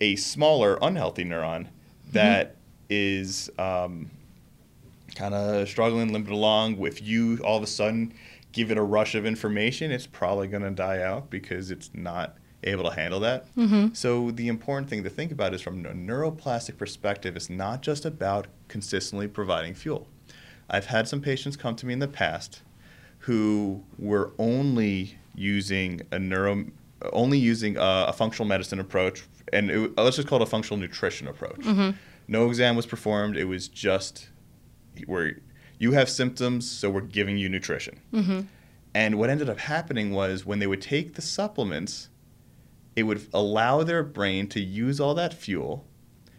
a 0.00 0.16
smaller, 0.16 0.78
unhealthy 0.80 1.24
neuron 1.24 1.68
that 2.12 2.56
is 2.88 3.50
um, 3.58 4.10
kind 5.14 5.34
of 5.34 5.68
struggling, 5.68 6.12
limping 6.12 6.32
along. 6.32 6.84
If 6.86 7.02
you 7.02 7.38
all 7.44 7.56
of 7.56 7.62
a 7.62 7.66
sudden 7.66 8.14
give 8.52 8.70
it 8.70 8.78
a 8.78 8.82
rush 8.82 9.14
of 9.14 9.26
information, 9.26 9.90
it's 9.90 10.06
probably 10.06 10.46
going 10.48 10.62
to 10.62 10.70
die 10.70 11.02
out 11.02 11.28
because 11.30 11.70
it's 11.70 11.90
not 11.92 12.36
able 12.64 12.84
to 12.84 12.94
handle 12.96 13.20
that. 13.20 13.46
So 13.94 14.30
the 14.30 14.48
important 14.48 14.88
thing 14.88 15.04
to 15.04 15.10
think 15.10 15.30
about 15.32 15.54
is 15.54 15.60
from 15.60 15.84
a 15.84 15.90
neuroplastic 15.90 16.76
perspective, 16.78 17.36
it's 17.36 17.50
not 17.50 17.82
just 17.82 18.04
about 18.04 18.46
consistently 18.68 19.28
providing 19.28 19.74
fuel. 19.74 20.08
I've 20.68 20.86
had 20.86 21.06
some 21.06 21.20
patients 21.20 21.56
come 21.56 21.76
to 21.76 21.86
me 21.86 21.92
in 21.92 21.98
the 22.00 22.08
past 22.08 22.62
who 23.20 23.82
were 23.98 24.32
only 24.38 25.18
using 25.36 26.02
a 26.10 26.18
neuro, 26.18 26.64
only 27.12 27.38
using 27.38 27.76
a, 27.76 28.06
a 28.08 28.12
functional 28.12 28.48
medicine 28.48 28.80
approach, 28.80 29.22
and 29.52 29.70
it, 29.70 29.92
uh, 29.96 30.02
let's 30.02 30.16
just 30.16 30.26
call 30.26 30.40
it 30.40 30.42
a 30.42 30.46
functional 30.46 30.78
nutrition 30.78 31.28
approach. 31.28 31.60
Mm-hmm. 31.60 31.90
No 32.28 32.48
exam 32.48 32.74
was 32.74 32.86
performed. 32.86 33.36
It 33.36 33.44
was 33.44 33.68
just 33.68 34.28
where 35.06 35.40
you 35.78 35.92
have 35.92 36.08
symptoms, 36.08 36.68
so 36.68 36.90
we're 36.90 37.02
giving 37.02 37.36
you 37.36 37.48
nutrition. 37.48 38.00
Mm-hmm. 38.12 38.40
And 38.94 39.18
what 39.18 39.28
ended 39.28 39.50
up 39.50 39.58
happening 39.58 40.10
was 40.10 40.46
when 40.46 40.58
they 40.58 40.66
would 40.66 40.80
take 40.80 41.14
the 41.14 41.22
supplements, 41.22 42.08
it 42.96 43.02
would 43.02 43.26
allow 43.34 43.82
their 43.82 44.02
brain 44.02 44.48
to 44.48 44.60
use 44.60 44.98
all 44.98 45.14
that 45.14 45.34
fuel. 45.34 45.84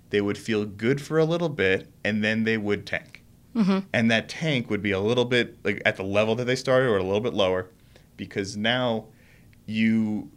They 0.10 0.22
would 0.22 0.38
feel 0.38 0.66
good 0.66 1.00
for 1.00 1.20
a 1.20 1.26
little 1.26 1.50
bit, 1.50 1.88
and 2.04 2.24
then 2.24 2.46
they 2.46 2.58
would 2.58 2.88
tank. 2.88 3.24
Mm-hmm. 3.56 3.80
And 3.94 4.12
that 4.12 4.28
tank 4.28 4.70
would 4.70 4.82
be 4.82 4.92
a 4.92 5.00
little 5.00 5.26
bit 5.26 5.64
like 5.64 5.82
at 5.86 5.98
the 5.98 6.04
level 6.04 6.36
that 6.36 6.46
they 6.46 6.56
started, 6.56 6.88
or 6.88 6.98
a 6.98 7.04
little 7.04 7.22
bit 7.22 7.34
lower, 7.34 7.70
because 8.18 8.58
now 8.58 9.06
you. 9.66 10.32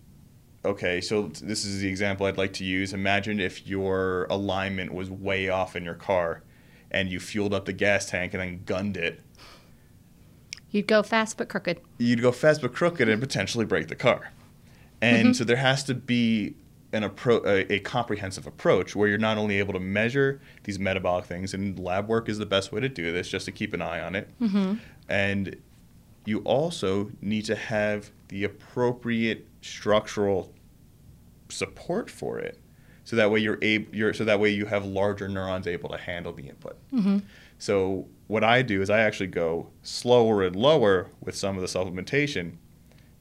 Okay, 0.63 1.01
so 1.01 1.29
this 1.29 1.65
is 1.65 1.81
the 1.81 1.89
example 1.89 2.27
I'd 2.27 2.37
like 2.37 2.53
to 2.55 2.65
use. 2.65 2.93
Imagine 2.93 3.41
if 3.41 3.67
your 3.67 4.27
alignment 4.29 4.93
was 4.93 5.11
way 5.11 5.49
off 5.49 5.75
in 5.75 5.85
your 5.85 5.95
car, 5.95 6.43
and 6.91 7.09
you 7.09 7.19
fueled 7.19 7.55
up 7.55 7.65
the 7.65 7.73
gas 7.73 8.07
tank 8.07 8.35
and 8.35 8.43
then 8.43 8.63
gunned 8.67 8.99
it. 8.99 9.21
You'd 10.71 10.87
go 10.87 11.03
fast 11.03 11.39
but 11.39 11.49
crooked. 11.49 11.81
You'd 11.99 12.21
go 12.21 12.31
fast 12.31 12.61
but 12.61 12.75
crooked 12.75 13.09
and 13.09 13.21
potentially 13.21 13.65
break 13.65 13.89
the 13.89 13.97
car. 13.97 14.33
And 15.01 15.29
mm-hmm. 15.29 15.33
so 15.33 15.45
there 15.45 15.57
has 15.57 15.83
to 15.85 15.95
be 15.95 16.55
an 16.93 17.05
appro- 17.05 17.45
a, 17.47 17.73
a 17.73 17.81
comprehensive 17.81 18.47
approach 18.47 18.95
where 18.95 19.09
you're 19.09 19.19
not 19.19 19.39
only 19.39 19.59
able 19.59 19.73
to 19.73 19.81
measure 19.81 20.41
these 20.65 20.79
metabolic 20.79 21.25
things, 21.25 21.55
and 21.55 21.79
lab 21.79 22.09
work 22.09 22.29
is 22.29 22.39
the 22.39 22.47
best 22.47 22.71
way 22.71 22.81
to 22.81 22.89
do 22.89 23.13
this, 23.13 23.29
just 23.29 23.47
to 23.47 23.53
keep 23.53 23.73
an 23.73 23.81
eye 23.81 24.01
on 24.01 24.15
it. 24.15 24.29
Mm-hmm. 24.41 24.75
And 25.09 25.57
you 26.31 26.39
also 26.45 27.11
need 27.21 27.45
to 27.45 27.57
have 27.57 28.11
the 28.29 28.45
appropriate 28.45 29.49
structural 29.63 30.55
support 31.49 32.09
for 32.09 32.39
it, 32.39 32.57
so 33.03 33.17
that 33.17 33.29
way 33.33 33.41
you're 33.41 33.59
able, 33.61 33.93
you're, 33.93 34.15
so 34.15 34.25
that 34.25 34.39
way 34.39 34.51
you 34.51 34.67
have 34.67 34.85
larger 34.85 35.29
neurons 35.29 35.67
able 35.67 35.89
to 35.89 35.99
handle 35.99 36.33
the 36.33 36.49
input. 36.49 36.77
Mm-hmm. 36.93 37.19
So 37.59 38.07
what 38.29 38.45
I 38.45 38.63
do 38.63 38.81
is 38.81 38.89
I 38.89 39.01
actually 39.01 39.27
go 39.27 39.71
slower 39.83 40.45
and 40.45 40.55
lower 40.55 41.09
with 41.21 41.35
some 41.35 41.57
of 41.59 41.63
the 41.63 41.67
supplementation 41.67 42.59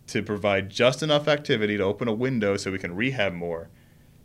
to 0.05 0.21
provide 0.21 0.69
just 0.69 1.01
enough 1.01 1.27
activity 1.27 1.77
to 1.77 1.83
open 1.83 2.07
a 2.07 2.13
window 2.13 2.55
so 2.55 2.71
we 2.71 2.77
can 2.77 2.95
rehab 2.95 3.33
more, 3.33 3.69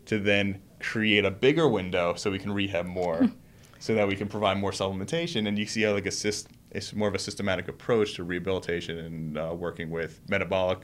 to 0.05 0.18
then 0.18 0.61
create 0.80 1.24
a 1.24 1.30
bigger 1.30 1.66
window 1.66 2.14
so 2.14 2.30
we 2.30 2.39
can 2.39 2.53
rehab 2.53 2.85
more, 2.85 3.30
so 3.78 3.95
that 3.95 4.07
we 4.07 4.14
can 4.14 4.28
provide 4.28 4.59
more 4.59 4.72
supplementation. 4.72 5.49
And 5.49 5.59
you 5.59 5.64
see 5.64 5.82
how 5.82 5.93
like 5.95 6.05
a 6.05 6.11
syst- 6.11 6.49
it's 6.75 6.93
more 6.93 7.09
of 7.09 7.14
a 7.14 7.18
systematic 7.18 7.68
approach 7.68 8.14
to 8.14 8.25
rehabilitation 8.25 8.99
and 8.99 9.39
uh, 9.39 9.55
working 9.55 9.91
with 9.91 10.20
metabolic 10.29 10.81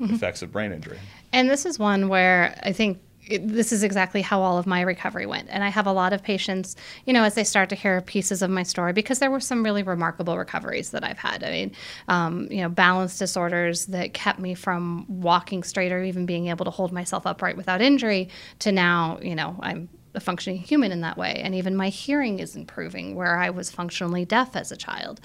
effects 0.00 0.42
of 0.42 0.50
brain 0.50 0.72
injury. 0.72 0.98
And 1.32 1.48
this 1.48 1.64
is 1.64 1.78
one 1.78 2.08
where 2.08 2.58
I 2.62 2.72
think 2.72 3.00
it, 3.24 3.46
this 3.46 3.72
is 3.72 3.84
exactly 3.84 4.20
how 4.20 4.42
all 4.42 4.58
of 4.58 4.66
my 4.66 4.80
recovery 4.80 5.26
went. 5.26 5.48
And 5.50 5.62
I 5.62 5.68
have 5.68 5.86
a 5.86 5.92
lot 5.92 6.12
of 6.12 6.22
patients, 6.22 6.74
you 7.06 7.12
know, 7.12 7.22
as 7.22 7.34
they 7.34 7.44
start 7.44 7.68
to 7.68 7.76
hear 7.76 8.00
pieces 8.00 8.42
of 8.42 8.50
my 8.50 8.64
story, 8.64 8.92
because 8.92 9.20
there 9.20 9.30
were 9.30 9.40
some 9.40 9.62
really 9.62 9.82
remarkable 9.82 10.36
recoveries 10.36 10.90
that 10.90 11.04
I've 11.04 11.18
had. 11.18 11.44
I 11.44 11.50
mean, 11.50 11.72
um, 12.08 12.48
you 12.50 12.62
know, 12.62 12.68
balance 12.68 13.18
disorders 13.18 13.86
that 13.86 14.12
kept 14.12 14.40
me 14.40 14.54
from 14.54 15.06
walking 15.08 15.62
straight 15.62 15.92
or 15.92 16.02
even 16.02 16.26
being 16.26 16.48
able 16.48 16.64
to 16.64 16.70
hold 16.70 16.92
myself 16.92 17.24
upright 17.24 17.56
without 17.56 17.80
injury 17.80 18.28
to 18.58 18.72
now, 18.72 19.18
you 19.22 19.36
know, 19.36 19.56
I'm 19.60 19.88
a 20.14 20.20
functioning 20.20 20.58
human 20.60 20.92
in 20.92 21.00
that 21.00 21.16
way. 21.16 21.40
And 21.42 21.54
even 21.54 21.76
my 21.76 21.88
hearing 21.88 22.38
is 22.38 22.56
improving 22.56 23.14
where 23.14 23.38
I 23.38 23.50
was 23.50 23.70
functionally 23.70 24.24
deaf 24.24 24.56
as 24.56 24.70
a 24.72 24.76
child. 24.76 25.20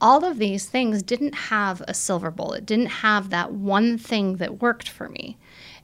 All 0.00 0.24
of 0.24 0.38
these 0.38 0.66
things 0.66 1.02
didn't 1.02 1.34
have 1.34 1.82
a 1.86 1.94
silver 1.94 2.30
bullet, 2.30 2.66
didn't 2.66 2.86
have 2.86 3.30
that 3.30 3.52
one 3.52 3.98
thing 3.98 4.36
that 4.36 4.60
worked 4.60 4.88
for 4.88 5.08
me. 5.08 5.38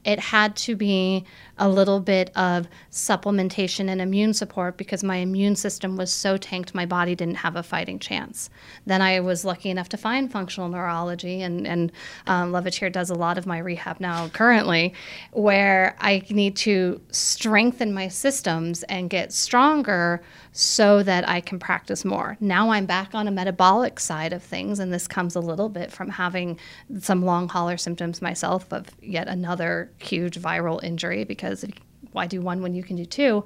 It 0.05 0.20
had 0.20 0.57
to 0.57 0.76
be 0.76 1.24
a 1.59 1.68
little 1.68 2.01
bit 2.01 2.30
of 2.36 2.68
supplementation 2.90 3.88
and 3.88 4.01
immune 4.01 4.32
support 4.32 4.76
because 4.76 5.03
my 5.03 5.16
immune 5.16 5.57
system 5.57 5.96
was 5.96 6.12
so 6.12 6.36
tanked 6.36 6.74
my 6.74 6.86
body 6.86 7.14
didn't 7.14 7.36
have 7.36 7.57
a 7.57 7.62
fighting 7.62 7.99
chance. 7.99 8.49
Then 8.86 9.03
I 9.03 9.20
was 9.20 9.44
lucky 9.44 9.70
enough 9.70 9.88
to 9.90 9.96
find 9.96 10.30
functional 10.30 10.68
neurology, 10.68 11.42
and, 11.42 11.66
and 11.66 11.92
um, 12.26 12.53
Levatir 12.53 12.90
does 12.90 13.11
a 13.11 13.14
lot 13.14 13.38
of 13.38 13.46
my 13.46 13.59
rehab 13.59 14.01
now 14.01 14.28
currently, 14.28 14.94
where 15.32 15.96
I 16.01 16.22
need 16.30 16.57
to 16.57 17.01
strengthen 17.11 17.92
my 17.92 18.09
systems 18.09 18.84
and 18.84 19.11
get 19.11 19.32
stronger 19.32 20.22
so 20.53 21.03
that 21.03 21.28
I 21.28 21.40
can 21.40 21.59
practice 21.59 22.05
more. 22.05 22.36
Now 22.40 22.70
I'm 22.70 22.86
back 22.86 23.14
on 23.14 23.28
a 23.28 23.30
metabolic 23.30 24.01
side 24.01 24.32
of 24.32 24.42
things, 24.42 24.78
and 24.78 24.92
this 24.92 25.09
comes 25.09 25.34
a 25.34 25.40
little 25.40 25.68
bit 25.68 25.92
from 25.92 26.11
having 26.11 26.59
some 27.01 27.24
long 27.24 27.49
hauler 27.49 27.76
symptoms 27.76 28.22
myself 28.22 28.72
of 28.72 28.86
yet 29.03 29.28
another 29.28 29.88
huge 29.99 30.39
viral 30.41 30.82
injury 30.82 31.24
because 31.24 31.64
why 32.12 32.26
do 32.26 32.41
one 32.41 32.62
when 32.62 32.74
you 32.74 32.82
can 32.82 32.97
do 32.97 33.05
two? 33.05 33.45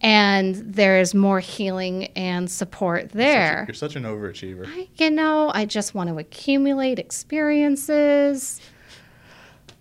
And 0.00 0.56
there's 0.56 1.14
more 1.14 1.38
healing 1.38 2.06
and 2.16 2.50
support 2.50 3.10
there. 3.10 3.64
You're 3.68 3.74
such, 3.74 3.94
a, 3.96 4.00
you're 4.00 4.02
such 4.02 4.36
an 4.36 4.64
overachiever. 4.64 4.66
I, 4.66 4.88
you 4.96 5.10
know, 5.10 5.52
I 5.54 5.64
just 5.64 5.94
want 5.94 6.10
to 6.10 6.18
accumulate 6.18 6.98
experiences. 6.98 8.60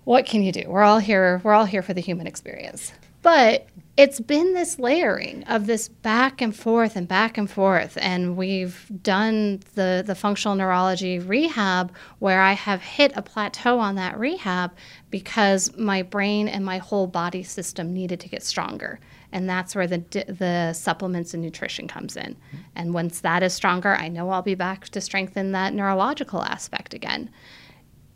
What 0.04 0.26
can 0.26 0.44
you 0.44 0.52
do? 0.52 0.66
We're 0.68 0.84
all 0.84 1.00
here. 1.00 1.42
We're 1.44 1.54
all 1.54 1.66
here 1.66 1.82
for 1.82 1.94
the 1.94 2.02
human 2.02 2.28
experience. 2.28 2.94
But 3.24 3.68
it's 4.02 4.20
been 4.20 4.56
this 4.56 4.80
layering 4.80 5.44
of 5.44 5.68
this 5.68 5.88
back 5.88 6.42
and 6.42 6.56
forth 6.56 6.96
and 6.96 7.08
back 7.08 7.38
and 7.38 7.52
forth 7.52 8.00
and 8.02 8.36
we've 8.36 8.88
done 9.04 9.60
the 9.76 10.04
the 10.04 10.16
functional 10.16 10.56
neurology 10.56 11.20
rehab 11.20 11.94
where 12.18 12.42
i 12.42 12.54
have 12.54 12.82
hit 12.82 13.12
a 13.16 13.22
plateau 13.22 13.78
on 13.78 13.94
that 13.94 14.18
rehab 14.18 14.74
because 15.12 15.78
my 15.78 16.02
brain 16.02 16.48
and 16.48 16.66
my 16.66 16.80
whole 16.80 17.06
body 17.06 17.44
system 17.44 17.94
needed 17.94 18.20
to 18.20 18.28
get 18.28 18.42
stronger 18.42 19.00
and 19.32 19.48
that's 19.48 19.76
where 19.76 19.86
the 19.86 20.00
the 20.28 20.74
supplements 20.74 21.34
and 21.34 21.42
nutrition 21.42 21.88
comes 21.88 22.18
in. 22.18 22.36
And 22.76 22.94
once 22.94 23.22
that 23.22 23.44
is 23.44 23.54
stronger 23.54 23.94
i 23.96 24.08
know 24.08 24.32
i'll 24.32 24.42
be 24.42 24.56
back 24.56 24.90
to 24.90 25.00
strengthen 25.00 25.52
that 25.52 25.76
neurological 25.76 26.42
aspect 26.42 26.96
again 26.96 27.30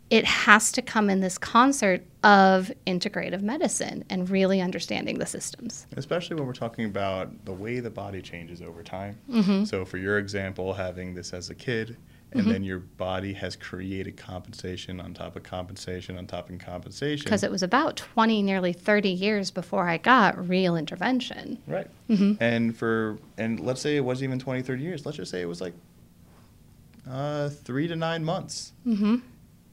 it 0.08 0.24
has 0.24 0.70
to 0.72 0.82
come 0.82 1.10
in 1.10 1.20
this 1.20 1.36
concert 1.36 2.04
of 2.22 2.70
integrative 2.86 3.42
medicine 3.42 4.04
and 4.08 4.30
really 4.30 4.60
understanding 4.60 5.18
the 5.18 5.26
systems. 5.26 5.86
Especially 5.96 6.36
when 6.36 6.46
we're 6.46 6.52
talking 6.52 6.84
about 6.84 7.44
the 7.44 7.52
way 7.52 7.80
the 7.80 7.90
body 7.90 8.22
changes 8.22 8.62
over 8.62 8.82
time. 8.82 9.18
Mm-hmm. 9.28 9.64
So, 9.64 9.84
for 9.84 9.98
your 9.98 10.18
example, 10.18 10.72
having 10.72 11.14
this 11.14 11.32
as 11.32 11.50
a 11.50 11.54
kid, 11.54 11.96
and 12.32 12.42
mm-hmm. 12.42 12.52
then 12.52 12.64
your 12.64 12.80
body 12.80 13.32
has 13.32 13.56
created 13.56 14.16
compensation 14.16 15.00
on 15.00 15.14
top 15.14 15.36
of 15.36 15.42
compensation 15.42 16.18
on 16.18 16.26
top 16.26 16.50
of 16.50 16.58
compensation. 16.58 17.24
Because 17.24 17.42
it 17.42 17.50
was 17.50 17.62
about 17.62 17.96
20, 17.96 18.42
nearly 18.42 18.72
30 18.72 19.08
years 19.08 19.50
before 19.50 19.88
I 19.88 19.98
got 19.98 20.48
real 20.48 20.76
intervention. 20.76 21.58
Right. 21.66 21.86
Mm-hmm. 22.10 22.42
And 22.42 22.76
for, 22.76 23.18
and 23.38 23.60
let's 23.60 23.80
say 23.80 23.96
it 23.96 24.04
wasn't 24.04 24.24
even 24.24 24.38
20, 24.38 24.62
30 24.62 24.82
years. 24.82 25.06
Let's 25.06 25.18
just 25.18 25.30
say 25.30 25.40
it 25.40 25.46
was 25.46 25.60
like 25.60 25.74
uh, 27.08 27.48
three 27.48 27.88
to 27.88 27.96
nine 27.96 28.24
months. 28.24 28.72
Mm-hmm 28.86 29.16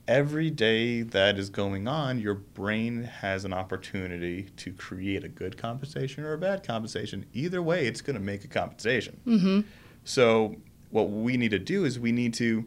every 0.08 0.50
day 0.50 1.02
that 1.02 1.38
is 1.38 1.50
going 1.50 1.88
on, 1.88 2.20
your 2.20 2.34
brain 2.34 3.04
has 3.04 3.46
an 3.46 3.54
opportunity 3.54 4.44
to 4.58 4.72
create 4.74 5.24
a 5.24 5.30
good 5.30 5.58
compensation 5.58 6.24
or 6.24 6.34
a 6.34 6.38
bad 6.38 6.66
compensation. 6.66 7.26
Either 7.34 7.62
way, 7.62 7.88
it's 7.88 8.02
going 8.02 8.16
to 8.16 8.22
make 8.22 8.44
a 8.44 8.48
compensation. 8.48 9.20
Mm-hmm. 9.26 9.62
So, 10.04 10.58
what 10.90 11.10
we 11.10 11.38
need 11.38 11.52
to 11.52 11.60
do 11.60 11.86
is 11.86 12.00
we 12.00 12.12
need 12.12 12.34
to 12.36 12.66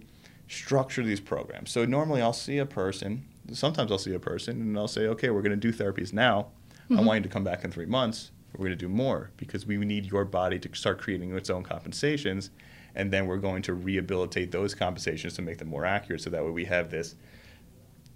structure 0.48 1.02
these 1.02 1.20
programs. 1.20 1.70
So, 1.70 1.84
normally 1.84 2.22
I'll 2.22 2.32
see 2.32 2.58
a 2.58 2.66
person, 2.66 3.26
sometimes 3.52 3.92
I'll 3.92 3.98
see 3.98 4.14
a 4.14 4.20
person, 4.20 4.60
and 4.60 4.78
I'll 4.78 4.88
say, 4.88 5.06
okay, 5.08 5.30
we're 5.30 5.42
going 5.42 5.58
to 5.58 5.72
do 5.72 5.72
therapies 5.72 6.12
now. 6.12 6.48
Mm-hmm. 6.84 6.98
I 6.98 7.02
want 7.02 7.18
you 7.18 7.22
to 7.24 7.28
come 7.28 7.44
back 7.44 7.64
in 7.64 7.70
three 7.70 7.86
months. 7.86 8.30
We're 8.56 8.66
going 8.66 8.78
to 8.78 8.84
do 8.84 8.88
more 8.88 9.32
because 9.36 9.66
we 9.66 9.76
need 9.76 10.06
your 10.06 10.24
body 10.24 10.58
to 10.60 10.74
start 10.74 10.98
creating 10.98 11.36
its 11.36 11.50
own 11.50 11.62
compensations 11.62 12.50
and 12.96 13.12
then 13.12 13.26
we're 13.26 13.36
going 13.36 13.62
to 13.62 13.74
rehabilitate 13.74 14.50
those 14.50 14.74
compensations 14.74 15.34
to 15.34 15.42
make 15.42 15.58
them 15.58 15.68
more 15.68 15.84
accurate 15.84 16.20
so 16.20 16.30
that 16.30 16.44
way 16.44 16.50
we 16.50 16.64
have 16.64 16.90
this 16.90 17.14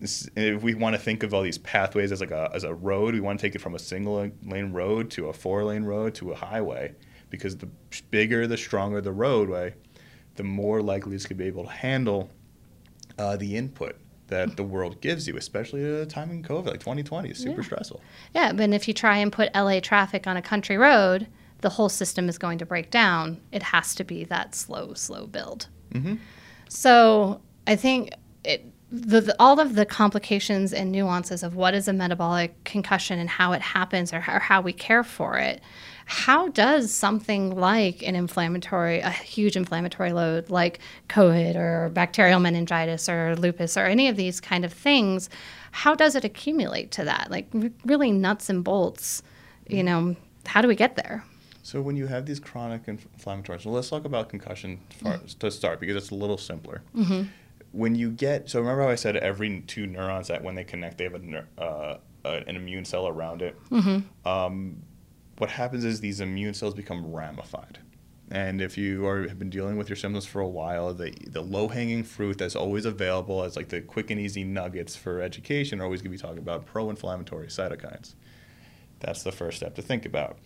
if 0.01 0.63
we 0.63 0.75
want 0.75 0.95
to 0.95 0.99
think 1.01 1.23
of 1.23 1.35
all 1.35 1.43
these 1.43 1.59
pathways 1.59 2.11
as 2.11 2.21
like 2.21 2.31
a 2.31 2.51
as 2.55 2.65
a 2.65 2.73
road, 2.73 3.15
we 3.15 3.21
want 3.21 3.39
to 3.39 3.47
take 3.47 3.55
it 3.55 3.61
from 3.61 3.75
a 3.75 3.79
single 3.79 4.31
lane 4.45 4.73
road 4.73 5.11
to 5.11 5.29
a 5.29 5.33
four 5.33 5.65
lane 5.65 5.85
road 5.85 6.15
to 6.17 6.33
a 6.33 6.35
highway 6.35 6.95
because 7.29 7.57
the 7.57 7.69
bigger, 8.11 8.47
the 8.47 8.57
stronger 8.57 9.01
the 9.01 9.13
roadway, 9.13 9.75
the 10.37 10.43
more 10.43 10.83
likely 10.83 11.15
it's 11.15 11.25
going 11.25 11.37
to 11.37 11.45
be 11.45 11.47
able 11.47 11.65
to 11.65 11.71
handle 11.71 12.31
uh, 13.19 13.37
the 13.37 13.57
input 13.57 13.97
that 14.29 14.57
the 14.57 14.63
world 14.63 15.01
gives 15.01 15.27
you, 15.27 15.37
especially 15.37 15.85
at 15.85 16.01
a 16.01 16.07
time 16.07 16.31
in 16.31 16.43
COVID, 16.43 16.67
like 16.67 16.81
2020, 16.81 17.31
is 17.31 17.39
super 17.39 17.61
yeah. 17.61 17.67
stressful. 17.67 18.01
Yeah, 18.33 18.53
but 18.53 18.71
if 18.71 18.87
you 18.87 18.95
try 18.95 19.19
and 19.19 19.33
put 19.33 19.53
LA 19.55 19.81
traffic 19.81 20.27
on 20.29 20.37
a 20.37 20.43
country 20.43 20.77
road, 20.77 21.27
the 21.61 21.71
whole 21.71 21.89
system 21.89 22.29
is 22.29 22.39
going 22.39 22.59
to 22.59 22.67
break 22.67 22.91
down. 22.91 23.41
It 23.53 23.63
has 23.63 23.95
to 23.97 24.05
be 24.05 24.25
that 24.25 24.55
slow, 24.55 24.95
slow 24.95 25.27
build. 25.27 25.69
Mm-hmm. 25.93 26.17
So 26.69 27.41
I 27.67 27.77
think 27.77 28.13
it, 28.45 28.65
the, 28.91 29.21
the, 29.21 29.37
all 29.39 29.61
of 29.61 29.75
the 29.75 29.87
complications 29.87 30.73
and 30.73 30.91
nuances 30.91 31.43
of 31.43 31.55
what 31.55 31.75
is 31.75 31.89
a 31.89 31.93
metabolic 31.93 32.65
concussion 32.65 33.19
and 33.19 33.29
how 33.29 33.53
it 33.53 33.63
happens 33.63 34.13
or 34.13 34.21
how, 34.21 34.37
or 34.37 34.41
how 34.41 34.61
we 34.61 34.73
care 34.73 35.05
for 35.05 35.39
it 35.39 35.61
how 36.11 36.49
does 36.49 36.93
something 36.93 37.55
like 37.55 38.03
an 38.03 38.17
inflammatory, 38.17 38.99
a 38.99 39.11
huge 39.11 39.57
inflammatory 39.57 40.13
load 40.13 40.51
like 40.51 40.81
COVID 41.09 41.55
or 41.55 41.89
bacterial 41.91 42.41
meningitis 42.41 43.09
or 43.09 43.37
lupus 43.37 43.77
or 43.77 43.85
any 43.85 44.09
of 44.09 44.17
these 44.17 44.41
kind 44.41 44.65
of 44.65 44.73
things, 44.73 45.31
how 45.71 45.95
does 45.95 46.17
it 46.17 46.25
accumulate 46.25 46.91
to 46.91 47.05
that? 47.05 47.31
Like 47.31 47.47
really 47.85 48.11
nuts 48.11 48.51
and 48.51 48.65
bolts, 48.65 49.23
you 49.69 49.85
know, 49.85 50.17
how 50.47 50.61
do 50.61 50.67
we 50.67 50.75
get 50.75 50.97
there? 50.97 51.25
So 51.63 51.83
when 51.83 51.97
you 51.97 52.07
have 52.07 52.27
these 52.27 52.41
chronic 52.41 52.87
inflammatories, 52.87 53.65
well, 53.65 53.75
let's 53.75 53.91
talk 53.91 54.05
about 54.05 54.29
concussion 54.29 54.81
mm-hmm. 55.01 55.27
to 55.27 55.51
start 55.51 55.81
because 55.81 55.97
it's 55.97 56.11
a 56.11 56.15
little 56.15 56.39
simpler. 56.39 56.83
Mm-hmm 56.97 57.29
when 57.73 57.95
you 57.95 58.11
get 58.11 58.51
so 58.51 58.59
remember 58.59 58.83
how 58.83 58.89
I 58.89 58.97
said 58.97 59.17
every 59.17 59.61
two 59.61 59.87
neurons 59.87 60.29
that 60.29 60.43
when 60.43 60.55
they 60.55 60.65
connect 60.65 60.99
they 60.99 61.05
have 61.05 61.15
a, 61.15 61.47
uh, 61.57 61.99
an 62.25 62.57
immune 62.57 62.85
cell 62.85 63.09
around 63.09 63.43
it. 63.43 63.57
Mm-hmm. 63.71 64.29
Um, 64.29 64.83
what 65.39 65.51
happens 65.51 65.85
is 65.85 66.01
these 66.01 66.21
immune 66.21 66.55
cells 66.55 66.75
become 66.75 67.13
ramified. 67.13 67.79
And 68.33 68.61
if 68.61 68.79
you 68.79 69.07
are, 69.07 69.27
have 69.27 69.39
been 69.39 69.51
dealing 69.51 69.77
with 69.77 69.89
your 69.89 69.97
symptoms 69.97 70.25
for 70.25 70.41
a 70.41 70.49
while, 70.49 70.95
the, 70.95 71.13
the 71.27 71.41
low 71.41 71.67
hanging 71.67 72.05
fruit 72.05 72.39
that's 72.39 72.55
always 72.55 72.85
available 72.85 73.43
as 73.43 73.57
like 73.57 73.71
the 73.71 73.81
quick 73.81 74.11
and 74.11 74.21
easy 74.21 74.45
nuggets 74.45 74.95
for 74.95 75.21
education 75.21 75.81
are 75.81 75.85
always 75.85 76.01
going 76.01 76.17
to 76.17 76.19
be 76.19 76.23
talking 76.23 76.39
about 76.39 76.67
pro 76.67 76.91
inflammatory 76.91 77.49
cytokines. 77.49 78.15
That's 79.01 79.23
the 79.23 79.33
first 79.33 79.57
step 79.57 79.75
to 79.77 79.83
think 79.83 80.07
about. 80.07 80.39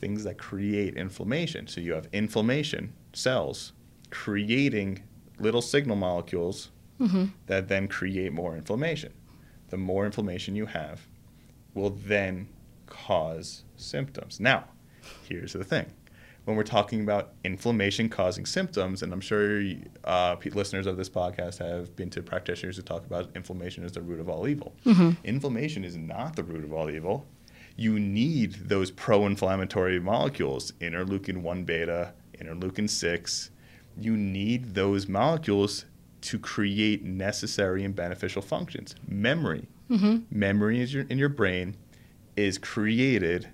Things 0.00 0.24
that 0.24 0.38
create 0.38 0.96
inflammation. 0.96 1.66
So 1.66 1.80
you 1.80 1.92
have 1.92 2.08
inflammation 2.12 2.92
cells 3.12 3.72
creating 4.10 5.02
little 5.38 5.62
signal 5.62 5.96
molecules 5.96 6.70
mm-hmm. 7.00 7.26
that 7.46 7.68
then 7.68 7.88
create 7.88 8.32
more 8.32 8.56
inflammation. 8.56 9.12
The 9.70 9.76
more 9.76 10.06
inflammation 10.06 10.56
you 10.56 10.66
have 10.66 11.06
will 11.74 11.90
then 11.90 12.48
cause 12.86 13.64
symptoms. 13.76 14.40
Now, 14.40 14.64
here's 15.28 15.52
the 15.52 15.64
thing. 15.64 15.86
When 16.44 16.56
we're 16.56 16.62
talking 16.62 17.02
about 17.02 17.34
inflammation 17.44 18.08
causing 18.08 18.46
symptoms, 18.46 19.02
and 19.02 19.12
I'm 19.12 19.20
sure 19.20 19.62
uh, 20.04 20.36
listeners 20.54 20.86
of 20.86 20.96
this 20.96 21.10
podcast 21.10 21.58
have 21.58 21.94
been 21.94 22.08
to 22.10 22.22
practitioners 22.22 22.76
who 22.76 22.82
talk 22.82 23.04
about 23.04 23.28
inflammation 23.36 23.84
as 23.84 23.92
the 23.92 24.00
root 24.00 24.18
of 24.18 24.30
all 24.30 24.48
evil. 24.48 24.74
Mm-hmm. 24.86 25.10
Inflammation 25.24 25.84
is 25.84 25.98
not 25.98 26.36
the 26.36 26.42
root 26.42 26.64
of 26.64 26.72
all 26.72 26.88
evil. 26.88 27.26
You 27.78 28.00
need 28.00 28.68
those 28.68 28.90
pro 28.90 29.24
inflammatory 29.24 30.00
molecules, 30.00 30.72
interleukin 30.80 31.42
1 31.42 31.62
beta, 31.62 32.12
interleukin 32.36 32.90
6, 32.90 33.50
you 33.96 34.16
need 34.16 34.74
those 34.74 35.06
molecules 35.06 35.84
to 36.22 36.40
create 36.40 37.04
necessary 37.04 37.84
and 37.84 37.94
beneficial 37.94 38.42
functions. 38.42 38.96
Memory, 39.06 39.68
mm-hmm. 39.88 40.18
memory 40.36 40.80
is 40.80 40.92
your, 40.92 41.04
in 41.08 41.18
your 41.18 41.28
brain 41.28 41.76
is 42.34 42.58
created 42.58 43.48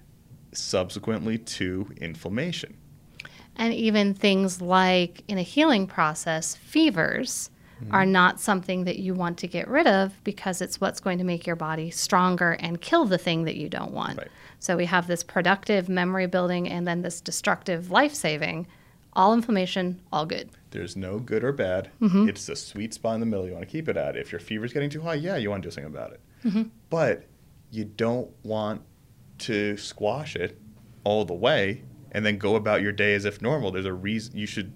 subsequently 0.52 1.36
to 1.36 1.92
inflammation. 1.98 2.78
And 3.56 3.74
even 3.74 4.14
things 4.14 4.62
like 4.62 5.22
in 5.28 5.36
a 5.36 5.42
healing 5.42 5.86
process, 5.86 6.54
fevers 6.54 7.50
mm-hmm. 7.82 7.94
are 7.94 8.06
not 8.06 8.40
something 8.40 8.84
that 8.84 8.98
you 8.98 9.14
want 9.14 9.38
to 9.38 9.46
get 9.46 9.68
rid 9.68 9.86
of 9.86 10.22
because 10.24 10.60
it's 10.60 10.80
what's 10.80 11.00
going 11.00 11.18
to 11.18 11.24
make 11.24 11.46
your 11.46 11.56
body 11.56 11.90
stronger 11.90 12.52
and 12.52 12.80
kill 12.80 13.04
the 13.04 13.18
thing 13.18 13.44
that 13.44 13.56
you 13.56 13.68
don't 13.68 13.92
want. 13.92 14.18
Right. 14.18 14.28
So 14.58 14.76
we 14.76 14.86
have 14.86 15.06
this 15.06 15.22
productive 15.22 15.88
memory 15.88 16.26
building 16.26 16.68
and 16.68 16.86
then 16.86 17.02
this 17.02 17.20
destructive 17.20 17.90
life 17.90 18.14
saving 18.14 18.66
all 19.16 19.32
inflammation, 19.32 20.00
all 20.12 20.26
good. 20.26 20.50
There's 20.70 20.96
no 20.96 21.18
good 21.18 21.44
or 21.44 21.52
bad. 21.52 21.90
Mm-hmm. 22.00 22.28
It's 22.28 22.48
a 22.48 22.56
sweet 22.56 22.94
spot 22.94 23.14
in 23.14 23.20
the 23.20 23.26
middle 23.26 23.46
you 23.46 23.52
want 23.52 23.64
to 23.64 23.70
keep 23.70 23.88
it 23.88 23.96
at. 23.96 24.16
If 24.16 24.32
your 24.32 24.40
fever's 24.40 24.72
getting 24.72 24.90
too 24.90 25.00
high, 25.00 25.14
yeah, 25.14 25.36
you 25.36 25.50
want 25.50 25.62
to 25.62 25.68
do 25.68 25.70
something 25.72 25.92
about 25.92 26.12
it. 26.12 26.20
Mm-hmm. 26.44 26.62
But 26.90 27.24
you 27.70 27.84
don't 27.84 28.30
want 28.42 28.82
to 29.38 29.76
squash 29.76 30.36
it 30.36 30.58
all 31.04 31.24
the 31.24 31.34
way 31.34 31.82
and 32.12 32.24
then 32.24 32.38
go 32.38 32.56
about 32.56 32.82
your 32.82 32.92
day 32.92 33.14
as 33.14 33.24
if 33.24 33.42
normal. 33.42 33.70
There's 33.70 33.84
a 33.84 33.92
reason 33.92 34.36
you 34.36 34.46
should 34.46 34.72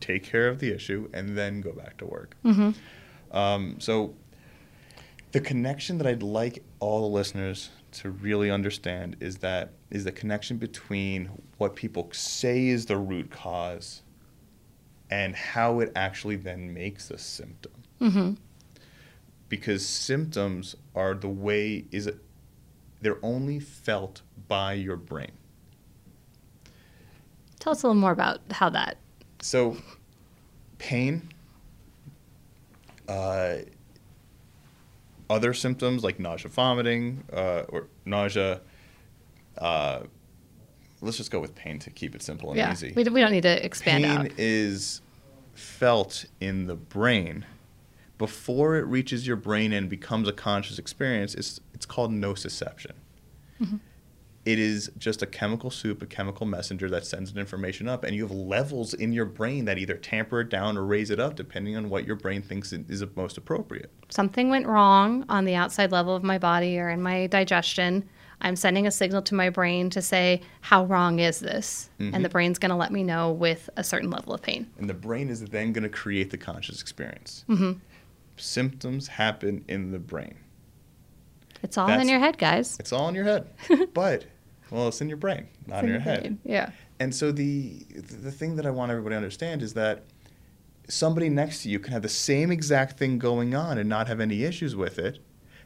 take 0.00 0.22
care 0.22 0.48
of 0.48 0.58
the 0.58 0.72
issue 0.72 1.08
and 1.12 1.36
then 1.36 1.60
go 1.60 1.72
back 1.72 1.96
to 1.98 2.06
work. 2.06 2.36
Um, 3.30 3.76
so, 3.78 4.14
the 5.32 5.40
connection 5.40 5.98
that 5.98 6.06
I'd 6.06 6.22
like 6.22 6.64
all 6.80 7.02
the 7.02 7.14
listeners 7.14 7.70
to 7.92 8.10
really 8.10 8.50
understand 8.50 9.16
is 9.20 9.38
that 9.38 9.72
is 9.90 10.04
the 10.04 10.12
connection 10.12 10.56
between 10.56 11.30
what 11.58 11.76
people 11.76 12.08
say 12.12 12.68
is 12.68 12.86
the 12.86 12.96
root 12.96 13.30
cause 13.30 14.02
and 15.10 15.34
how 15.34 15.80
it 15.80 15.92
actually 15.96 16.36
then 16.36 16.72
makes 16.72 17.10
a 17.10 17.18
symptom. 17.18 17.72
Mm-hmm. 18.00 18.32
Because 19.48 19.86
symptoms 19.86 20.76
are 20.94 21.14
the 21.14 21.28
way 21.28 21.86
is 21.90 22.06
it 22.06 22.18
they're 23.00 23.24
only 23.24 23.60
felt 23.60 24.22
by 24.48 24.72
your 24.72 24.96
brain. 24.96 25.32
Tell 27.60 27.72
us 27.72 27.82
a 27.82 27.86
little 27.86 28.00
more 28.00 28.12
about 28.12 28.40
how 28.50 28.70
that. 28.70 28.98
So, 29.40 29.76
pain, 30.78 31.28
uh, 33.08 33.56
other 35.30 35.54
symptoms 35.54 36.02
like 36.02 36.18
nausea, 36.18 36.50
vomiting, 36.50 37.24
uh, 37.32 37.62
or 37.68 37.86
nausea. 38.04 38.60
Uh, 39.56 40.00
let's 41.00 41.16
just 41.16 41.30
go 41.30 41.40
with 41.40 41.54
pain 41.54 41.78
to 41.80 41.90
keep 41.90 42.14
it 42.14 42.22
simple 42.22 42.50
and 42.50 42.58
yeah, 42.58 42.72
easy. 42.72 42.92
we, 42.94 43.04
we 43.04 43.20
don't 43.20 43.32
need 43.32 43.42
to 43.42 43.64
expand 43.64 44.04
pain 44.04 44.18
out. 44.18 44.30
is 44.38 45.02
felt 45.54 46.24
in 46.40 46.66
the 46.66 46.76
brain 46.76 47.44
before 48.16 48.76
it 48.76 48.86
reaches 48.86 49.26
your 49.26 49.36
brain 49.36 49.72
and 49.72 49.88
becomes 49.88 50.28
a 50.28 50.32
conscious 50.32 50.78
experience. 50.78 51.34
It's 51.34 51.60
it's 51.74 51.86
called 51.86 52.10
nociception. 52.12 52.92
Mm-hmm. 53.60 53.76
It 54.48 54.58
is 54.58 54.90
just 54.96 55.20
a 55.20 55.26
chemical 55.26 55.70
soup, 55.70 56.00
a 56.00 56.06
chemical 56.06 56.46
messenger 56.46 56.88
that 56.88 57.04
sends 57.04 57.30
an 57.30 57.36
information 57.36 57.86
up, 57.86 58.02
and 58.02 58.16
you 58.16 58.22
have 58.22 58.34
levels 58.34 58.94
in 58.94 59.12
your 59.12 59.26
brain 59.26 59.66
that 59.66 59.76
either 59.76 59.92
tamper 59.92 60.40
it 60.40 60.48
down 60.48 60.78
or 60.78 60.86
raise 60.86 61.10
it 61.10 61.20
up, 61.20 61.36
depending 61.36 61.76
on 61.76 61.90
what 61.90 62.06
your 62.06 62.16
brain 62.16 62.40
thinks 62.40 62.72
is 62.72 63.04
most 63.14 63.36
appropriate. 63.36 63.92
Something 64.08 64.48
went 64.48 64.66
wrong 64.66 65.26
on 65.28 65.44
the 65.44 65.54
outside 65.54 65.92
level 65.92 66.16
of 66.16 66.22
my 66.22 66.38
body 66.38 66.78
or 66.78 66.88
in 66.88 67.02
my 67.02 67.26
digestion. 67.26 68.08
I'm 68.40 68.56
sending 68.56 68.86
a 68.86 68.90
signal 68.90 69.20
to 69.20 69.34
my 69.34 69.50
brain 69.50 69.90
to 69.90 70.00
say, 70.00 70.40
how 70.62 70.86
wrong 70.86 71.18
is 71.18 71.40
this? 71.40 71.90
And 71.98 72.24
the 72.24 72.30
brain's 72.30 72.58
going 72.58 72.70
to 72.70 72.76
let 72.76 72.90
me 72.90 73.02
know 73.02 73.30
with 73.30 73.68
a 73.76 73.84
certain 73.84 74.08
level 74.08 74.32
of 74.32 74.40
pain. 74.40 74.66
And 74.78 74.88
the 74.88 74.94
brain 74.94 75.28
is 75.28 75.44
then 75.44 75.74
going 75.74 75.82
to 75.82 75.90
create 75.90 76.30
the 76.30 76.38
conscious 76.38 76.80
experience. 76.80 77.44
Mm-hmm. 77.50 77.72
Symptoms 78.38 79.08
happen 79.08 79.62
in 79.68 79.90
the 79.90 79.98
brain. 79.98 80.36
It's 81.62 81.76
all 81.76 81.90
in 81.90 82.08
your 82.08 82.20
head, 82.20 82.38
guys. 82.38 82.78
It's 82.80 82.94
all 82.94 83.10
in 83.10 83.14
your 83.14 83.24
head, 83.24 83.46
but 83.92 84.24
well, 84.70 84.88
it's 84.88 85.00
in 85.00 85.08
your 85.08 85.16
brain, 85.16 85.48
not 85.66 85.84
in 85.84 85.90
your 85.90 86.00
head. 86.00 86.20
brain. 86.20 86.38
Yeah. 86.44 86.70
And 87.00 87.14
so 87.14 87.32
the 87.32 87.86
the 87.94 88.32
thing 88.32 88.56
that 88.56 88.66
I 88.66 88.70
want 88.70 88.90
everybody 88.90 89.14
to 89.14 89.16
understand 89.16 89.62
is 89.62 89.74
that 89.74 90.04
somebody 90.88 91.28
next 91.28 91.62
to 91.62 91.68
you 91.68 91.78
can 91.78 91.92
have 91.92 92.02
the 92.02 92.08
same 92.08 92.50
exact 92.50 92.98
thing 92.98 93.18
going 93.18 93.54
on 93.54 93.78
and 93.78 93.88
not 93.88 94.08
have 94.08 94.20
any 94.20 94.44
issues 94.44 94.74
with 94.74 94.98
it 94.98 95.18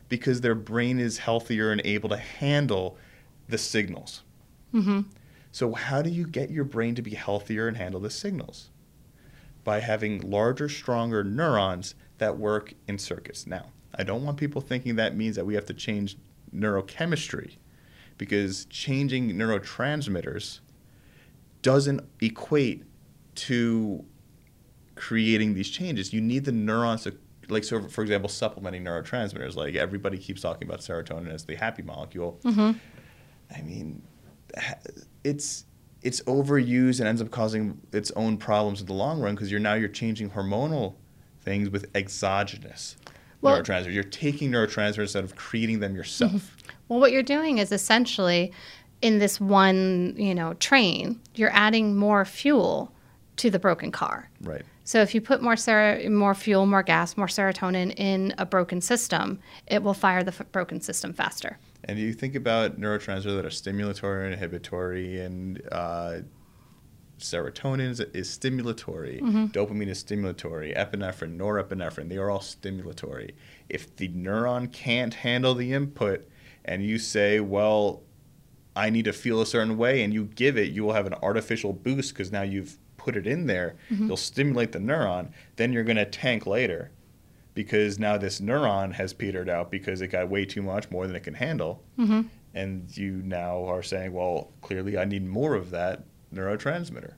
because 0.09 0.41
their 0.41 0.55
brain 0.55 0.99
is 0.99 1.19
healthier 1.19 1.71
and 1.71 1.81
able 1.85 2.09
to 2.09 2.17
handle 2.17 2.99
the 3.49 3.59
signals. 3.59 4.23
Mm-hmm. 4.75 5.03
So 5.53 5.75
how 5.75 6.03
do 6.03 6.11
you 6.11 6.27
get 6.27 6.51
your 6.51 6.65
brain 6.65 6.95
to 6.97 7.03
be 7.03 7.15
healthier 7.15 7.69
and 7.69 7.77
handle 7.77 8.01
the 8.01 8.11
signals? 8.11 8.71
By 9.65 9.81
having 9.81 10.21
larger, 10.21 10.69
stronger 10.69 11.23
neurons 11.23 11.95
that 12.19 12.37
work 12.37 12.75
in 12.89 12.99
circuits. 12.99 13.47
Now, 13.47 13.67
I 13.95 14.03
don't 14.03 14.25
want 14.25 14.39
people 14.39 14.61
thinking 14.61 14.97
that 14.97 15.17
means 15.17 15.37
that 15.37 15.47
we 15.47 15.55
have 15.55 15.67
to 15.67 15.75
change 15.75 16.17
neurochemistry 16.55 17.57
because 18.23 18.67
changing 18.67 19.33
neurotransmitters 19.33 20.61
doesn't 21.61 22.01
equate 22.21 22.85
to 23.35 24.05
creating 24.95 25.55
these 25.55 25.69
changes. 25.69 26.13
You 26.13 26.21
need 26.21 26.45
the 26.45 26.53
neurons 26.53 27.03
to, 27.03 27.17
like, 27.49 27.65
so 27.65 27.83
for 27.89 28.03
example, 28.03 28.29
supplementing 28.29 28.85
neurotransmitters. 28.85 29.57
Like 29.57 29.75
everybody 29.75 30.19
keeps 30.19 30.41
talking 30.41 30.69
about 30.69 30.79
serotonin 30.83 31.35
as 31.35 31.45
the 31.45 31.57
happy 31.57 31.83
molecule. 31.83 32.39
Mm-hmm. 32.45 32.79
I 33.57 33.63
mean, 33.63 34.03
it's 35.25 35.65
it's 36.03 36.21
overused 36.23 37.01
and 37.01 37.09
ends 37.09 37.21
up 37.21 37.33
causing 37.33 37.81
its 37.93 38.13
own 38.13 38.37
problems 38.37 38.81
in 38.81 38.87
the 38.87 38.93
long 38.93 39.21
run 39.21 39.35
because 39.35 39.51
you're 39.51 39.61
now 39.61 39.75
you're 39.75 39.89
changing 39.89 40.31
hormonal 40.31 40.95
things 41.41 41.71
with 41.71 41.91
exogenous 41.97 42.97
Well- 43.41 43.61
neurotransmitters. 43.61 43.95
You're 43.95 44.05
taking 44.05 44.53
neurotransmitters 44.53 44.99
instead 45.01 45.25
of 45.25 45.35
creating 45.35 45.81
them 45.81 45.97
yourself. 45.97 46.57
Well, 46.93 47.01
what 47.01 47.11
you're 47.11 47.23
doing 47.23 47.57
is 47.57 47.73
essentially 47.73 48.53
in 49.01 49.19
this 49.19 49.41
one, 49.41 50.15
you 50.19 50.35
know, 50.35 50.53
train, 50.55 51.19
you're 51.35 51.53
adding 51.55 51.97
more 51.97 52.27
fuel 52.27 52.93
to 53.37 53.49
the 53.49 53.59
broken 53.59 53.91
car. 53.91 54.29
Right. 54.43 54.61
So 54.85 55.01
if 55.01 55.15
you 55.15 55.23
put 55.23 55.43
more 55.43 55.57
ser- 55.57 56.07
more 56.11 56.35
fuel, 56.35 56.67
more 56.67 56.83
gas, 56.83 57.17
more 57.17 57.29
serotonin 57.29 57.95
in 57.97 58.35
a 58.37 58.45
broken 58.45 58.83
system, 58.83 59.39
it 59.67 59.83
will 59.83 59.95
fire 59.95 60.23
the 60.23 60.33
f- 60.39 60.53
broken 60.53 60.83
system 60.83 61.15
faster. 61.15 61.59
And 61.85 61.99
you 61.99 62.13
think 62.13 62.35
about 62.35 62.79
neurotransmitters 62.79 63.37
that 63.37 63.47
are 63.47 63.49
stimulatory 63.49 64.25
and 64.25 64.35
inhibitory, 64.35 65.19
and 65.19 65.63
uh, 65.73 66.19
serotonin 67.19 67.89
is, 67.89 68.01
is 68.01 68.29
stimulatory, 68.29 69.23
dopamine 69.53 69.89
is 69.89 70.05
stimulatory, 70.05 70.77
epinephrine, 70.77 71.39
norepinephrine, 71.39 72.11
they 72.11 72.19
are 72.19 72.29
all 72.29 72.41
stimulatory. 72.41 73.31
If 73.71 73.97
the 73.97 74.09
neuron 74.09 74.71
can't 74.71 75.15
handle 75.15 75.55
the 75.55 75.73
input, 75.73 76.29
and 76.65 76.85
you 76.85 76.99
say, 76.99 77.41
well, 77.41 78.03
I 78.75 78.91
need 78.91 79.05
to 79.05 79.13
feel 79.13 79.41
a 79.41 79.47
certain 79.47 79.77
way, 79.77 80.03
and 80.03 80.15
you 80.15 80.25
give 80.25 80.57
it, 80.57 80.73
you 80.73 80.85
will 80.85 80.95
have 80.95 81.07
an 81.07 81.15
artificial 81.23 81.73
boost 81.73 82.15
because 82.15 82.33
now 82.33 82.43
you've 82.43 82.79
put 82.97 83.17
it 83.17 83.27
in 83.27 83.47
there. 83.47 83.77
You'll 83.91 84.17
stimulate 84.17 84.73
the 84.73 84.79
neuron. 84.79 85.33
Then 85.57 85.73
you're 85.73 85.85
going 85.85 85.97
to 85.97 86.05
tank 86.05 86.47
later 86.47 86.93
because 87.55 87.99
now 87.99 88.17
this 88.17 88.41
neuron 88.41 88.93
has 88.93 89.13
petered 89.13 89.49
out 89.49 89.71
because 89.71 90.01
it 90.01 90.09
got 90.09 90.29
way 90.29 90.45
too 90.45 90.63
much 90.63 90.91
more 90.91 91.07
than 91.07 91.17
it 91.17 91.25
can 91.25 91.35
handle. 91.35 91.83
Mm-hmm. 91.99 92.23
And 92.55 92.97
you 92.97 93.23
now 93.25 93.65
are 93.65 93.83
saying, 93.83 94.13
well, 94.13 94.53
clearly 94.61 94.97
I 94.97 95.05
need 95.05 95.27
more 95.27 95.55
of 95.55 95.71
that 95.71 96.05
neurotransmitter. 96.33 97.15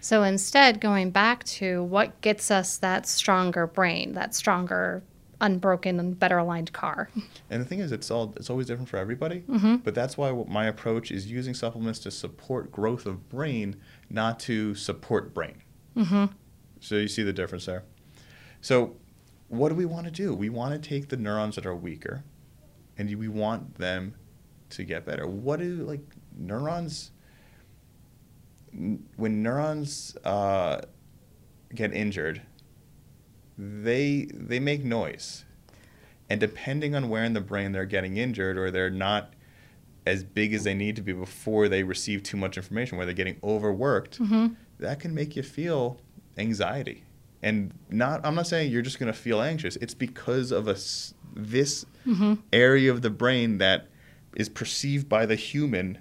So 0.00 0.22
instead, 0.22 0.80
going 0.80 1.10
back 1.10 1.44
to 1.44 1.82
what 1.84 2.20
gets 2.20 2.50
us 2.50 2.76
that 2.78 3.06
stronger 3.06 3.66
brain, 3.66 4.12
that 4.12 4.34
stronger, 4.34 5.02
unbroken, 5.42 6.00
and 6.00 6.18
better 6.18 6.38
aligned 6.38 6.72
car. 6.72 7.10
And 7.50 7.60
the 7.60 7.66
thing 7.66 7.80
is, 7.80 7.92
it's 7.92 8.10
all 8.10 8.32
it's 8.36 8.48
always 8.48 8.66
different 8.66 8.88
for 8.88 8.96
everybody. 8.96 9.44
But 9.76 9.94
that's 9.94 10.16
why 10.16 10.32
my 10.48 10.66
approach 10.66 11.10
is 11.10 11.30
using 11.30 11.52
supplements 11.52 11.98
to 12.00 12.10
support 12.10 12.72
growth 12.72 13.04
of 13.04 13.28
brain, 13.28 13.76
not 14.08 14.40
to 14.40 14.74
support 14.74 15.34
brain. 15.34 15.62
Mm-hmm. 15.96 16.26
So 16.80 16.94
you 16.94 17.08
see 17.08 17.22
the 17.22 17.32
difference 17.32 17.66
there. 17.66 17.84
So 18.62 18.96
what 19.48 19.68
do 19.68 19.74
we 19.74 19.84
want 19.84 20.06
to 20.06 20.10
do? 20.10 20.34
We 20.34 20.48
want 20.48 20.80
to 20.80 20.88
take 20.88 21.08
the 21.10 21.16
neurons 21.16 21.56
that 21.56 21.66
are 21.66 21.76
weaker, 21.76 22.24
and 22.96 23.14
we 23.18 23.28
want 23.28 23.74
them 23.74 24.14
to 24.70 24.84
get 24.84 25.04
better. 25.04 25.26
What 25.26 25.60
do 25.60 25.84
like 25.84 26.00
neurons? 26.36 27.10
When 28.72 29.42
neurons 29.42 30.16
uh, 30.24 30.80
get 31.74 31.92
injured, 31.92 32.40
they 33.58 34.28
they 34.32 34.58
make 34.60 34.84
noise, 34.84 35.44
and 36.30 36.40
depending 36.40 36.94
on 36.94 37.08
where 37.08 37.24
in 37.24 37.32
the 37.34 37.40
brain 37.40 37.72
they're 37.72 37.84
getting 37.84 38.16
injured 38.16 38.56
or 38.56 38.70
they're 38.70 38.90
not 38.90 39.34
as 40.06 40.24
big 40.24 40.52
as 40.52 40.64
they 40.64 40.74
need 40.74 40.96
to 40.96 41.02
be 41.02 41.12
before 41.12 41.68
they 41.68 41.82
receive 41.84 42.22
too 42.22 42.36
much 42.36 42.56
information, 42.56 42.96
where 42.98 43.06
they're 43.06 43.14
getting 43.14 43.38
overworked, 43.44 44.18
Mm-hmm. 44.20 44.54
that 44.80 44.98
can 44.98 45.14
make 45.14 45.36
you 45.36 45.42
feel 45.44 46.00
anxiety. 46.36 47.04
And 47.44 47.72
not, 47.90 48.24
I'm 48.24 48.34
not 48.34 48.46
saying 48.46 48.70
you're 48.72 48.82
just 48.82 48.98
going 48.98 49.12
to 49.12 49.18
feel 49.18 49.40
anxious. 49.40 49.76
It's 49.76 49.94
because 49.94 50.50
of 50.50 50.66
a 50.68 50.76
this 51.34 51.84
Mm-hmm. 52.06 52.34
area 52.52 52.90
of 52.90 53.02
the 53.02 53.10
brain 53.10 53.58
that 53.58 53.86
is 54.34 54.48
perceived 54.48 55.08
by 55.08 55.24
the 55.24 55.36
human 55.36 55.98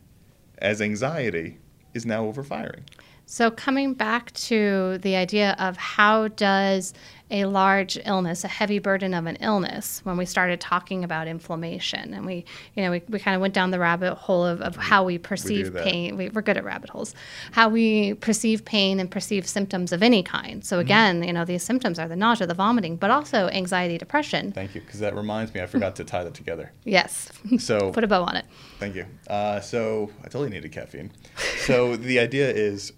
as 0.58 0.82
anxiety 0.82 1.60
is 1.94 2.06
now 2.08 2.24
overfiring. 2.26 2.82
So 3.28 3.52
coming 3.52 3.94
back 3.94 4.32
to 4.34 4.98
the 4.98 5.16
idea 5.16 5.56
of 5.60 5.78
how 5.78 6.28
does 6.30 6.94
a 7.32 7.46
large 7.46 7.98
illness, 8.06 8.44
a 8.44 8.48
heavy 8.48 8.78
burden 8.78 9.14
of 9.14 9.26
an 9.26 9.38
illness, 9.38 10.02
when 10.04 10.18
we 10.18 10.26
started 10.26 10.60
talking 10.60 11.04
about 11.04 11.28
inflammation 11.28 12.14
and 12.14 12.26
we, 12.26 12.46
you 12.76 12.84
know, 12.84 12.92
we, 12.92 13.02
we 13.10 13.20
kind 13.20 13.36
of 13.36 13.42
went 13.42 13.54
down 13.54 13.72
the 13.72 13.80
rabbit 13.80 14.14
hole 14.16 14.46
of, 14.46 14.62
of 14.62 14.76
how 14.76 15.04
we 15.04 15.18
perceive 15.18 15.72
that. 15.74 15.84
pain. 15.84 16.18
We, 16.18 16.30
we're 16.30 16.42
good 16.42 16.58
at 16.58 16.66
rabbit 16.66 16.90
holes. 16.90 17.16
How 17.52 17.70
we 17.70 18.16
perceive 18.16 18.66
pain 18.66 19.00
and 19.00 19.10
perceive 19.10 19.48
symptoms 19.48 19.94
of 19.94 20.04
any 20.04 20.22
kind. 20.22 20.64
So 20.66 20.80
again, 20.80 21.24
you 21.24 21.32
know, 21.34 21.46
these 21.46 21.64
symptoms 21.64 21.98
are 21.98 22.08
the 22.08 22.18
nausea, 22.18 22.48
the 22.48 22.54
vomiting, 22.54 22.98
but 22.98 23.10
also 23.10 23.48
anxiety, 23.48 23.98
depression. 23.98 24.52
Thank 24.52 24.76
you, 24.76 24.82
because 24.82 25.00
that 25.00 25.16
reminds 25.16 25.54
me, 25.54 25.62
I 25.62 25.66
forgot 25.66 25.96
to 25.96 26.04
tie 26.04 26.24
that 26.26 26.34
together. 26.34 26.72
Yes. 26.84 27.32
So 27.58 27.92
Put 27.94 28.04
a 28.04 28.08
bow 28.08 28.24
on 28.24 28.36
it. 28.36 28.46
Thank 28.80 28.96
you. 28.96 29.06
Uh, 29.28 29.62
so 29.62 30.12
I 30.20 30.24
totally 30.24 30.50
needed 30.50 30.72
caffeine. 30.72 31.12
So 31.60 31.96
the 31.96 32.20
idea 32.20 32.52
is 32.52 32.92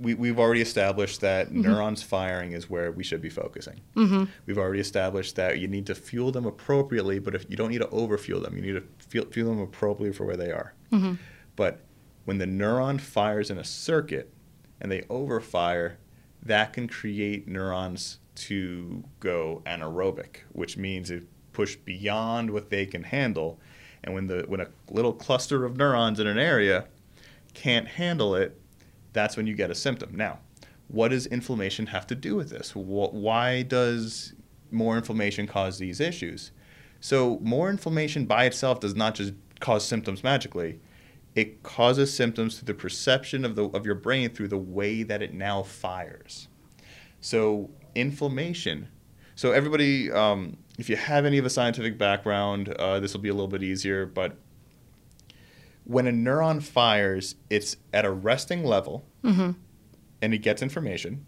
we, 0.00 0.14
we've 0.14 0.38
already 0.38 0.62
established 0.62 1.20
that 1.20 1.52
neurons 1.52 2.02
firing 2.02 2.52
is 2.52 2.70
where 2.70 2.90
we 2.90 3.04
should 3.04 3.20
be 3.20 3.28
focusing. 3.28 3.80
Mm-hmm. 3.94 4.24
We've 4.46 4.58
already 4.58 4.80
established 4.80 5.36
that 5.36 5.58
you 5.58 5.68
need 5.68 5.86
to 5.86 5.94
fuel 5.94 6.32
them 6.32 6.46
appropriately, 6.46 7.18
but 7.18 7.34
if 7.34 7.44
you 7.50 7.56
don't 7.56 7.70
need 7.70 7.82
to 7.82 7.86
overfuel 7.88 8.42
them, 8.42 8.56
you 8.56 8.62
need 8.62 8.72
to 8.72 8.84
fuel, 9.08 9.26
fuel 9.30 9.54
them 9.54 9.62
appropriately 9.62 10.16
for 10.16 10.24
where 10.24 10.36
they 10.36 10.50
are. 10.50 10.74
Mm-hmm. 10.90 11.14
But 11.54 11.80
when 12.24 12.38
the 12.38 12.46
neuron 12.46 13.00
fires 13.00 13.50
in 13.50 13.58
a 13.58 13.64
circuit 13.64 14.32
and 14.80 14.90
they 14.90 15.02
overfire, 15.02 15.96
that 16.42 16.72
can 16.72 16.88
create 16.88 17.46
neurons 17.46 18.18
to 18.34 19.04
go 19.20 19.62
anaerobic, 19.66 20.36
which 20.52 20.78
means 20.78 21.10
it 21.10 21.24
push 21.52 21.76
beyond 21.76 22.50
what 22.50 22.70
they 22.70 22.86
can 22.86 23.02
handle. 23.02 23.60
And 24.02 24.14
when 24.14 24.28
the 24.28 24.44
when 24.48 24.60
a 24.60 24.68
little 24.90 25.12
cluster 25.12 25.66
of 25.66 25.76
neurons 25.76 26.18
in 26.18 26.26
an 26.26 26.38
area 26.38 26.86
can't 27.52 27.86
handle 27.86 28.34
it, 28.34 28.58
that's 29.12 29.36
when 29.36 29.46
you 29.46 29.54
get 29.54 29.70
a 29.70 29.74
symptom. 29.74 30.14
Now, 30.14 30.38
what 30.88 31.08
does 31.08 31.26
inflammation 31.26 31.86
have 31.86 32.06
to 32.08 32.14
do 32.14 32.36
with 32.36 32.50
this? 32.50 32.74
Why 32.74 33.62
does 33.62 34.34
more 34.70 34.96
inflammation 34.96 35.46
cause 35.46 35.78
these 35.78 36.00
issues? 36.00 36.50
So, 37.00 37.38
more 37.40 37.70
inflammation 37.70 38.26
by 38.26 38.44
itself 38.44 38.80
does 38.80 38.94
not 38.94 39.14
just 39.14 39.32
cause 39.60 39.84
symptoms 39.84 40.22
magically. 40.22 40.80
It 41.34 41.62
causes 41.62 42.12
symptoms 42.12 42.58
through 42.58 42.66
the 42.66 42.74
perception 42.74 43.44
of 43.44 43.54
the 43.54 43.64
of 43.70 43.86
your 43.86 43.94
brain 43.94 44.30
through 44.30 44.48
the 44.48 44.58
way 44.58 45.02
that 45.04 45.22
it 45.22 45.32
now 45.32 45.62
fires. 45.62 46.48
So, 47.20 47.70
inflammation. 47.94 48.88
So, 49.36 49.52
everybody, 49.52 50.10
um, 50.10 50.56
if 50.78 50.90
you 50.90 50.96
have 50.96 51.24
any 51.24 51.38
of 51.38 51.46
a 51.46 51.50
scientific 51.50 51.96
background, 51.96 52.70
uh, 52.70 53.00
this 53.00 53.14
will 53.14 53.20
be 53.20 53.28
a 53.28 53.34
little 53.34 53.48
bit 53.48 53.62
easier. 53.62 54.06
But 54.06 54.36
when 55.90 56.06
a 56.06 56.12
neuron 56.12 56.62
fires, 56.62 57.34
it's 57.50 57.76
at 57.92 58.04
a 58.04 58.10
resting 58.12 58.62
level, 58.62 59.04
mm-hmm. 59.24 59.50
and 60.22 60.32
it 60.32 60.38
gets 60.38 60.62
information. 60.62 61.26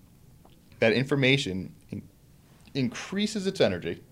That 0.78 0.92
information 0.92 1.74
in- 1.90 2.08
increases 2.72 3.48
its 3.48 3.60
energy, 3.60 4.04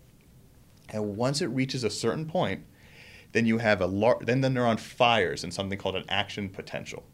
and 0.89 1.17
once 1.17 1.41
it 1.41 1.47
reaches 1.47 1.85
a 1.85 1.91
certain 1.91 2.27
point, 2.27 2.65
then 3.31 3.47
you 3.47 3.59
have 3.59 3.81
a 3.81 3.87
lar- 3.87 4.19
then 4.23 4.41
the 4.41 4.49
neuron 4.49 4.81
fires 4.81 5.45
in 5.45 5.53
something 5.53 5.79
called 5.79 5.95
an 5.95 6.05
action 6.09 6.49
potential. 6.49 7.05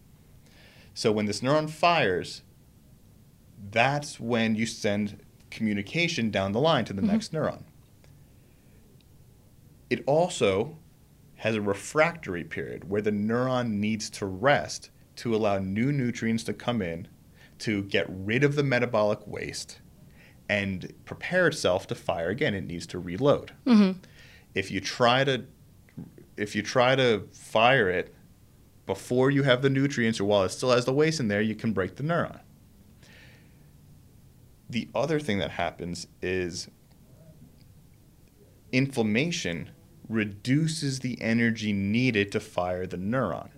So 0.95 1.13
when 1.13 1.27
this 1.27 1.43
neuron 1.43 1.69
fires, 1.69 2.41
that's 3.71 4.19
when 4.19 4.55
you 4.55 4.65
send 4.65 5.21
communication 5.51 6.31
down 6.31 6.53
the 6.53 6.61
line 6.61 6.87
to 6.87 6.95
the 6.95 7.03
mm-hmm. 7.03 7.11
next 7.11 7.35
neuron. 7.35 7.65
It 9.91 10.03
also 10.07 10.79
has 11.37 11.55
a 11.55 11.61
refractory 11.61 12.45
period 12.45 12.89
where 12.89 13.03
the 13.03 13.11
neuron 13.11 13.73
needs 13.73 14.09
to 14.11 14.27
rest 14.27 14.91
to 15.17 15.35
allow 15.35 15.59
new 15.59 15.93
nutrients 15.93 16.45
to 16.45 16.53
come 16.53 16.81
in 16.83 17.09
to 17.59 17.83
get 17.85 18.07
rid 18.09 18.45
of 18.45 18.55
the 18.55 18.63
metabolic 18.63 19.27
waste 19.27 19.81
and 20.49 20.93
prepare 21.05 21.47
itself 21.49 21.87
to 21.87 21.95
fire 21.95 22.29
again. 22.29 22.55
It 22.55 22.65
needs 22.65 22.87
to 22.89 22.99
reload. 22.99 23.53
Mm-hmm. 23.67 23.99
if 24.55 24.71
you 24.71 24.81
try 24.81 25.25
to 25.25 25.45
if 26.37 26.55
you 26.55 26.63
try 26.63 26.95
to 26.95 27.27
fire 27.33 27.89
it 27.89 28.15
before 28.85 29.31
you 29.31 29.43
have 29.43 29.63
the 29.63 29.71
nutrients 29.71 30.21
or 30.21 30.25
while 30.25 30.45
it 30.45 30.51
still 30.51 30.71
has 30.71 30.85
the 30.85 30.93
waste 30.93 31.19
in 31.19 31.29
there 31.29 31.41
you 31.41 31.55
can 31.55 31.73
break 31.73 31.97
the 31.97 32.03
neuron. 32.03 32.41
The 34.69 34.89
other 34.95 35.19
thing 35.19 35.39
that 35.39 35.53
happens 35.53 36.07
is 36.21 36.69
inflammation 38.73 39.71
reduces 40.09 41.01
the 41.01 41.21
energy 41.21 41.73
needed 41.73 42.33
to 42.33 42.41
fire 42.41 42.87
the 42.87 42.97
neuron. 42.97 43.51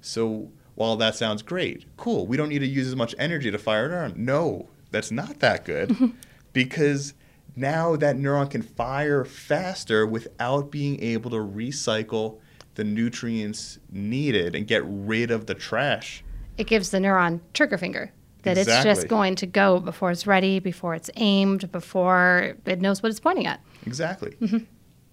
So 0.00 0.50
while 0.74 0.96
that 0.96 1.14
sounds 1.14 1.42
great, 1.42 1.84
cool, 1.96 2.26
we 2.26 2.36
don't 2.36 2.48
need 2.48 2.60
to 2.60 2.66
use 2.66 2.86
as 2.86 2.96
much 2.96 3.14
energy 3.18 3.50
to 3.50 3.58
fire 3.58 3.86
a 3.86 3.88
neuron. 3.90 4.16
No, 4.16 4.68
that's 4.90 5.10
not 5.10 5.40
that 5.40 5.64
good 5.64 6.14
because 6.52 7.14
now 7.56 7.96
that 7.96 8.16
neuron 8.16 8.50
can 8.50 8.62
fire 8.62 9.24
faster 9.24 10.06
without 10.06 10.70
being 10.70 11.02
able 11.02 11.30
to 11.30 11.36
recycle 11.36 12.38
the 12.76 12.84
nutrients 12.84 13.78
needed 13.90 14.54
and 14.54 14.66
get 14.66 14.82
rid 14.86 15.30
of 15.30 15.46
the 15.46 15.54
trash. 15.54 16.24
It 16.56 16.66
gives 16.66 16.90
the 16.90 16.98
neuron 16.98 17.40
trigger 17.52 17.76
finger 17.76 18.12
that 18.42 18.56
exactly. 18.56 18.90
it's 18.90 19.00
just 19.00 19.08
going 19.08 19.34
to 19.36 19.46
go 19.46 19.80
before 19.80 20.10
it's 20.10 20.26
ready, 20.26 20.58
before 20.60 20.94
it's 20.94 21.10
aimed, 21.16 21.70
before 21.72 22.54
it 22.64 22.80
knows 22.80 23.02
what 23.02 23.10
it's 23.10 23.20
pointing 23.20 23.46
at. 23.46 23.60
Exactly. 23.86 24.30
Mm-hmm. 24.40 24.64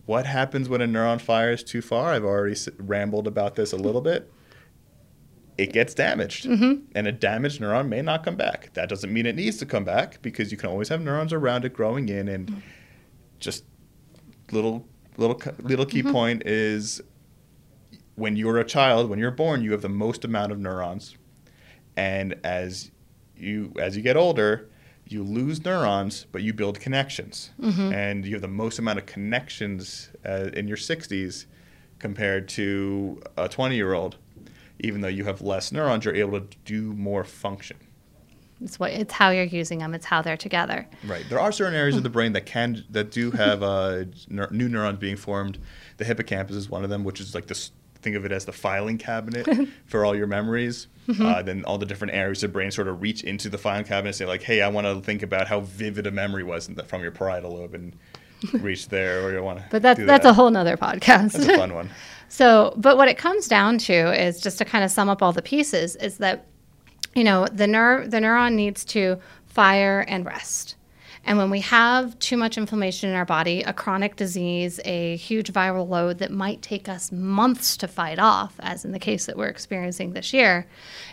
What 0.08 0.26
happens 0.26 0.70
when 0.70 0.82
a 0.82 0.88
neuron 0.88 1.20
fires 1.20 1.66
too 1.66 1.82
far? 1.82 2.14
I've 2.14 2.24
already 2.24 2.58
rambled 2.78 3.28
about 3.28 3.55
this 3.55 3.74
a 3.74 3.76
little 3.76 3.99
bit. 3.99 4.32
It 5.58 5.74
gets 5.74 5.93
damaged, 5.93 6.45
mm-hmm. 6.45 6.86
and 6.95 7.08
a 7.08 7.12
damaged 7.12 7.60
neuron 7.60 7.89
may 7.89 8.01
not 8.01 8.24
come 8.24 8.38
back. 8.38 8.72
That 8.74 8.88
doesn't 8.88 9.12
mean 9.12 9.26
it 9.26 9.36
needs 9.36 9.58
to 9.58 9.66
come 9.66 9.84
back 9.84 10.22
because 10.22 10.49
you 10.49 10.58
can 10.58 10.70
always 10.70 10.88
have 10.88 11.01
neurons 11.01 11.34
around 11.34 11.66
it 11.66 11.74
growing 11.74 12.08
in. 12.08 12.30
And 12.30 12.47
mm-hmm. 12.47 12.60
just 13.39 13.66
little 14.53 14.88
little 15.18 15.41
little 15.62 15.86
key 15.86 16.03
mm-hmm. 16.03 16.14
point 16.14 16.43
is 16.45 17.01
when 18.16 18.38
you're 18.38 18.60
a 18.60 18.66
child, 18.66 19.10
when 19.10 19.20
you're 19.20 19.30
born, 19.30 19.62
you 19.62 19.74
have 19.74 19.82
the 19.82 19.89
most 19.89 20.24
amount 20.24 20.53
of 20.53 20.60
neurons, 20.60 21.18
and 21.97 22.34
as 22.45 22.91
you 23.36 23.74
as 23.78 23.97
you 23.97 24.03
get 24.03 24.16
older, 24.16 24.70
you 25.12 25.24
lose 25.24 25.64
neurons, 25.64 26.26
but 26.32 26.43
you 26.43 26.53
build 26.53 26.80
connections, 26.80 27.51
mm-hmm. 27.60 27.93
and 27.93 28.26
you 28.26 28.34
have 28.34 28.41
the 28.41 28.47
most 28.47 28.80
amount 28.80 28.99
of 28.99 29.05
connections 29.05 30.10
uh, 30.26 30.49
in 30.53 30.68
your 30.68 30.78
60s 30.78 31.45
compared 31.99 32.47
to 32.49 33.22
a 33.38 33.47
20 33.49 33.76
year 33.76 33.93
old. 33.93 34.18
Even 34.80 35.01
though 35.01 35.08
you 35.08 35.26
have 35.26 35.41
less 35.41 35.72
neurons, 35.72 36.05
you're 36.05 36.16
able 36.16 36.39
to 36.39 36.47
do 36.64 36.93
more 36.93 37.24
function. 37.24 37.78
It's 38.62 38.80
what 38.80 38.91
it's 38.91 39.14
how 39.14 39.30
you're 39.30 39.43
using 39.43 39.80
them. 39.80 39.93
It's 39.93 40.05
how 40.05 40.22
they're 40.22 40.38
together. 40.38 40.88
Right. 41.05 41.26
There 41.30 41.39
are 41.39 41.51
certain 41.51 41.76
areas 41.76 41.95
of 41.95 42.03
the 42.03 42.10
brain 42.10 42.34
that 42.34 42.45
can 42.45 42.84
that 42.89 43.12
do 43.12 43.32
have 43.32 43.62
uh, 43.62 44.05
new 44.30 44.70
neurons 44.70 44.99
being 44.99 45.16
formed. 45.16 45.60
The 45.97 46.05
hippocampus 46.05 46.55
is 46.55 46.70
one 46.70 46.84
of 46.84 46.89
them, 46.89 47.03
which 47.03 47.20
is 47.20 47.36
like 47.36 47.47
this 47.47 47.72
think 48.08 48.16
of 48.16 48.26
it 48.26 48.32
as 48.32 48.45
the 48.45 48.53
filing 48.53 48.97
cabinet 48.97 49.47
for 49.86 50.05
all 50.05 50.16
your 50.16 50.28
memories. 50.28 50.88
Mm-hmm. 51.10 51.26
Uh, 51.26 51.41
then 51.41 51.66
all 51.66 51.78
the 51.78 51.86
different 51.86 52.14
areas 52.14 52.41
of 52.43 52.49
the 52.49 52.53
brain 52.53 52.72
sort 52.72 52.88
of 52.88 53.01
reach 53.01 53.24
into 53.24 53.49
the 53.49 53.58
filing 53.58 53.84
cabinet 53.84 54.10
and 54.10 54.16
say 54.16 54.26
like, 54.26 54.43
hey, 54.43 54.62
I 54.62 54.70
want 54.70 54.88
to 54.88 55.01
think 55.01 55.24
about 55.24 55.47
how 55.47 55.62
vivid 55.62 56.08
a 56.08 56.12
memory 56.12 56.43
was 56.43 56.70
from 56.88 57.01
your 57.01 57.12
parietal 57.12 57.51
lobe 57.51 57.74
and 57.74 57.95
reach 58.62 58.88
there, 58.88 59.24
or 59.24 59.34
you 59.34 59.43
want 59.43 59.60
to. 59.60 59.66
But 59.70 59.82
that's 59.82 59.99
that's 59.99 60.26
a 60.26 60.34
whole 60.34 60.49
nother 60.49 60.78
podcast. 60.78 61.34
That's 61.34 61.47
a 61.47 61.58
fun 61.58 61.74
one. 61.74 61.89
so, 62.30 62.74
but 62.78 62.95
what 62.95 63.08
it 63.08 63.18
comes 63.18 63.47
down 63.47 63.78
to 63.80 63.93
is 63.93 64.39
just 64.39 64.58
to 64.60 64.66
kind 64.66 64.84
of 64.84 64.91
sum 64.91 65.10
up 65.10 65.22
all 65.22 65.34
the 65.34 65.41
pieces 65.41 65.95
is 65.97 66.18
that, 66.18 66.45
you 67.14 67.24
know, 67.24 67.45
the 67.47 67.68
nerve 67.68 68.12
the 68.12 68.18
neuron 68.18 68.53
needs 68.53 68.86
to 68.86 69.18
fire 69.45 70.05
and 70.08 70.26
rest. 70.26 70.76
And 71.28 71.38
when 71.38 71.49
we 71.49 71.59
have 71.59 72.17
too 72.19 72.38
much 72.38 72.57
inflammation 72.57 73.09
in 73.09 73.15
our 73.17 73.25
body, 73.25 73.61
a 73.61 73.73
chronic 73.73 74.15
disease, 74.15 74.80
a 74.86 75.17
huge 75.17 75.51
viral 75.51 75.88
load 75.88 76.19
that 76.19 76.32
might 76.32 76.61
take 76.61 76.88
us 76.88 77.11
months 77.11 77.75
to 77.78 77.88
fight 77.88 78.17
off, 78.17 78.55
as 78.61 78.86
in 78.86 78.93
the 78.93 78.99
case 78.99 79.25
that 79.25 79.36
we're 79.36 79.49
experiencing 79.49 80.13
this 80.13 80.32
year, 80.32 80.67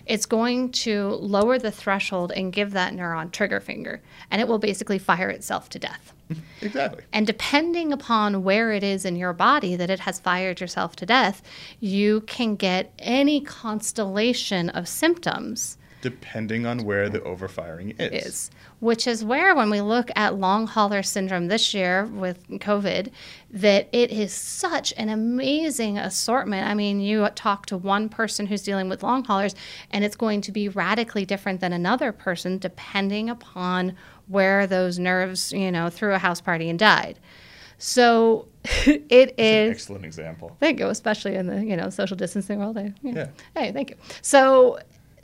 it's 0.06 0.24
going 0.24 0.70
to 0.70 1.08
lower 1.08 1.58
the 1.58 1.72
threshold 1.72 2.30
and 2.30 2.52
give 2.52 2.70
that 2.70 2.92
neuron 2.92 3.32
trigger 3.32 3.58
finger. 3.58 4.00
And 4.30 4.40
it 4.40 4.46
will 4.46 4.60
basically 4.60 5.00
fire 5.00 5.30
itself 5.30 5.68
to 5.70 5.80
death. 5.80 6.14
Exactly. 6.60 7.02
And 7.12 7.26
depending 7.26 7.92
upon 7.92 8.44
where 8.44 8.70
it 8.70 8.84
is 8.84 9.04
in 9.04 9.16
your 9.16 9.32
body 9.32 9.74
that 9.74 9.90
it 9.90 10.00
has 10.00 10.20
fired 10.20 10.60
yourself 10.60 10.94
to 10.96 11.06
death, 11.06 11.42
you 11.80 12.20
can 12.20 12.54
get 12.54 12.92
any 13.00 13.40
constellation 13.40 14.70
of 14.70 14.86
symptoms 14.86 15.76
depending 16.04 16.66
on 16.66 16.84
where 16.84 17.08
the 17.08 17.20
overfiring 17.20 17.98
is. 17.98 18.26
is. 18.26 18.50
Which 18.80 19.06
is 19.06 19.24
where, 19.24 19.54
when 19.54 19.70
we 19.70 19.80
look 19.80 20.10
at 20.14 20.38
long 20.38 20.66
hauler 20.66 21.02
syndrome 21.02 21.48
this 21.48 21.72
year 21.72 22.04
with 22.04 22.46
COVID, 22.46 23.10
that 23.52 23.88
it 23.90 24.10
is 24.10 24.34
such 24.34 24.92
an 24.98 25.08
amazing 25.08 25.96
assortment. 25.96 26.68
I 26.68 26.74
mean, 26.74 27.00
you 27.00 27.26
talk 27.30 27.64
to 27.66 27.78
one 27.78 28.10
person 28.10 28.46
who's 28.46 28.62
dealing 28.62 28.90
with 28.90 29.02
long 29.02 29.24
haulers, 29.24 29.54
and 29.90 30.04
it's 30.04 30.14
going 30.14 30.42
to 30.42 30.52
be 30.52 30.68
radically 30.68 31.24
different 31.24 31.62
than 31.62 31.72
another 31.72 32.12
person 32.12 32.58
depending 32.58 33.30
upon 33.30 33.96
where 34.26 34.66
those 34.66 34.98
nerves, 34.98 35.52
you 35.52 35.72
know, 35.72 35.88
threw 35.88 36.12
a 36.12 36.18
house 36.18 36.42
party 36.42 36.68
and 36.68 36.78
died. 36.78 37.18
So 37.78 38.48
it 38.86 39.34
is 39.38 39.70
excellent 39.70 40.04
example. 40.04 40.54
Thank 40.60 40.80
you, 40.80 40.88
especially 40.88 41.34
in 41.36 41.46
the 41.46 41.64
you 41.64 41.76
know 41.76 41.88
social 41.88 42.16
distancing 42.18 42.58
world. 42.58 42.76
I, 42.76 42.92
yeah. 43.02 43.28
Hey, 43.56 43.72
thank 43.72 43.88
you. 43.88 43.96
So 44.20 44.78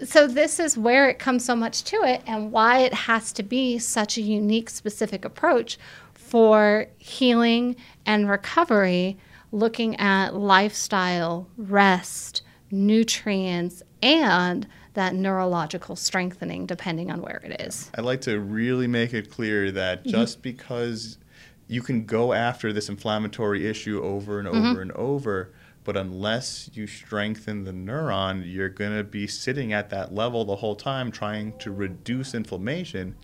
so 0.05 0.27
this 0.27 0.59
is 0.59 0.79
where 0.79 1.09
it 1.09 1.19
comes 1.19 1.45
so 1.45 1.55
much 1.55 1.85
to 1.85 1.97
it 2.03 2.23
and 2.27 2.53
why 2.53 2.81
it 2.81 2.95
has 2.95 3.33
to 3.33 3.43
be 3.43 3.79
such 3.79 4.17
a 4.17 4.23
unique 4.23 4.71
specific 4.71 5.25
approach 5.25 5.79
for 6.15 6.87
healing 6.99 7.77
and 8.07 8.29
recovery 8.29 9.17
looking 9.53 9.97
at 9.97 10.35
lifestyle 10.35 11.49
rest 11.57 12.43
nutrients 12.71 13.83
and 14.03 14.67
that 14.95 15.15
neurological 15.15 15.97
strengthening 15.97 16.67
depending 16.67 17.11
on 17.11 17.21
where 17.21 17.41
it 17.45 17.61
is 17.61 17.91
i'd 17.95 18.05
like 18.05 18.21
to 18.21 18.39
really 18.39 18.87
make 18.87 19.13
it 19.13 19.31
clear 19.31 19.71
that 19.71 20.01
mm-hmm. 20.01 20.11
just 20.11 20.39
mm-hmm. 20.39 20.43
because 20.43 21.19
you 21.67 21.83
can 21.83 22.05
go 22.05 22.33
after 22.33 22.73
this 22.73 22.89
inflammatory 22.89 23.67
issue 23.67 24.03
over 24.03 24.39
and 24.39 24.49
mm-hmm. 24.49 24.71
over 24.71 24.83
and 24.83 24.93
over 24.93 25.53
but 25.85 25.97
unless 25.97 26.71
you 26.75 26.87
strengthen 26.87 27.65
the 27.65 27.73
neuron, 27.73 28.43
you're 28.45 28.69
going 28.69 28.97
to 28.97 29.05
be 29.05 29.27
sitting 29.27 29.73
at 29.73 29.91
that 29.91 30.15
level 30.15 30.45
the 30.45 30.57
whole 30.57 30.77
time 30.77 31.11
trying 31.11 31.57
to 31.59 31.71
reduce 31.71 32.35
inflammation 32.35 33.17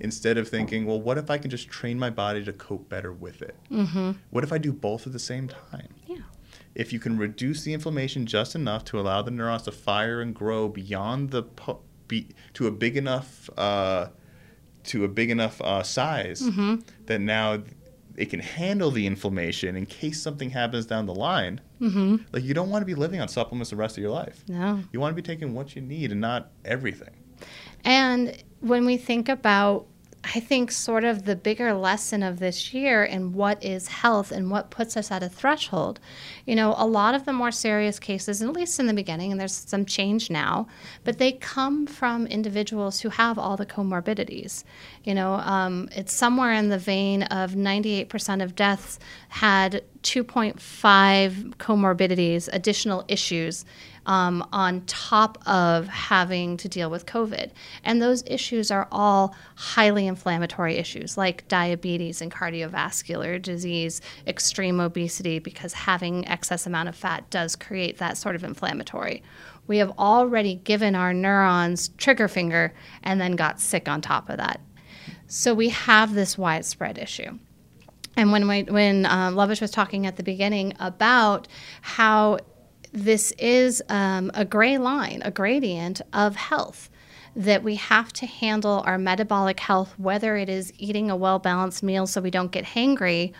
instead 0.00 0.38
of 0.38 0.48
thinking, 0.48 0.86
well, 0.86 1.00
what 1.00 1.18
if 1.18 1.28
I 1.30 1.38
can 1.38 1.50
just 1.50 1.68
train 1.68 1.98
my 1.98 2.08
body 2.10 2.44
to 2.44 2.52
cope 2.52 2.88
better 2.88 3.12
with 3.12 3.42
it? 3.42 3.56
Mm-hmm. 3.70 4.12
What 4.30 4.44
if 4.44 4.52
I 4.52 4.58
do 4.58 4.72
both 4.72 5.06
at 5.06 5.12
the 5.12 5.18
same 5.18 5.48
time? 5.48 5.88
Yeah. 6.06 6.16
if 6.74 6.92
you 6.92 6.98
can 7.00 7.18
reduce 7.18 7.62
the 7.64 7.72
inflammation 7.74 8.24
just 8.24 8.54
enough 8.54 8.84
to 8.84 9.00
allow 9.00 9.20
the 9.22 9.30
neurons 9.32 9.62
to 9.62 9.72
fire 9.72 10.20
and 10.20 10.34
grow 10.34 10.68
beyond 10.68 11.30
the 11.30 11.42
po- 11.42 11.80
be, 12.06 12.28
to 12.54 12.66
a 12.66 12.70
big 12.70 12.96
enough 12.96 13.50
uh, 13.58 14.08
to 14.84 15.04
a 15.04 15.08
big 15.08 15.28
enough 15.30 15.60
uh, 15.60 15.82
size 15.82 16.40
Mm-hmm. 16.42 16.76
that 17.06 17.20
now 17.20 17.62
it 18.18 18.30
can 18.30 18.40
handle 18.40 18.90
the 18.90 19.06
inflammation 19.06 19.76
in 19.76 19.86
case 19.86 20.20
something 20.20 20.50
happens 20.50 20.86
down 20.86 21.06
the 21.06 21.14
line. 21.14 21.60
Mm-hmm. 21.80 22.16
Like 22.32 22.42
you 22.42 22.52
don't 22.52 22.68
want 22.68 22.82
to 22.82 22.86
be 22.86 22.96
living 22.96 23.20
on 23.20 23.28
supplements 23.28 23.70
the 23.70 23.76
rest 23.76 23.96
of 23.96 24.02
your 24.02 24.10
life. 24.10 24.44
No. 24.48 24.82
You 24.92 24.98
want 24.98 25.12
to 25.12 25.22
be 25.22 25.26
taking 25.26 25.54
what 25.54 25.76
you 25.76 25.82
need 25.82 26.10
and 26.10 26.20
not 26.20 26.50
everything. 26.64 27.14
And 27.84 28.42
when 28.60 28.84
we 28.84 28.96
think 28.96 29.28
about, 29.28 29.86
I 30.34 30.40
think, 30.40 30.70
sort 30.70 31.04
of 31.04 31.24
the 31.24 31.36
bigger 31.36 31.72
lesson 31.72 32.22
of 32.22 32.38
this 32.38 32.74
year 32.74 33.02
and 33.02 33.34
what 33.34 33.64
is 33.64 33.88
health 33.88 34.30
and 34.30 34.50
what 34.50 34.70
puts 34.70 34.94
us 34.94 35.10
at 35.10 35.22
a 35.22 35.28
threshold, 35.28 36.00
you 36.44 36.54
know, 36.54 36.74
a 36.76 36.86
lot 36.86 37.14
of 37.14 37.24
the 37.24 37.32
more 37.32 37.50
serious 37.50 37.98
cases, 37.98 38.42
at 38.42 38.52
least 38.52 38.78
in 38.78 38.86
the 38.86 38.92
beginning, 38.92 39.32
and 39.32 39.40
there's 39.40 39.54
some 39.54 39.86
change 39.86 40.30
now, 40.30 40.66
but 41.04 41.16
they 41.16 41.32
come 41.32 41.86
from 41.86 42.26
individuals 42.26 43.00
who 43.00 43.08
have 43.08 43.38
all 43.38 43.56
the 43.56 43.64
comorbidities. 43.64 44.64
You 45.02 45.14
know, 45.14 45.34
um, 45.34 45.88
it's 45.92 46.12
somewhere 46.12 46.52
in 46.52 46.68
the 46.68 46.78
vein 46.78 47.22
of 47.24 47.52
98% 47.52 48.42
of 48.42 48.54
deaths 48.54 48.98
had 49.30 49.82
2.5 50.02 51.54
comorbidities, 51.56 52.48
additional 52.52 53.04
issues 53.08 53.64
um, 54.08 54.42
on 54.52 54.80
top 54.86 55.38
of 55.46 55.86
having 55.86 56.56
to 56.56 56.68
deal 56.68 56.90
with 56.90 57.04
COVID. 57.04 57.50
And 57.84 58.00
those 58.00 58.24
issues 58.26 58.70
are 58.70 58.88
all 58.90 59.36
highly 59.54 60.06
inflammatory 60.06 60.76
issues 60.76 61.18
like 61.18 61.46
diabetes 61.46 62.22
and 62.22 62.32
cardiovascular 62.32 63.40
disease, 63.40 64.00
extreme 64.26 64.80
obesity, 64.80 65.38
because 65.38 65.74
having 65.74 66.26
excess 66.26 66.66
amount 66.66 66.88
of 66.88 66.96
fat 66.96 67.28
does 67.28 67.54
create 67.54 67.98
that 67.98 68.16
sort 68.16 68.34
of 68.34 68.42
inflammatory. 68.42 69.22
We 69.66 69.76
have 69.76 69.90
already 69.98 70.54
given 70.54 70.94
our 70.94 71.12
neurons 71.12 71.88
trigger 71.98 72.28
finger 72.28 72.72
and 73.02 73.20
then 73.20 73.36
got 73.36 73.60
sick 73.60 73.88
on 73.88 74.00
top 74.00 74.30
of 74.30 74.38
that. 74.38 74.62
So 75.26 75.52
we 75.52 75.68
have 75.68 76.14
this 76.14 76.38
widespread 76.38 76.96
issue. 76.96 77.38
And 78.16 78.32
when 78.32 78.48
we, 78.48 78.62
when 78.62 79.04
uh, 79.04 79.30
Lovich 79.30 79.60
was 79.60 79.70
talking 79.70 80.06
at 80.06 80.16
the 80.16 80.22
beginning 80.22 80.72
about 80.80 81.46
how 81.82 82.38
this 82.92 83.32
is 83.32 83.82
um, 83.88 84.30
a 84.34 84.44
gray 84.44 84.78
line, 84.78 85.22
a 85.24 85.30
gradient 85.30 86.00
of 86.12 86.36
health, 86.36 86.90
that 87.36 87.62
we 87.62 87.76
have 87.76 88.12
to 88.14 88.26
handle 88.26 88.82
our 88.86 88.98
metabolic 88.98 89.60
health, 89.60 89.94
whether 89.98 90.36
it 90.36 90.48
is 90.48 90.72
eating 90.78 91.10
a 91.10 91.16
well 91.16 91.38
balanced 91.38 91.82
meal 91.82 92.06
so 92.06 92.20
we 92.20 92.30
don't 92.30 92.52
get 92.52 92.64
hangry, 92.64 93.32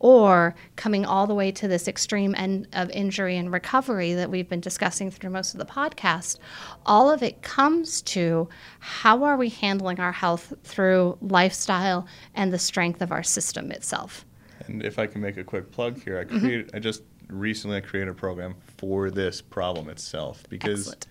or 0.00 0.54
coming 0.76 1.06
all 1.06 1.26
the 1.26 1.34
way 1.34 1.50
to 1.50 1.68
this 1.68 1.88
extreme 1.88 2.34
end 2.36 2.68
of 2.72 2.90
injury 2.90 3.36
and 3.36 3.52
recovery 3.52 4.12
that 4.12 4.30
we've 4.30 4.48
been 4.48 4.60
discussing 4.60 5.10
through 5.10 5.30
most 5.30 5.54
of 5.54 5.58
the 5.58 5.64
podcast, 5.64 6.38
all 6.84 7.10
of 7.10 7.22
it 7.22 7.42
comes 7.42 8.02
to 8.02 8.48
how 8.80 9.24
are 9.24 9.36
we 9.36 9.48
handling 9.48 10.00
our 10.00 10.12
health 10.12 10.52
through 10.62 11.16
lifestyle 11.22 12.06
and 12.34 12.52
the 12.52 12.58
strength 12.58 13.00
of 13.00 13.12
our 13.12 13.22
system 13.22 13.70
itself. 13.70 14.26
And 14.66 14.84
if 14.84 14.98
I 14.98 15.06
can 15.06 15.20
make 15.20 15.36
a 15.36 15.44
quick 15.44 15.70
plug 15.70 16.02
here, 16.02 16.18
I 16.18 16.24
Mm-hmm. 16.24 16.76
I 16.76 16.80
just 16.80 17.02
recently 17.34 17.76
I 17.76 17.80
created 17.80 18.10
a 18.10 18.14
program 18.14 18.54
for 18.78 19.10
this 19.10 19.40
problem 19.40 19.88
itself 19.88 20.44
because 20.48 20.80
Excellent. 20.88 21.06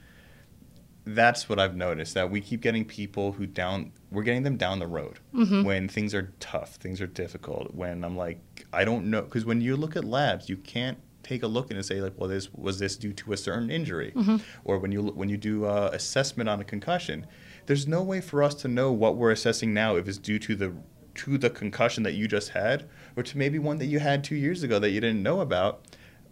that's 1.05 1.49
what 1.49 1.59
I've 1.59 1.75
noticed 1.75 2.13
that 2.13 2.29
we 2.31 2.39
keep 2.41 2.61
getting 2.61 2.85
people 2.85 3.33
who 3.33 3.45
down 3.45 3.91
we're 4.11 4.23
getting 4.23 4.43
them 4.43 4.57
down 4.57 4.79
the 4.79 4.87
road 4.87 5.19
Mm-hmm. 5.33 5.63
when 5.63 5.87
things 5.89 6.13
are 6.13 6.31
tough, 6.39 6.75
things 6.75 7.01
are 7.01 7.07
difficult. 7.07 7.73
When 7.73 8.03
I'm 8.03 8.15
like 8.15 8.39
I 8.71 8.85
don't 8.85 9.05
know 9.09 9.21
because 9.23 9.45
when 9.45 9.61
you 9.61 9.75
look 9.75 9.95
at 9.95 10.05
labs, 10.05 10.49
you 10.49 10.57
can't 10.57 10.97
take 11.23 11.41
a 11.43 11.47
look 11.47 11.71
and 11.71 11.83
say 11.85 12.01
like, 12.01 12.13
well, 12.17 12.29
this 12.29 12.53
was 12.53 12.79
this 12.79 12.97
due 12.97 13.13
to 13.13 13.33
a 13.33 13.37
certain 13.37 13.69
injury, 13.71 14.11
Mm-hmm. 14.15 14.37
or 14.63 14.77
when 14.77 14.91
you 14.91 15.03
when 15.03 15.29
you 15.29 15.37
do 15.37 15.65
uh, 15.65 15.89
assessment 15.93 16.47
on 16.49 16.59
a 16.59 16.63
concussion, 16.63 17.25
there's 17.65 17.87
no 17.87 18.01
way 18.03 18.21
for 18.21 18.43
us 18.43 18.53
to 18.55 18.67
know 18.67 18.91
what 18.91 19.15
we're 19.17 19.31
assessing 19.31 19.73
now 19.73 19.95
if 19.95 20.07
it's 20.07 20.17
due 20.17 20.39
to 20.39 20.55
the 20.55 20.73
to 21.15 21.37
the 21.37 21.49
concussion 21.49 22.01
that 22.03 22.13
you 22.13 22.27
just 22.27 22.49
had, 22.49 22.89
or 23.15 23.21
to 23.23 23.37
maybe 23.37 23.59
one 23.59 23.77
that 23.77 23.85
you 23.85 23.99
had 23.99 24.23
two 24.23 24.35
years 24.35 24.63
ago 24.63 24.79
that 24.79 24.89
you 24.89 24.99
didn't 24.99 25.21
know 25.21 25.41
about, 25.41 25.85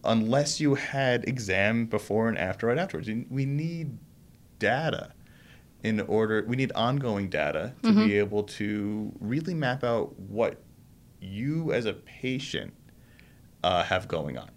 unless 0.03 0.59
you 0.59 0.75
had 0.75 1.27
exam 1.27 1.85
before 1.85 2.27
and 2.27 2.37
after 2.37 2.67
right 2.67 2.77
afterwards. 2.77 3.09
We 3.29 3.45
need 3.45 3.97
data 4.59 5.13
in 5.83 5.99
order 6.01 6.45
we 6.47 6.55
need 6.55 6.71
ongoing 6.73 7.27
data 7.29 7.73
to 7.83 7.91
be 7.93 8.17
able 8.17 8.43
to 8.43 9.11
really 9.19 9.53
map 9.55 9.83
out 9.83 10.17
what 10.19 10.61
you 11.19 11.71
as 11.71 11.85
a 11.85 11.93
patient 11.93 12.73
uh, 13.63 13.83
have 13.83 14.07
going 14.07 14.37
on. 14.37 14.49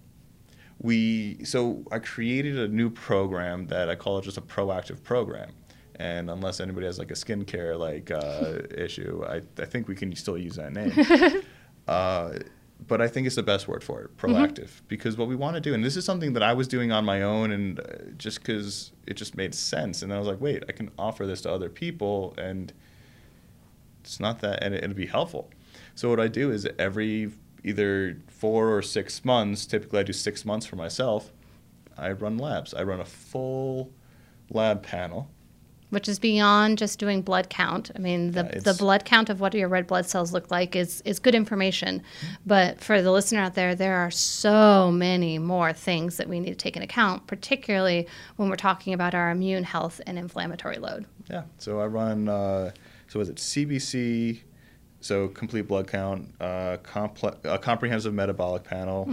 We 0.81 1.43
so 1.45 1.83
i 1.91 1.99
created 1.99 2.59
a 2.59 2.69
new 2.69 2.91
program 2.91 3.67
that 3.69 3.89
i 3.89 3.95
call 3.95 4.19
it 4.19 4.23
just 4.25 4.37
a 4.37 4.43
proactive 4.43 5.03
program. 5.03 5.51
And 5.97 6.29
unless 6.29 6.59
anybody 6.59 6.87
has 6.87 6.99
like 6.99 7.13
a 7.13 7.15
skincare 7.15 7.79
like 7.79 8.11
uh, 8.11 8.59
issue 8.77 9.25
I, 9.27 9.41
I 9.59 9.65
think 9.65 9.89
we 9.89 9.95
can 9.95 10.15
still 10.17 10.37
use 10.39 10.57
that 10.57 10.73
name. 10.73 11.43
Uh, 11.87 12.39
but 12.87 13.01
I 13.01 13.09
think 13.09 13.27
it's 13.27 13.37
the 13.37 13.43
best 13.43 13.69
word 13.69 13.83
for 13.83 14.03
it, 14.03 14.17
proactive, 14.17 14.69
because 14.89 15.17
what 15.17 15.29
we 15.29 15.37
want 15.37 15.55
to 15.55 15.61
do, 15.61 15.75
and 15.75 15.85
this 15.85 15.97
is 15.97 16.05
something 16.05 16.33
that 16.35 16.43
I 16.43 16.53
was 16.53 16.69
doing 16.69 16.93
on 16.93 17.05
my 17.05 17.23
own, 17.23 17.51
and 17.51 17.81
uh, 17.81 17.83
just 18.17 18.41
because 18.41 18.93
it 19.07 19.15
just 19.15 19.37
made 19.37 19.55
sense, 19.55 20.03
and 20.03 20.13
I 20.13 20.19
was 20.19 20.29
like, 20.29 20.41
wait, 20.41 20.65
I 20.69 20.73
can 20.73 20.91
offer 20.99 21.27
this 21.27 21.41
to 21.43 21.53
other 21.53 21.69
people, 21.69 22.35
and 22.37 22.73
it's 24.03 24.21
not 24.21 24.41
that, 24.41 24.63
and 24.63 24.75
it, 24.75 24.85
it'll 24.85 24.97
be 24.97 25.07
helpful. 25.07 25.51
So 25.95 26.11
what 26.11 26.21
I 26.21 26.29
do 26.29 26.51
is 26.51 26.69
every 26.79 27.33
either 27.63 28.19
four 28.29 28.77
or 28.77 28.83
six 28.83 29.25
months, 29.25 29.65
typically 29.65 30.01
I 30.01 30.03
do 30.03 30.13
six 30.13 30.45
months 30.45 30.67
for 30.67 30.77
myself, 30.77 31.33
I 31.97 32.13
run 32.13 32.39
labs. 32.39 32.75
I 32.75 32.83
run 32.83 33.01
a 33.01 33.05
full 33.05 33.93
lab 34.51 34.83
panel. 34.83 35.31
Which 35.95 36.09
is 36.09 36.19
beyond 36.19 36.77
just 36.77 36.99
doing 36.99 37.23
blood 37.23 37.49
count. 37.49 37.91
I 37.97 37.99
mean, 37.99 38.33
the, 38.33 38.51
Yeah, 38.53 38.59
the 38.61 38.75
blood 38.75 39.05
count 39.05 39.31
of 39.31 39.41
what 39.41 39.55
your 39.55 39.69
red 39.69 39.87
blood 39.87 40.05
cells 40.07 40.33
look 40.33 40.51
like 40.51 40.77
is, 40.77 41.01
is 41.07 41.19
good 41.19 41.35
information. 41.35 42.03
But 42.45 42.81
for 42.81 43.01
the 43.01 43.11
listener 43.11 43.41
out 43.41 43.55
there, 43.55 43.75
there 43.75 43.97
are 43.97 44.11
so 44.11 44.91
many 44.91 45.39
more 45.39 45.73
things 45.73 46.17
that 46.19 46.29
we 46.29 46.41
need 46.41 46.51
to 46.51 46.57
take 46.57 46.77
into 46.77 46.85
account, 46.85 47.27
particularly 47.27 48.07
when 48.37 48.51
we're 48.51 48.57
talking 48.57 48.93
about 48.93 49.15
our 49.15 49.31
immune 49.31 49.65
health 49.65 50.01
and 50.07 50.19
inflammatory 50.19 50.79
load. 50.79 51.07
Yeah. 51.31 51.45
So 51.59 51.81
I 51.81 51.87
run. 51.87 52.29
Uh, 52.29 52.73
so 53.09 53.21
is 53.21 53.29
it 53.29 53.37
CBC? 53.37 54.41
So 55.01 55.29
complete 55.29 55.69
blood 55.69 55.87
count, 55.87 56.35
uh, 56.41 56.79
comple- 56.83 57.37
a 57.45 57.59
comprehensive 57.59 58.15
metabolic 58.15 58.65
panel, 58.65 59.07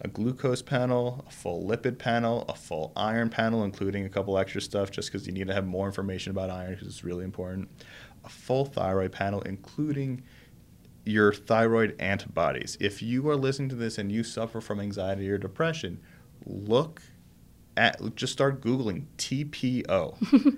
a 0.00 0.08
glucose 0.08 0.62
panel, 0.62 1.24
a 1.26 1.30
full 1.30 1.66
lipid 1.66 1.98
panel, 1.98 2.44
a 2.48 2.54
full 2.54 2.92
iron 2.96 3.30
panel, 3.30 3.64
including 3.64 4.04
a 4.04 4.08
couple 4.08 4.36
extra 4.38 4.60
stuff, 4.60 4.90
just 4.90 5.10
because 5.10 5.26
you 5.26 5.32
need 5.32 5.46
to 5.46 5.54
have 5.54 5.66
more 5.66 5.86
information 5.86 6.30
about 6.30 6.50
iron 6.50 6.72
because 6.72 6.88
it's 6.88 7.04
really 7.04 7.24
important. 7.24 7.68
A 8.24 8.28
full 8.28 8.64
thyroid 8.64 9.12
panel, 9.12 9.40
including 9.42 10.22
your 11.04 11.32
thyroid 11.32 11.94
antibodies. 11.98 12.76
If 12.80 13.00
you 13.00 13.28
are 13.30 13.36
listening 13.36 13.68
to 13.70 13.76
this 13.76 13.96
and 13.96 14.10
you 14.10 14.24
suffer 14.24 14.60
from 14.60 14.80
anxiety 14.80 15.30
or 15.30 15.38
depression, 15.38 16.00
look 16.44 17.00
at 17.76 18.14
just 18.16 18.32
start 18.32 18.60
googling 18.60 19.04
TPO, 19.18 20.16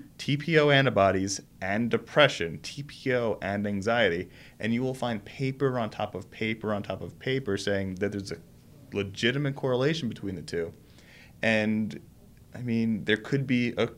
TPO 0.17 0.73
antibodies 0.73 1.41
and 1.61 1.89
depression, 1.89 2.59
TPO 2.63 3.37
and 3.41 3.67
anxiety, 3.67 4.29
and 4.59 4.73
you 4.73 4.81
will 4.81 4.93
find 4.93 5.23
paper 5.23 5.77
on 5.77 5.89
top 5.89 6.15
of 6.15 6.31
paper 6.31 6.73
on 6.73 6.81
top 6.81 7.01
of 7.01 7.19
paper 7.19 7.57
saying 7.57 7.95
that 7.95 8.11
there's 8.11 8.31
a 8.31 8.37
legitimate 8.93 9.55
correlation 9.55 10.09
between 10.09 10.35
the 10.35 10.41
two. 10.41 10.73
And 11.41 11.99
I 12.55 12.61
mean, 12.61 13.05
there 13.05 13.17
could 13.17 13.47
be 13.47 13.73
a 13.77 13.89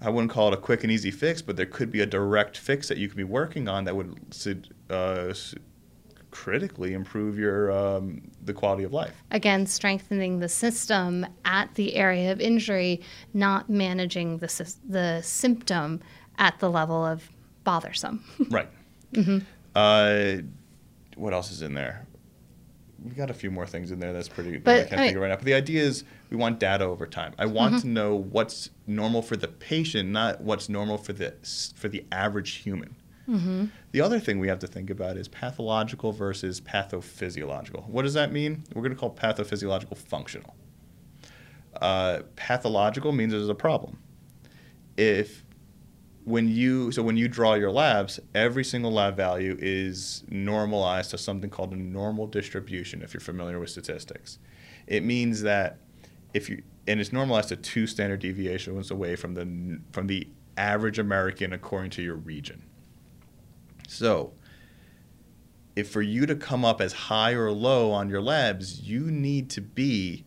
I 0.00 0.10
wouldn't 0.10 0.30
call 0.30 0.48
it 0.48 0.54
a 0.54 0.58
quick 0.58 0.84
and 0.84 0.92
easy 0.92 1.10
fix, 1.10 1.42
but 1.42 1.56
there 1.56 1.66
could 1.66 1.90
be 1.90 2.00
a 2.00 2.06
direct 2.06 2.56
fix 2.56 2.88
that 2.88 2.98
you 2.98 3.08
could 3.08 3.16
be 3.16 3.24
working 3.24 3.68
on 3.68 3.84
that 3.84 3.96
would 3.96 4.16
uh, 4.90 5.34
critically 6.30 6.92
improve 6.92 7.36
your 7.38 7.72
um, 7.72 8.30
the 8.44 8.54
quality 8.54 8.84
of 8.84 8.92
life. 8.92 9.14
Again, 9.32 9.66
strengthening 9.66 10.38
the 10.38 10.48
system 10.48 11.26
at 11.44 11.74
the 11.74 11.96
area 11.96 12.30
of 12.30 12.40
injury, 12.40 13.00
not 13.34 13.68
managing 13.68 14.38
the, 14.38 14.74
the 14.88 15.20
symptom 15.22 16.00
at 16.38 16.58
the 16.60 16.70
level 16.70 17.04
of 17.04 17.28
bothersome. 17.64 18.24
Right. 18.50 18.68
Uh, 19.74 20.36
what 21.16 21.32
else 21.32 21.50
is 21.50 21.62
in 21.62 21.74
there? 21.74 22.06
We've 23.02 23.16
got 23.16 23.30
a 23.30 23.34
few 23.34 23.50
more 23.50 23.66
things 23.66 23.90
in 23.92 24.00
there 24.00 24.12
that's 24.12 24.28
pretty. 24.28 24.56
But, 24.58 24.74
I 24.74 24.80
can't 24.88 24.92
I 25.00 25.04
think 25.04 25.16
of 25.16 25.22
right 25.22 25.28
now. 25.28 25.36
But 25.36 25.44
the 25.44 25.54
idea 25.54 25.82
is 25.82 26.04
we 26.30 26.36
want 26.36 26.58
data 26.58 26.84
over 26.84 27.06
time. 27.06 27.32
I 27.38 27.46
want 27.46 27.74
Mm-hmm. 27.74 27.80
to 27.82 27.88
know 27.88 28.16
what's 28.16 28.70
normal 28.86 29.22
for 29.22 29.36
the 29.36 29.48
patient, 29.48 30.08
not 30.08 30.40
what's 30.40 30.68
normal 30.68 30.98
for 30.98 31.12
the 31.12 31.34
for 31.76 31.88
the 31.88 32.04
average 32.10 32.54
human. 32.54 32.96
Mm-hmm. 33.28 33.66
The 33.92 34.00
other 34.00 34.18
thing 34.18 34.38
we 34.40 34.48
have 34.48 34.58
to 34.60 34.66
think 34.66 34.88
about 34.90 35.16
is 35.18 35.28
pathological 35.28 36.12
versus 36.12 36.60
pathophysiological. 36.62 37.86
What 37.86 38.02
does 38.02 38.14
that 38.14 38.32
mean? 38.32 38.64
We're 38.74 38.82
going 38.82 38.94
to 38.94 38.98
call 38.98 39.14
pathophysiological 39.14 39.96
functional. 39.98 40.54
Uh, 41.80 42.20
pathological 42.36 43.12
means 43.12 43.32
there's 43.32 43.48
a 43.48 43.54
problem. 43.54 43.98
If 44.96 45.44
when 46.28 46.46
you 46.46 46.92
so 46.92 47.02
when 47.02 47.16
you 47.16 47.26
draw 47.26 47.54
your 47.54 47.70
labs, 47.70 48.20
every 48.34 48.62
single 48.62 48.92
lab 48.92 49.16
value 49.16 49.56
is 49.58 50.24
normalized 50.28 51.10
to 51.10 51.18
something 51.18 51.48
called 51.48 51.72
a 51.72 51.76
normal 51.76 52.26
distribution. 52.26 53.00
If 53.02 53.14
you're 53.14 53.20
familiar 53.20 53.58
with 53.58 53.70
statistics, 53.70 54.38
It 54.86 55.04
means 55.04 55.42
that 55.42 55.78
if 56.34 56.50
you 56.50 56.62
and 56.86 57.00
it's 57.00 57.12
normalized 57.12 57.48
to 57.48 57.56
two 57.56 57.86
standard 57.86 58.20
deviations 58.20 58.90
away 58.90 59.16
from 59.16 59.34
the 59.34 59.80
from 59.92 60.06
the 60.06 60.28
average 60.58 60.98
American 60.98 61.52
according 61.52 61.90
to 61.92 62.02
your 62.02 62.16
region. 62.16 62.62
So, 63.88 64.34
if 65.76 65.90
for 65.90 66.02
you 66.02 66.26
to 66.26 66.36
come 66.36 66.62
up 66.62 66.82
as 66.82 66.92
high 66.92 67.32
or 67.32 67.50
low 67.50 67.90
on 67.90 68.10
your 68.10 68.20
labs, 68.20 68.82
you 68.82 69.10
need 69.10 69.48
to 69.50 69.62
be 69.62 70.26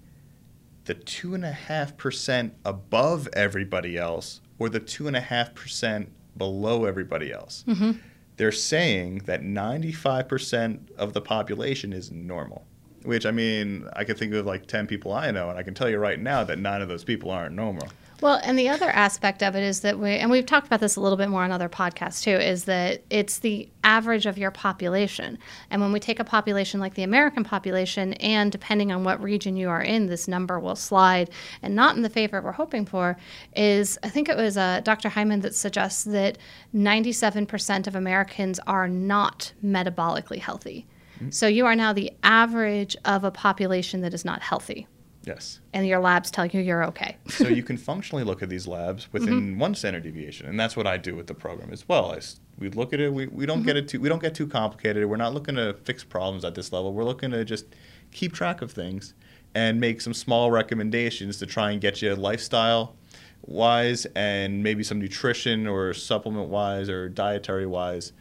the 0.86 0.96
two 0.96 1.36
and 1.36 1.46
a 1.46 1.52
half 1.52 1.96
percent 1.96 2.56
above 2.66 3.28
everybody 3.34 3.98
else 3.98 4.41
or 4.62 4.70
the 4.70 4.80
two 4.80 5.08
and 5.08 5.16
a 5.16 5.22
half 5.22 5.56
percent 5.56 6.08
below 6.38 6.86
everybody 6.86 7.34
else. 7.34 7.66
Mm-hmm. 7.68 7.94
They're 8.38 8.52
saying 8.52 9.24
that 9.26 9.42
95% 9.42 10.92
of 10.98 11.14
the 11.14 11.22
population 11.22 11.92
is 11.92 12.12
normal. 12.12 12.68
Which 13.02 13.26
I 13.26 13.32
mean, 13.32 13.88
I 13.94 14.04
could 14.04 14.20
think 14.20 14.32
of 14.36 14.46
like 14.46 14.68
10 14.68 14.86
people 14.86 15.14
I 15.14 15.32
know, 15.32 15.50
and 15.50 15.58
I 15.58 15.64
can 15.64 15.74
tell 15.74 15.90
you 15.90 15.98
right 15.98 16.20
now 16.20 16.44
that 16.44 16.60
nine 16.60 16.84
of 16.84 16.90
those 16.90 17.04
people 17.04 17.32
aren't 17.32 17.56
normal. 17.56 17.88
Well, 18.22 18.40
and 18.44 18.58
the 18.58 18.70
other 18.70 18.90
aspect 18.90 19.42
of 19.42 19.56
it 19.56 19.64
is 19.64 19.80
that 19.80 19.98
we, 19.98 20.12
and 20.12 20.30
we've 20.30 20.46
talked 20.46 20.68
about 20.68 20.80
this 20.80 20.96
a 20.96 21.02
little 21.02 21.18
bit 21.18 21.30
more 21.30 21.44
on 21.44 21.52
other 21.52 21.68
podcasts 21.68 22.22
too, 22.22 22.36
is 22.36 22.66
that 22.66 23.02
it's 23.10 23.40
the 23.40 23.68
average 23.84 24.28
of 24.28 24.38
your 24.38 24.52
population. 24.52 25.40
And 25.72 25.82
when 25.82 25.92
we 25.92 26.00
take 26.00 26.20
a 26.20 26.24
population 26.24 26.80
like 26.80 26.94
the 26.94 27.02
American 27.02 27.44
population, 27.44 28.14
and 28.14 28.52
depending 28.52 28.92
on 28.92 29.04
what 29.04 29.22
region 29.24 29.58
you 29.58 29.70
are 29.70 29.82
in, 29.82 30.06
this 30.06 30.28
number 30.28 30.60
will 30.60 30.76
slide 30.76 31.32
and 31.64 31.76
not 31.76 31.96
in 31.96 32.04
the 32.04 32.10
favor 32.10 32.40
we're 32.42 32.52
hoping 32.52 32.86
for, 32.86 33.18
is 33.56 33.98
I 34.04 34.10
think 34.10 34.30
it 34.30 34.38
was 34.38 34.56
uh, 34.56 34.82
Dr. 34.84 35.10
Hyman 35.10 35.42
that 35.42 35.56
suggests 35.56 36.04
that 36.04 36.38
97% 36.76 37.88
of 37.88 37.96
Americans 37.96 38.60
are 38.68 38.88
not 38.88 39.52
metabolically 39.66 40.38
healthy. 40.38 40.86
So 41.30 41.48
you 41.48 41.66
are 41.66 41.76
now 41.76 41.94
the 41.94 42.12
average 42.24 42.96
of 43.06 43.24
a 43.24 43.32
population 43.32 44.02
that 44.02 44.14
is 44.14 44.26
not 44.26 44.42
healthy. 44.42 44.88
Yes. 45.24 45.60
And 45.74 45.86
your 45.88 46.00
labs 46.00 46.32
tell 46.32 46.48
you 46.48 46.62
you're 46.62 46.84
okay. 46.86 47.18
so 47.28 47.48
you 47.48 47.64
can 47.70 47.78
functionally 47.78 48.24
look 48.24 48.42
at 48.42 48.50
these 48.50 48.68
labs 48.68 49.12
within 49.12 49.42
mm-hmm. 49.42 49.60
one 49.60 49.76
standard 49.76 50.04
deviation, 50.04 50.48
and 50.48 50.60
that's 50.60 50.76
what 50.76 50.88
I 50.88 50.98
do 50.98 51.16
with 51.16 51.28
the 51.28 51.34
program 51.34 51.72
as 51.72 51.88
well. 51.88 52.12
I 52.12 52.20
we 52.58 52.70
look 52.70 52.94
at 52.94 53.00
it. 53.00 53.14
We, 53.14 53.28
we 53.28 53.46
don't 53.46 53.64
get 53.64 53.76
mm-hmm. 53.76 53.86
it 53.86 53.88
too 53.90 54.00
we 54.00 54.10
don't 54.10 54.22
get 54.22 54.36
too 54.36 54.48
complicated. 54.48 55.06
We're 55.06 55.18
not 55.18 55.34
looking 55.34 55.56
to 55.56 55.74
fix 55.84 56.04
problems 56.04 56.46
at 56.46 56.56
this 56.56 56.72
level. 56.72 56.94
We're 56.94 57.04
looking 57.04 57.32
to 57.32 57.46
just 57.46 57.66
keep 58.12 58.34
track 58.34 58.62
of 58.62 58.72
things 58.72 59.14
and 59.54 59.80
make 59.80 60.02
some 60.02 60.14
small 60.14 60.52
recommendations 60.52 61.38
to 61.38 61.46
try 61.46 61.72
and 61.72 61.82
get 61.82 62.02
you 62.02 62.16
lifestyle 62.16 62.96
wise 63.44 64.06
and 64.16 64.62
maybe 64.62 64.84
some 64.84 65.00
nutrition 65.00 65.68
or 65.68 65.94
supplement 65.94 66.50
wise 66.50 66.90
or 66.90 67.10
dietary 67.10 67.66
wise 67.66 68.14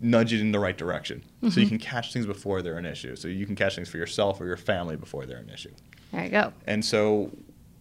nudge 0.00 0.32
it 0.32 0.40
in 0.40 0.50
the 0.50 0.58
right 0.58 0.78
direction 0.78 1.22
so 1.42 1.46
you 1.46 1.50
mm-hmm. 1.50 1.68
can 1.68 1.78
catch 1.78 2.12
things 2.12 2.24
before 2.24 2.62
they're 2.62 2.78
an 2.78 2.86
issue 2.86 3.14
so 3.14 3.28
you 3.28 3.44
can 3.44 3.54
catch 3.54 3.74
things 3.74 3.88
for 3.88 3.98
yourself 3.98 4.40
or 4.40 4.46
your 4.46 4.56
family 4.56 4.96
before 4.96 5.26
they're 5.26 5.38
an 5.38 5.50
issue 5.50 5.70
There 6.14 6.24
you 6.24 6.30
go. 6.30 6.52
and 6.66 6.84
so 6.84 7.30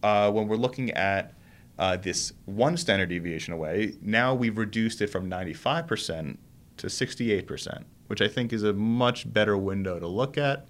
uh, 0.02 0.32
when 0.32 0.48
we're 0.48 0.58
looking 0.58 0.90
at 0.92 1.34
uh, 1.78 1.98
this 1.98 2.34
one 2.46 2.78
standard 2.78 3.10
deviation 3.10 3.54
away, 3.54 3.94
now 4.02 4.34
we've 4.34 4.58
reduced 4.58 5.02
it 5.02 5.08
from 5.08 5.30
95% 5.30 6.38
to 6.78 6.88
68%, 6.88 7.84
which 8.08 8.22
I 8.22 8.28
think 8.28 8.52
is 8.52 8.64
a 8.64 8.74
much 8.74 9.32
better 9.32 9.56
window 9.56 10.00
to 10.00 10.08
look 10.08 10.38
at. 10.38 10.68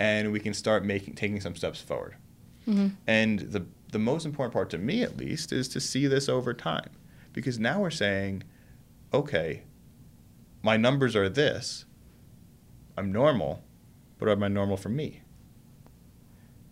And 0.00 0.32
we 0.32 0.40
can 0.40 0.54
start 0.54 0.84
making 0.84 1.14
taking 1.14 1.40
some 1.40 1.56
steps 1.56 1.80
forward. 1.80 2.16
And 3.06 3.38
the, 3.38 3.64
the 3.92 3.98
most 3.98 4.26
important 4.26 4.52
part 4.52 4.68
to 4.70 4.78
me, 4.78 5.02
at 5.02 5.16
least, 5.16 5.52
is 5.52 5.68
to 5.68 5.80
see 5.80 6.06
this 6.06 6.28
over 6.28 6.52
time. 6.52 6.90
Because 7.32 7.58
now 7.58 7.80
we're 7.80 7.90
saying, 7.90 8.42
okay, 9.14 9.62
my 10.62 10.76
numbers 10.76 11.16
are 11.16 11.30
this, 11.30 11.86
I'm 12.96 13.10
normal, 13.10 13.62
but 14.18 14.28
are 14.28 14.36
my 14.36 14.48
normal 14.48 14.76
for 14.76 14.90
me? 14.90 15.22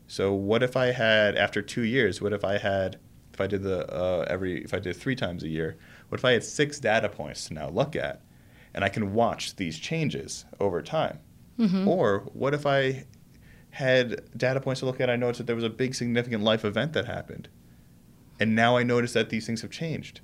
So 0.06 0.32
what 0.32 0.62
if 0.62 0.76
I 0.76 0.86
had 0.86 1.36
after 1.36 1.62
two 1.62 1.82
years? 1.82 2.20
What 2.20 2.32
if 2.32 2.44
I 2.44 2.58
had 2.58 2.98
if 3.34 3.40
I 3.40 3.46
did 3.46 3.62
the 3.62 3.86
uh, 3.92 4.24
every 4.28 4.62
if 4.62 4.72
I 4.72 4.78
did 4.78 4.96
three 4.96 5.16
times 5.16 5.42
a 5.42 5.48
year? 5.48 5.76
What 6.08 6.20
if 6.20 6.24
I 6.24 6.32
had 6.32 6.44
six 6.44 6.78
data 6.78 7.08
points 7.08 7.48
to 7.48 7.54
now 7.54 7.68
look 7.68 7.96
at, 7.96 8.22
and 8.74 8.84
I 8.84 8.88
can 8.88 9.12
watch 9.12 9.56
these 9.56 9.78
changes 9.78 10.44
over 10.60 10.80
time? 10.82 11.18
Or 11.88 12.20
what 12.32 12.54
if 12.54 12.66
I 12.66 13.06
had 13.70 14.22
data 14.36 14.60
points 14.60 14.80
to 14.80 14.86
look 14.86 15.00
at? 15.00 15.10
I 15.10 15.16
noticed 15.16 15.38
that 15.38 15.46
there 15.46 15.56
was 15.56 15.64
a 15.64 15.70
big 15.70 15.94
significant 15.94 16.42
life 16.44 16.64
event 16.64 16.92
that 16.94 17.06
happened, 17.06 17.48
and 18.38 18.54
now 18.54 18.76
I 18.76 18.82
notice 18.82 19.12
that 19.14 19.30
these 19.30 19.46
things 19.46 19.62
have 19.62 19.70
changed. 19.70 20.20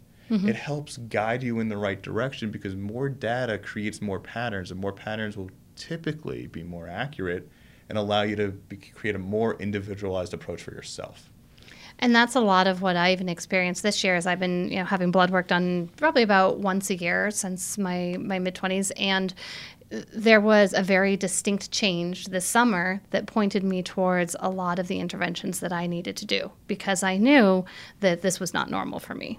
It 0.49 0.57
helps 0.57 0.97
guide 0.97 1.43
you 1.43 1.61
in 1.61 1.69
the 1.69 1.77
right 1.77 2.01
direction 2.01 2.51
because 2.51 2.75
more 2.75 3.11
data 3.11 3.59
creates 3.59 4.01
more 4.01 4.19
patterns, 4.21 4.71
and 4.71 4.81
more 4.81 4.93
patterns 4.93 5.37
will 5.37 5.51
typically 5.77 6.47
be 6.47 6.63
more 6.63 6.89
accurate 6.89 7.51
and 7.93 7.99
allow 7.99 8.23
you 8.23 8.35
to 8.35 8.49
be, 8.49 8.79
create 8.79 9.15
a 9.15 9.19
more 9.19 9.55
individualized 9.57 10.33
approach 10.33 10.63
for 10.63 10.73
yourself. 10.73 11.29
And 11.99 12.17
that's 12.17 12.35
a 12.35 12.41
lot 12.41 12.67
of 12.67 12.81
what 12.81 12.97
I 12.97 13.13
even 13.13 13.29
experienced 13.29 13.83
this 13.83 14.03
year. 14.03 14.17
Is 14.17 14.27
I've 14.27 14.41
been, 14.41 14.71
you 14.71 14.79
know, 14.79 14.87
having 14.87 15.11
blood 15.11 15.31
work 15.31 15.47
done 15.47 15.91
probably 15.99 16.23
about 16.23 16.59
once 16.59 16.89
a 16.89 16.97
year 16.97 17.31
since 17.31 17.77
my 17.77 18.17
my 18.19 18.39
mid 18.39 18.55
twenties, 18.55 18.93
and 18.93 19.35
there 19.91 20.41
was 20.41 20.73
a 20.73 20.83
very 20.83 21.19
distinct 21.19 21.71
change 21.71 22.29
this 22.29 22.47
summer 22.47 23.03
that 23.11 23.27
pointed 23.27 23.63
me 23.63 23.83
towards 23.83 24.35
a 24.41 24.49
lot 24.49 24.79
of 24.79 24.89
the 24.89 24.99
interventions 24.99 25.61
that 25.61 25.71
I 25.71 25.87
needed 25.87 26.17
to 26.17 26.25
do 26.25 26.51
because 26.67 27.03
I 27.03 27.19
knew 27.19 27.67
that 28.01 28.23
this 28.23 28.41
was 28.41 28.55
not 28.55 28.71
normal 28.71 29.01
for 29.01 29.15
me. 29.15 29.39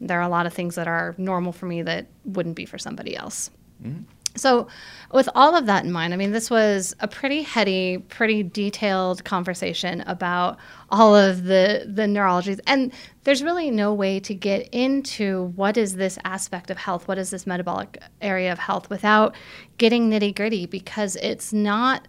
There 0.00 0.18
are 0.18 0.22
a 0.22 0.28
lot 0.28 0.46
of 0.46 0.52
things 0.52 0.74
that 0.74 0.88
are 0.88 1.14
normal 1.16 1.52
for 1.52 1.66
me 1.66 1.82
that 1.82 2.08
wouldn't 2.24 2.56
be 2.56 2.66
for 2.66 2.76
somebody 2.76 3.16
else. 3.16 3.50
Mm-hmm. 3.80 4.02
So, 4.36 4.66
with 5.12 5.28
all 5.36 5.54
of 5.54 5.66
that 5.66 5.84
in 5.84 5.92
mind, 5.92 6.12
I 6.12 6.16
mean, 6.16 6.32
this 6.32 6.50
was 6.50 6.94
a 6.98 7.06
pretty 7.06 7.42
heady, 7.42 7.98
pretty 7.98 8.42
detailed 8.42 9.24
conversation 9.24 10.00
about 10.02 10.58
all 10.90 11.14
of 11.14 11.44
the 11.44 11.84
the 11.86 12.06
neurologies, 12.06 12.58
and 12.66 12.92
there's 13.22 13.42
really 13.42 13.70
no 13.70 13.94
way 13.94 14.18
to 14.20 14.34
get 14.34 14.68
into 14.72 15.52
what 15.54 15.76
is 15.76 15.94
this 15.94 16.18
aspect 16.24 16.70
of 16.70 16.78
health, 16.78 17.06
what 17.06 17.16
is 17.16 17.30
this 17.30 17.46
metabolic 17.46 18.02
area 18.20 18.50
of 18.50 18.58
health, 18.58 18.90
without 18.90 19.34
getting 19.78 20.10
nitty 20.10 20.34
gritty, 20.34 20.66
because 20.66 21.16
it's 21.16 21.52
not 21.52 22.08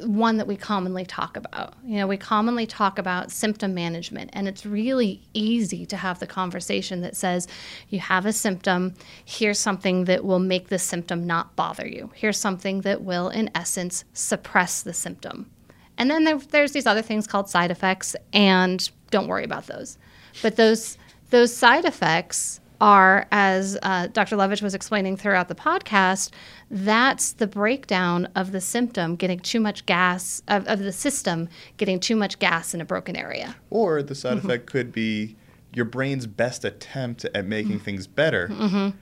one 0.00 0.36
that 0.36 0.46
we 0.46 0.56
commonly 0.56 1.04
talk 1.04 1.36
about. 1.36 1.74
You 1.84 1.98
know, 1.98 2.06
we 2.06 2.16
commonly 2.16 2.66
talk 2.66 2.98
about 2.98 3.30
symptom 3.30 3.74
management, 3.74 4.30
and 4.32 4.46
it's 4.48 4.66
really 4.66 5.22
easy 5.32 5.86
to 5.86 5.96
have 5.96 6.18
the 6.18 6.26
conversation 6.26 7.00
that 7.00 7.16
says, 7.16 7.48
you 7.88 8.00
have 8.00 8.26
a 8.26 8.32
symptom, 8.32 8.94
here's 9.24 9.58
something 9.58 10.04
that 10.04 10.24
will 10.24 10.38
make 10.38 10.68
the 10.68 10.78
symptom 10.78 11.26
not 11.26 11.56
bother 11.56 11.86
you. 11.86 12.10
Here's 12.14 12.38
something 12.38 12.82
that 12.82 13.02
will, 13.02 13.28
in 13.28 13.50
essence, 13.54 14.04
suppress 14.12 14.82
the 14.82 14.92
symptom. 14.92 15.50
And 15.98 16.10
then 16.10 16.24
there, 16.24 16.38
there's 16.38 16.72
these 16.72 16.86
other 16.86 17.02
things 17.02 17.26
called 17.26 17.48
side 17.48 17.70
effects, 17.70 18.14
and 18.32 18.88
don't 19.10 19.28
worry 19.28 19.44
about 19.44 19.66
those. 19.66 19.98
But 20.42 20.56
those 20.56 20.98
those 21.30 21.54
side 21.54 21.84
effects 21.84 22.60
are, 22.80 23.26
as 23.30 23.78
uh, 23.82 24.08
Dr. 24.08 24.36
Lovich 24.36 24.62
was 24.62 24.74
explaining 24.74 25.16
throughout 25.16 25.48
the 25.48 25.54
podcast, 25.54 26.30
that's 26.70 27.32
the 27.32 27.46
breakdown 27.46 28.28
of 28.34 28.52
the 28.52 28.60
symptom 28.60 29.16
getting 29.16 29.40
too 29.40 29.60
much 29.60 29.86
gas, 29.86 30.42
of, 30.48 30.66
of 30.66 30.80
the 30.80 30.92
system 30.92 31.48
getting 31.76 32.00
too 32.00 32.16
much 32.16 32.38
gas 32.38 32.74
in 32.74 32.80
a 32.80 32.84
broken 32.84 33.16
area. 33.16 33.56
Or 33.70 34.02
the 34.02 34.14
side 34.14 34.38
mm-hmm. 34.38 34.46
effect 34.46 34.66
could 34.66 34.92
be 34.92 35.36
your 35.74 35.84
brain's 35.84 36.26
best 36.26 36.64
attempt 36.64 37.24
at 37.24 37.46
making 37.46 37.72
mm-hmm. 37.72 37.84
things 37.84 38.06
better, 38.06 38.48
mm-hmm. 38.48 38.96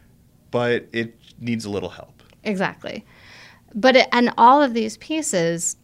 but 0.51 0.87
it 0.93 1.17
needs 1.41 1.65
a 1.65 1.71
little 1.71 1.91
help. 1.91 2.23
Exactly. 2.43 3.05
But 3.75 3.97
it, 3.97 4.09
and 4.13 4.33
all 4.39 4.63
of 4.63 4.75
these 4.75 4.97
pieces, 4.99 5.77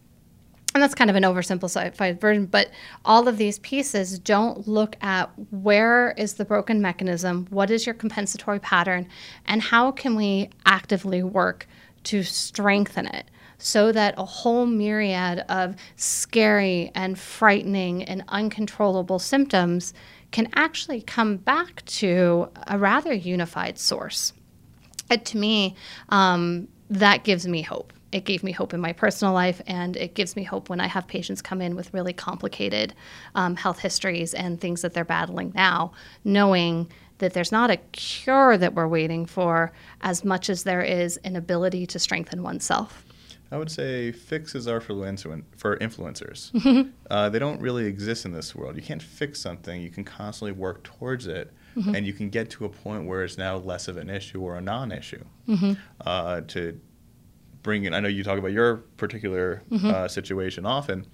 and 0.73 0.81
that's 0.81 0.95
kind 0.95 1.09
of 1.09 1.15
an 1.15 1.23
oversimplified 1.23 2.19
version, 2.19 2.45
but 2.45 2.71
all 3.03 3.27
of 3.27 3.37
these 3.37 3.59
pieces 3.59 4.17
don't 4.19 4.67
look 4.67 4.95
at 5.01 5.29
where 5.51 6.11
is 6.17 6.35
the 6.35 6.45
broken 6.45 6.81
mechanism, 6.81 7.45
what 7.49 7.69
is 7.69 7.85
your 7.85 7.95
compensatory 7.95 8.59
pattern, 8.59 9.07
and 9.45 9.61
how 9.61 9.91
can 9.91 10.15
we 10.15 10.49
actively 10.65 11.23
work 11.23 11.67
to 12.03 12.23
strengthen 12.23 13.05
it 13.05 13.29
so 13.57 13.91
that 13.91 14.15
a 14.17 14.25
whole 14.25 14.65
myriad 14.65 15.45
of 15.49 15.75
scary 15.95 16.91
and 16.95 17.19
frightening 17.19 18.03
and 18.03 18.23
uncontrollable 18.27 19.19
symptoms 19.19 19.93
can 20.31 20.49
actually 20.55 21.01
come 21.01 21.37
back 21.37 21.85
to 21.85 22.49
a 22.67 22.77
rather 22.77 23.13
unified 23.13 23.77
source. 23.77 24.33
It, 25.11 25.25
to 25.25 25.37
me, 25.37 25.75
um, 26.09 26.69
that 26.89 27.23
gives 27.23 27.45
me 27.47 27.61
hope. 27.61 27.93
It 28.11 28.25
gave 28.25 28.43
me 28.43 28.51
hope 28.51 28.73
in 28.73 28.81
my 28.81 28.93
personal 28.93 29.33
life, 29.33 29.61
and 29.67 29.95
it 29.95 30.15
gives 30.15 30.35
me 30.35 30.43
hope 30.43 30.69
when 30.69 30.81
I 30.81 30.87
have 30.87 31.07
patients 31.07 31.41
come 31.41 31.61
in 31.61 31.75
with 31.75 31.93
really 31.93 32.13
complicated 32.13 32.93
um, 33.35 33.55
health 33.55 33.79
histories 33.79 34.33
and 34.33 34.59
things 34.59 34.81
that 34.81 34.93
they're 34.93 35.05
battling 35.05 35.53
now, 35.55 35.93
knowing 36.23 36.91
that 37.19 37.33
there's 37.33 37.51
not 37.51 37.69
a 37.69 37.77
cure 37.77 38.57
that 38.57 38.73
we're 38.73 38.87
waiting 38.87 39.25
for 39.25 39.71
as 40.01 40.25
much 40.25 40.49
as 40.49 40.63
there 40.63 40.81
is 40.81 41.17
an 41.17 41.35
ability 41.35 41.85
to 41.85 41.99
strengthen 41.99 42.43
oneself. 42.43 43.05
I 43.51 43.57
would 43.57 43.69
say 43.69 44.11
fixes 44.11 44.67
are 44.67 44.79
for, 44.79 44.95
for 45.57 45.77
influencers. 45.77 46.89
uh, 47.09 47.29
they 47.29 47.39
don't 47.39 47.61
really 47.61 47.85
exist 47.85 48.25
in 48.25 48.31
this 48.31 48.55
world. 48.55 48.77
You 48.77 48.81
can't 48.81 49.03
fix 49.03 49.39
something. 49.39 49.81
You 49.81 49.89
can 49.89 50.05
constantly 50.05 50.53
work 50.53 50.83
towards 50.83 51.27
it, 51.27 51.53
and 51.75 52.05
you 52.05 52.13
can 52.13 52.29
get 52.29 52.49
to 52.51 52.65
a 52.65 52.69
point 52.69 53.07
where 53.07 53.23
it's 53.23 53.37
now 53.37 53.57
less 53.57 53.87
of 53.87 53.97
an 53.97 54.09
issue 54.09 54.41
or 54.41 54.55
a 54.55 54.61
non-issue. 54.61 55.23
Uh, 56.05 56.41
to 56.47 56.79
bring 57.63 57.85
in, 57.85 57.93
I 57.93 57.99
know 57.99 58.07
you 58.07 58.23
talk 58.23 58.37
about 58.37 58.51
your 58.51 58.77
particular 58.97 59.63
uh, 59.71 60.07
situation 60.07 60.65
often. 60.65 61.05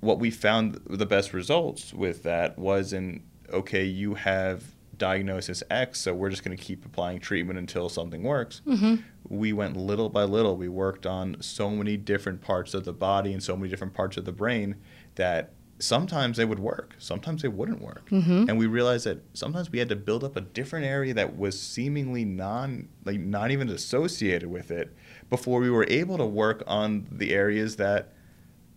what 0.00 0.18
we 0.18 0.30
found 0.30 0.80
the 0.88 1.06
best 1.06 1.32
results 1.32 1.92
with 1.92 2.22
that 2.22 2.58
was 2.58 2.92
in 2.92 3.22
okay, 3.52 3.84
you 3.84 4.14
have 4.14 4.62
diagnosis 4.96 5.62
X, 5.70 6.00
so 6.00 6.14
we're 6.14 6.30
just 6.30 6.44
going 6.44 6.56
to 6.56 6.62
keep 6.62 6.84
applying 6.84 7.18
treatment 7.18 7.58
until 7.58 7.88
something 7.88 8.22
works. 8.22 8.62
Mm-hmm. 8.66 8.96
We 9.28 9.52
went 9.52 9.76
little 9.76 10.08
by 10.08 10.24
little. 10.24 10.56
We 10.56 10.68
worked 10.68 11.06
on 11.06 11.36
so 11.40 11.70
many 11.70 11.96
different 11.96 12.40
parts 12.40 12.74
of 12.74 12.84
the 12.84 12.92
body 12.92 13.32
and 13.32 13.42
so 13.42 13.56
many 13.56 13.68
different 13.68 13.94
parts 13.94 14.16
of 14.16 14.24
the 14.24 14.32
brain 14.32 14.76
that 15.16 15.52
sometimes 15.80 16.36
they 16.36 16.44
would 16.44 16.58
work, 16.58 16.94
sometimes 16.98 17.42
they 17.42 17.48
wouldn't 17.48 17.80
work. 17.80 18.08
Mm-hmm. 18.10 18.44
And 18.48 18.58
we 18.58 18.66
realized 18.66 19.06
that 19.06 19.24
sometimes 19.32 19.70
we 19.70 19.78
had 19.78 19.88
to 19.88 19.96
build 19.96 20.22
up 20.22 20.36
a 20.36 20.42
different 20.42 20.84
area 20.84 21.14
that 21.14 21.36
was 21.36 21.60
seemingly 21.60 22.24
non 22.24 22.88
like 23.04 23.18
not 23.18 23.50
even 23.50 23.68
associated 23.70 24.50
with 24.50 24.70
it 24.70 24.94
before 25.30 25.60
we 25.60 25.70
were 25.70 25.86
able 25.88 26.18
to 26.18 26.26
work 26.26 26.62
on 26.66 27.06
the 27.10 27.32
areas 27.32 27.76
that 27.76 28.12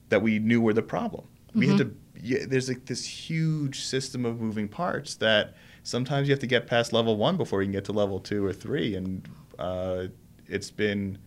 that 0.10 0.22
we 0.22 0.39
knew 0.39 0.62
were 0.62 0.74
the 0.74 0.84
problem. 0.84 1.26
We 1.56 1.68
had 1.68 1.78
to 1.80 1.95
yeah, 2.22 2.45
there's 2.47 2.70
like 2.70 2.86
this 2.86 3.06
huge 3.06 3.82
system 3.82 4.24
of 4.26 4.39
moving 4.39 4.68
parts 4.70 5.16
that 5.16 5.56
sometimes 5.84 6.28
you 6.28 6.32
have 6.34 6.39
to 6.39 6.47
get 6.47 6.68
past 6.68 6.93
level 6.93 7.18
one 7.18 7.36
before 7.38 7.62
you 7.62 7.66
can 7.68 7.74
get 7.74 7.86
to 7.86 7.91
level 7.91 8.20
two 8.20 8.45
or 8.45 8.54
three, 8.54 8.95
and 8.95 9.28
uh, 9.60 10.06
it's 10.47 10.72
been, 10.72 11.18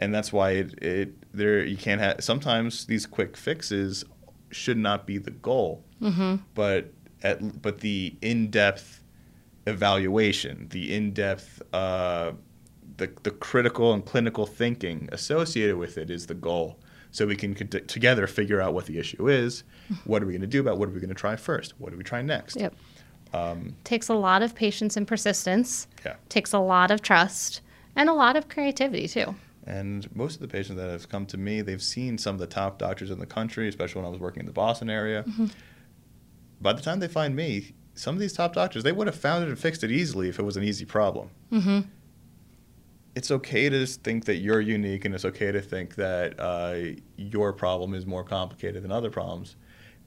and 0.00 0.14
that's 0.14 0.32
why 0.32 0.50
it, 0.52 0.82
it 0.82 1.14
there 1.34 1.64
you 1.64 1.76
can't 1.76 2.00
have 2.00 2.22
sometimes 2.22 2.86
these 2.86 3.06
quick 3.06 3.36
fixes 3.36 4.04
should 4.50 4.78
not 4.78 5.06
be 5.06 5.18
the 5.18 5.30
goal, 5.32 5.84
Mm-hmm. 6.00 6.36
but 6.54 6.92
at 7.22 7.60
but 7.60 7.80
the 7.80 8.16
in 8.22 8.50
depth 8.50 9.02
evaluation, 9.66 10.68
the 10.70 10.94
in 10.94 11.12
depth. 11.12 11.60
Uh, 11.72 12.32
the, 12.98 13.10
the 13.22 13.30
critical 13.30 13.92
and 13.94 14.04
clinical 14.04 14.46
thinking 14.46 15.08
associated 15.12 15.76
with 15.76 15.96
it 15.98 16.10
is 16.10 16.26
the 16.26 16.34
goal. 16.34 16.78
So 17.10 17.26
we 17.26 17.36
can 17.36 17.54
cont- 17.54 17.88
together 17.88 18.26
figure 18.26 18.60
out 18.60 18.74
what 18.74 18.86
the 18.86 18.98
issue 18.98 19.28
is. 19.28 19.64
What 20.04 20.22
are 20.22 20.26
we 20.26 20.32
going 20.32 20.42
to 20.42 20.46
do 20.46 20.60
about? 20.60 20.74
it? 20.74 20.78
What 20.78 20.88
are 20.90 20.92
we 20.92 21.00
going 21.00 21.08
to 21.08 21.14
try 21.14 21.34
first? 21.36 21.72
What 21.80 21.90
do 21.90 21.96
we 21.96 22.04
try 22.04 22.20
next? 22.20 22.56
Yep. 22.56 22.74
Um, 23.32 23.74
Takes 23.84 24.08
a 24.08 24.14
lot 24.14 24.42
of 24.42 24.54
patience 24.54 24.96
and 24.98 25.06
persistence. 25.08 25.86
yeah. 26.04 26.16
Takes 26.28 26.52
a 26.52 26.58
lot 26.58 26.90
of 26.90 27.00
trust 27.00 27.62
and 27.96 28.08
a 28.08 28.12
lot 28.12 28.36
of 28.36 28.48
creativity 28.48 29.08
too. 29.08 29.34
And 29.66 30.14
most 30.14 30.34
of 30.36 30.40
the 30.40 30.48
patients 30.48 30.76
that 30.76 30.90
have 30.90 31.08
come 31.08 31.24
to 31.26 31.36
me, 31.38 31.60
they've 31.62 31.82
seen 31.82 32.16
some 32.18 32.34
of 32.34 32.40
the 32.40 32.46
top 32.46 32.78
doctors 32.78 33.10
in 33.10 33.18
the 33.18 33.26
country, 33.26 33.68
especially 33.68 34.00
when 34.00 34.06
I 34.06 34.10
was 34.10 34.20
working 34.20 34.40
in 34.40 34.46
the 34.46 34.52
Boston 34.52 34.88
area. 34.90 35.24
By 36.60 36.72
the 36.72 36.80
time 36.82 37.00
they 37.00 37.08
find 37.08 37.36
me, 37.36 37.72
some 37.94 38.14
of 38.14 38.20
these 38.20 38.32
top 38.32 38.54
doctors, 38.54 38.82
they 38.82 38.92
would 38.92 39.06
have 39.06 39.16
found 39.16 39.44
it 39.44 39.48
and 39.48 39.58
fixed 39.58 39.82
it 39.84 39.90
easily 39.90 40.28
if 40.28 40.38
it 40.38 40.42
was 40.42 40.56
an 40.56 40.64
easy 40.64 40.84
problem. 40.84 41.30
Mm-hmm. 41.52 41.80
It's 43.18 43.32
okay 43.32 43.68
to 43.68 43.84
think 43.84 44.26
that 44.26 44.36
you're 44.36 44.60
unique, 44.60 45.04
and 45.04 45.12
it's 45.12 45.24
okay 45.24 45.50
to 45.50 45.60
think 45.60 45.96
that 45.96 46.38
uh, 46.38 47.00
your 47.16 47.52
problem 47.52 47.92
is 47.92 48.06
more 48.06 48.22
complicated 48.22 48.84
than 48.84 48.92
other 48.92 49.10
problems. 49.10 49.56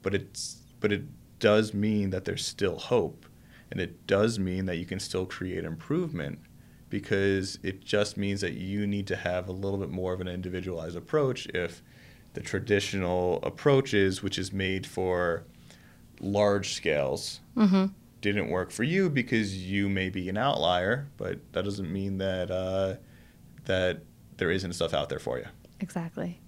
But 0.00 0.14
it's 0.14 0.62
but 0.80 0.92
it 0.92 1.04
does 1.38 1.74
mean 1.74 2.08
that 2.08 2.24
there's 2.24 2.42
still 2.44 2.78
hope, 2.78 3.26
and 3.70 3.82
it 3.82 4.06
does 4.06 4.38
mean 4.38 4.64
that 4.64 4.76
you 4.76 4.86
can 4.86 4.98
still 4.98 5.26
create 5.26 5.62
improvement 5.62 6.38
because 6.88 7.58
it 7.62 7.84
just 7.84 8.16
means 8.16 8.40
that 8.40 8.54
you 8.54 8.86
need 8.86 9.06
to 9.08 9.16
have 9.16 9.46
a 9.46 9.52
little 9.52 9.78
bit 9.78 9.90
more 9.90 10.14
of 10.14 10.22
an 10.22 10.28
individualized 10.28 10.96
approach 10.96 11.46
if 11.48 11.82
the 12.32 12.40
traditional 12.40 13.40
approaches 13.42 14.22
which 14.22 14.38
is 14.38 14.54
made 14.54 14.86
for 14.86 15.44
large 16.20 16.72
scales 16.72 17.40
Mm-hmm. 17.56 17.86
Didn't 18.22 18.48
work 18.48 18.70
for 18.70 18.84
you 18.84 19.10
because 19.10 19.54
you 19.66 19.86
may 19.88 20.08
be 20.08 20.28
an 20.30 20.36
outlier 20.38 21.08
but 21.18 21.38
that 21.52 21.64
doesn't 21.64 21.92
mean 21.92 22.16
that 22.18 22.50
uh, 22.50 22.94
that 23.66 24.00
there 24.38 24.50
isn't 24.50 24.72
stuff 24.72 24.94
out 24.94 25.08
there 25.10 25.18
for 25.20 25.38
you 25.38 25.44
Exactly. 25.80 26.38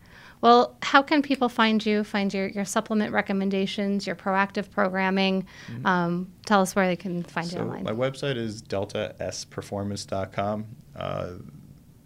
Well, 0.41 0.77
how 0.83 1.03
can 1.03 1.23
people 1.23 1.49
find 1.49 1.85
you, 1.85 2.05
find 2.05 2.33
your, 2.33 2.47
your 2.49 2.65
supplement 2.67 3.13
recommendations, 3.13 4.07
your 4.07 4.15
proactive 4.15 4.71
programming? 4.71 5.47
Um, 5.87 6.31
tell 6.47 6.61
us 6.61 6.77
where 6.77 6.87
they 6.87 6.95
can 6.97 7.23
find 7.25 7.51
you 7.51 7.59
Mm-hmm. 7.59 7.67
so 7.71 7.77
online. 7.77 7.85
my 7.85 7.93
website 7.93 8.37
is 8.37 8.63
deltasperformance.com 8.63 10.67
uh, 10.97 11.31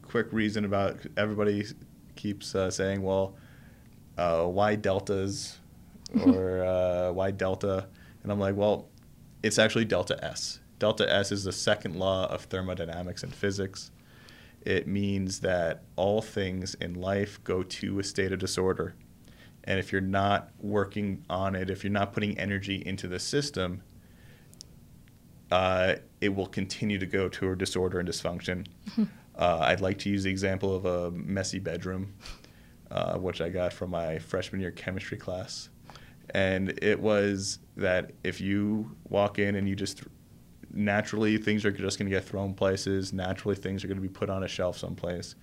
quick 0.03 0.33
reason 0.33 0.64
about 0.64 0.99
everybody 1.16 1.64
keeps 2.16 2.55
uh, 2.55 2.71
saying 2.71 3.03
well 3.03 3.37
uh, 4.16 4.45
why 4.45 4.75
deltas 4.75 5.59
or 6.25 6.64
uh, 6.64 7.12
why 7.12 7.31
delta 7.31 7.87
and 8.23 8.33
i'm 8.33 8.41
like 8.41 8.57
well 8.57 8.89
it's 9.43 9.59
actually 9.59 9.84
delta 9.84 10.22
s 10.24 10.61
delta 10.78 11.11
s 11.12 11.32
is 11.32 11.45
the 11.45 11.53
second 11.53 11.97
law 11.97 12.26
of 12.26 12.43
thermodynamics 12.45 13.22
and 13.22 13.34
physics 13.34 13.91
it 14.62 14.86
means 14.86 15.41
that 15.41 15.82
all 15.97 16.20
things 16.20 16.74
in 16.74 16.95
life 16.95 17.43
go 17.45 17.62
to 17.62 17.99
a 17.99 18.05
state 18.05 18.32
of 18.32 18.39
disorder 18.39 18.95
and 19.64 19.78
if 19.78 19.93
you're 19.93 20.01
not 20.01 20.51
working 20.61 21.24
on 21.30 21.55
it 21.55 21.70
if 21.70 21.84
you're 21.84 21.93
not 21.93 22.12
putting 22.12 22.39
energy 22.39 22.82
into 22.84 23.07
the 23.07 23.18
system 23.18 23.82
uh, 25.51 25.95
it 26.20 26.34
will 26.34 26.47
continue 26.47 26.99
to 26.99 27.07
go 27.07 27.28
to 27.28 27.53
a 27.53 27.57
disorder 27.57 28.01
and 28.01 28.09
dysfunction. 28.09 28.66
uh, 29.39 29.59
I'd 29.61 29.80
like 29.80 29.99
to 30.01 30.11
use 30.11 30.24
the 30.24 30.30
example 30.30 30.74
of 30.74 30.84
a 30.84 31.11
messy 31.11 31.59
bedroom, 31.59 32.14
uh, 32.91 33.18
which 33.18 33.41
I 33.41 33.49
got 33.49 33.72
from 33.72 33.91
my 33.91 34.18
freshman 34.18 34.61
year 34.61 34.70
chemistry 34.70 35.16
class. 35.16 35.68
And 36.30 36.78
it 36.82 37.01
was 37.01 37.59
that 37.79 38.11
if 38.24 38.41
you 38.41 38.95
walk 39.09 39.39
in 39.39 39.55
and 39.55 39.68
you 39.68 39.74
just 39.74 40.03
naturally 40.70 41.39
things 41.39 41.64
are 41.64 41.70
just 41.70 41.99
going 41.99 42.11
to 42.11 42.14
get 42.14 42.24
thrown 42.24 42.53
places, 42.53 43.12
naturally 43.12 43.57
things 43.57 43.83
are 43.85 43.89
going 43.89 43.97
to 43.97 44.03
be 44.03 44.09
put 44.09 44.29
on 44.29 44.43
a 44.43 44.49
shelf 44.49 44.76
someplace. 44.76 45.35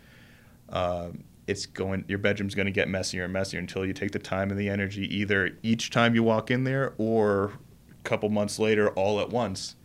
Um, 0.69 1.23
it's 1.47 1.65
going 1.65 2.05
your 2.07 2.19
bedroom's 2.19 2.55
going 2.55 2.65
to 2.65 2.71
get 2.71 2.89
messier 2.89 3.23
and 3.23 3.33
messier 3.33 3.59
until 3.59 3.85
you 3.85 3.93
take 3.93 4.11
the 4.11 4.19
time 4.19 4.49
and 4.49 4.59
the 4.59 4.69
energy 4.69 5.03
either 5.15 5.57
each 5.63 5.91
time 5.91 6.15
you 6.15 6.23
walk 6.23 6.51
in 6.51 6.63
there 6.63 6.93
or 6.97 7.53
a 7.91 8.03
couple 8.03 8.29
months 8.29 8.59
later 8.59 8.89
all 8.91 9.19
at 9.19 9.29
once 9.29 9.75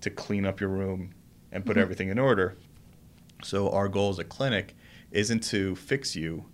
to 0.00 0.10
clean 0.10 0.46
up 0.46 0.60
your 0.60 0.70
room 0.70 1.10
and 1.52 1.66
put 1.66 1.76
everything 1.76 2.08
in 2.08 2.18
order. 2.18 2.56
So 3.42 3.70
our 3.70 3.88
goal 3.88 4.10
as 4.10 4.18
a 4.18 4.24
clinic 4.24 4.76
isn't 5.10 5.42
to 5.44 5.74
fix 5.76 6.14
you. 6.14 6.44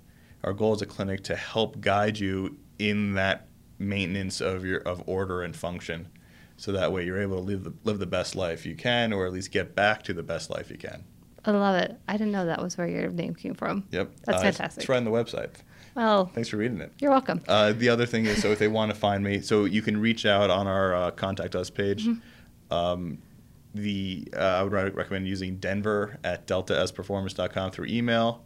Our 0.42 0.52
goal 0.52 0.72
as 0.72 0.82
a 0.82 0.86
clinic 0.86 1.22
to 1.24 1.36
help 1.36 1.80
guide 1.80 2.18
you 2.18 2.56
in 2.78 3.14
that 3.14 3.48
maintenance 3.78 4.40
of 4.40 4.64
your 4.64 4.78
of 4.80 5.02
order 5.06 5.42
and 5.42 5.54
function. 5.56 6.08
So 6.56 6.70
that 6.72 6.92
way 6.92 7.04
you're 7.04 7.20
able 7.20 7.36
to 7.38 7.42
live 7.42 7.64
the, 7.64 7.72
live 7.82 7.98
the 7.98 8.06
best 8.06 8.36
life 8.36 8.64
you 8.64 8.74
can 8.76 9.12
or 9.12 9.26
at 9.26 9.32
least 9.32 9.50
get 9.50 9.74
back 9.74 10.02
to 10.04 10.12
the 10.14 10.22
best 10.22 10.50
life 10.50 10.70
you 10.70 10.78
can. 10.78 11.02
I 11.44 11.50
love 11.50 11.76
it. 11.76 11.98
I 12.08 12.12
didn't 12.16 12.32
know 12.32 12.46
that 12.46 12.62
was 12.62 12.78
where 12.78 12.86
your 12.86 13.10
name 13.10 13.34
came 13.34 13.54
from. 13.54 13.84
Yep. 13.90 14.10
That's 14.24 14.38
Uh, 14.38 14.42
fantastic. 14.42 14.82
It's 14.82 14.88
right 14.88 14.96
on 14.96 15.04
the 15.04 15.10
website. 15.10 15.50
Well, 15.94 16.26
Thanks 16.26 16.48
for 16.48 16.56
reading 16.56 16.80
it. 16.80 16.92
you're 17.00 17.10
welcome. 17.10 17.42
Uh, 17.46 17.72
the 17.72 17.88
other 17.88 18.06
thing 18.06 18.24
is, 18.26 18.40
so 18.40 18.50
if 18.50 18.58
they 18.58 18.68
want 18.68 18.92
to 18.92 18.96
find 18.98 19.22
me, 19.22 19.40
so 19.40 19.64
you 19.64 19.82
can 19.82 20.00
reach 20.00 20.24
out 20.26 20.48
on 20.50 20.66
our 20.66 20.94
uh, 20.94 21.10
contact 21.10 21.54
us 21.54 21.70
page. 21.70 22.08
Um, 22.70 23.18
the 23.74 24.28
uh, 24.34 24.38
I 24.38 24.62
would 24.62 24.72
re- 24.72 24.90
recommend 24.90 25.26
using 25.26 25.56
Denver 25.56 26.18
at 26.24 26.46
deltasperformance.com 26.46 27.72
through 27.72 27.86
email, 27.86 28.43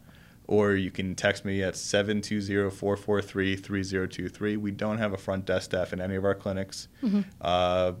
or 0.49 0.73
you 0.73 0.89
can 0.89 1.13
text 1.13 1.45
me 1.45 1.61
at 1.61 1.75
720-443-3023. 1.75 4.57
We 4.57 4.71
don't 4.71 4.97
have 4.97 5.13
a 5.13 5.17
front 5.17 5.45
desk 5.45 5.65
staff 5.65 5.93
in 5.93 6.01
any 6.01 6.15
of 6.15 6.25
our 6.25 6.33
clinics 6.33 6.87
uh, 7.41 7.91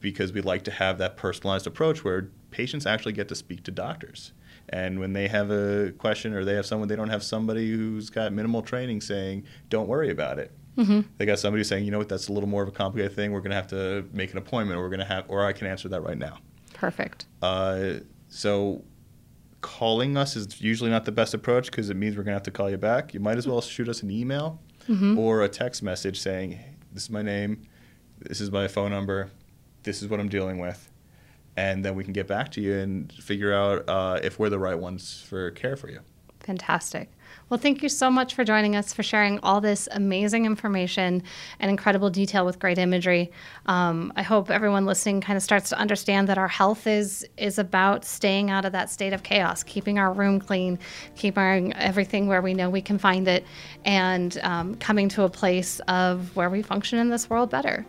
because 0.00 0.32
we 0.32 0.40
like 0.40 0.64
to 0.64 0.70
have 0.70 0.96
that 0.96 1.18
personalized 1.18 1.66
approach 1.66 2.02
where 2.02 2.30
patients 2.50 2.86
actually 2.86 3.12
get 3.12 3.28
to 3.28 3.34
speak 3.34 3.64
to 3.64 3.70
doctors. 3.70 4.32
And 4.70 4.98
when 4.98 5.12
they 5.12 5.28
have 5.28 5.50
a 5.50 5.92
question 5.98 6.32
or 6.32 6.42
they 6.42 6.54
have 6.54 6.64
someone, 6.64 6.88
they 6.88 6.96
don't 6.96 7.10
have 7.10 7.22
somebody 7.22 7.70
who's 7.70 8.08
got 8.08 8.32
minimal 8.32 8.62
training 8.62 9.02
saying, 9.02 9.44
don't 9.68 9.86
worry 9.86 10.10
about 10.10 10.38
it. 10.38 10.52
They 11.18 11.26
got 11.26 11.38
somebody 11.38 11.64
saying, 11.64 11.84
you 11.84 11.90
know 11.90 11.98
what, 11.98 12.08
that's 12.08 12.28
a 12.28 12.32
little 12.32 12.48
more 12.48 12.62
of 12.62 12.68
a 12.68 12.72
complicated 12.72 13.14
thing. 13.14 13.32
We're 13.32 13.40
going 13.40 13.50
to 13.50 13.56
have 13.56 13.68
to 13.68 14.06
make 14.14 14.32
an 14.32 14.38
appointment, 14.38 14.78
or 14.78 14.82
we're 14.84 14.88
going 14.88 15.00
to 15.00 15.04
have, 15.04 15.26
or 15.28 15.44
I 15.44 15.52
can 15.52 15.66
answer 15.66 15.90
that 15.90 16.00
right 16.00 16.16
now. 16.16 16.38
Perfect. 16.72 17.26
Uh, 17.42 17.96
so 18.28 18.82
calling 19.60 20.16
us 20.16 20.36
is 20.36 20.60
usually 20.60 20.90
not 20.90 21.04
the 21.04 21.12
best 21.12 21.34
approach 21.34 21.70
because 21.70 21.90
it 21.90 21.96
means 21.96 22.16
we're 22.16 22.22
going 22.22 22.32
to 22.32 22.36
have 22.36 22.42
to 22.44 22.50
call 22.50 22.70
you 22.70 22.78
back. 22.78 23.12
You 23.14 23.20
might 23.20 23.38
as 23.38 23.46
well 23.46 23.60
shoot 23.60 23.88
us 23.88 24.02
an 24.02 24.10
email 24.10 24.60
or 25.18 25.42
a 25.42 25.48
text 25.48 25.82
message 25.82 26.18
saying, 26.20 26.58
this 26.92 27.04
is 27.04 27.10
my 27.10 27.22
name, 27.22 27.62
this 28.18 28.40
is 28.40 28.50
my 28.50 28.66
phone 28.66 28.90
number, 28.90 29.30
this 29.82 30.02
is 30.02 30.08
what 30.08 30.18
I'm 30.18 30.28
dealing 30.28 30.58
with. 30.58 30.88
And 31.56 31.84
then 31.84 31.94
we 31.94 32.04
can 32.04 32.12
get 32.12 32.26
back 32.26 32.50
to 32.52 32.60
you 32.60 32.74
and 32.78 33.12
figure 33.12 33.52
out 33.52 33.88
uh, 33.88 34.18
if 34.22 34.38
we're 34.38 34.48
the 34.48 34.58
right 34.58 34.78
ones 34.78 35.22
for 35.28 35.50
care 35.52 35.76
for 35.76 35.88
you. 35.90 36.00
Fantastic. 36.40 37.10
Well, 37.50 37.58
thank 37.58 37.82
you 37.82 37.88
so 37.88 38.12
much 38.12 38.34
for 38.34 38.44
joining 38.44 38.76
us, 38.76 38.92
for 38.92 39.02
sharing 39.02 39.40
all 39.40 39.60
this 39.60 39.88
amazing 39.90 40.46
information 40.46 41.24
and 41.58 41.68
incredible 41.68 42.08
detail 42.08 42.46
with 42.46 42.60
great 42.60 42.78
imagery. 42.78 43.32
Um, 43.66 44.12
I 44.14 44.22
hope 44.22 44.52
everyone 44.52 44.86
listening 44.86 45.20
kind 45.20 45.36
of 45.36 45.42
starts 45.42 45.68
to 45.70 45.78
understand 45.78 46.28
that 46.28 46.38
our 46.38 46.46
health 46.46 46.86
is 46.86 47.26
is 47.36 47.58
about 47.58 48.04
staying 48.04 48.50
out 48.50 48.64
of 48.64 48.70
that 48.70 48.88
state 48.88 49.12
of 49.12 49.24
chaos, 49.24 49.64
keeping 49.64 49.98
our 49.98 50.12
room 50.12 50.38
clean, 50.38 50.78
keeping 51.16 51.72
everything 51.74 52.28
where 52.28 52.40
we 52.40 52.54
know 52.54 52.70
we 52.70 52.82
can 52.82 52.98
find 52.98 53.26
it, 53.26 53.44
and 53.84 54.38
um, 54.44 54.76
coming 54.76 55.08
to 55.08 55.24
a 55.24 55.28
place 55.28 55.80
of 55.88 56.34
where 56.36 56.50
we 56.50 56.62
function 56.62 57.00
in 57.00 57.08
this 57.08 57.28
world 57.28 57.50
better. 57.50 57.84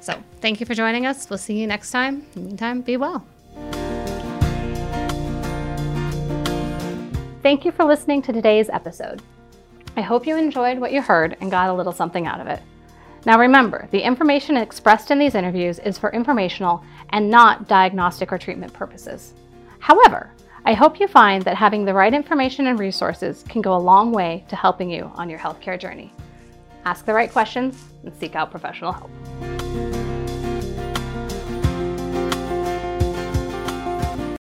So, 0.00 0.20
thank 0.40 0.58
you 0.58 0.66
for 0.66 0.74
joining 0.74 1.06
us. 1.06 1.30
We'll 1.30 1.38
see 1.38 1.60
you 1.60 1.68
next 1.68 1.92
time. 1.92 2.26
In 2.34 2.42
the 2.42 2.48
meantime, 2.48 2.80
be 2.80 2.96
well. 2.96 3.24
Thank 7.44 7.66
you 7.66 7.72
for 7.72 7.84
listening 7.84 8.22
to 8.22 8.32
today's 8.32 8.70
episode. 8.70 9.20
I 9.98 10.00
hope 10.00 10.26
you 10.26 10.34
enjoyed 10.34 10.78
what 10.78 10.92
you 10.92 11.02
heard 11.02 11.36
and 11.42 11.50
got 11.50 11.68
a 11.68 11.74
little 11.74 11.92
something 11.92 12.26
out 12.26 12.40
of 12.40 12.46
it. 12.46 12.62
Now 13.26 13.38
remember, 13.38 13.86
the 13.90 14.00
information 14.00 14.56
expressed 14.56 15.10
in 15.10 15.18
these 15.18 15.34
interviews 15.34 15.78
is 15.80 15.98
for 15.98 16.10
informational 16.12 16.82
and 17.10 17.28
not 17.28 17.68
diagnostic 17.68 18.32
or 18.32 18.38
treatment 18.38 18.72
purposes. 18.72 19.34
However, 19.78 20.32
I 20.64 20.72
hope 20.72 20.98
you 20.98 21.06
find 21.06 21.42
that 21.42 21.54
having 21.54 21.84
the 21.84 21.92
right 21.92 22.14
information 22.14 22.68
and 22.68 22.78
resources 22.78 23.44
can 23.46 23.60
go 23.60 23.76
a 23.76 23.88
long 23.92 24.10
way 24.10 24.46
to 24.48 24.56
helping 24.56 24.88
you 24.88 25.12
on 25.14 25.28
your 25.28 25.38
healthcare 25.38 25.78
journey. 25.78 26.14
Ask 26.86 27.04
the 27.04 27.12
right 27.12 27.30
questions 27.30 27.84
and 28.04 28.14
seek 28.16 28.36
out 28.36 28.52
professional 28.52 28.92
help. 28.92 30.03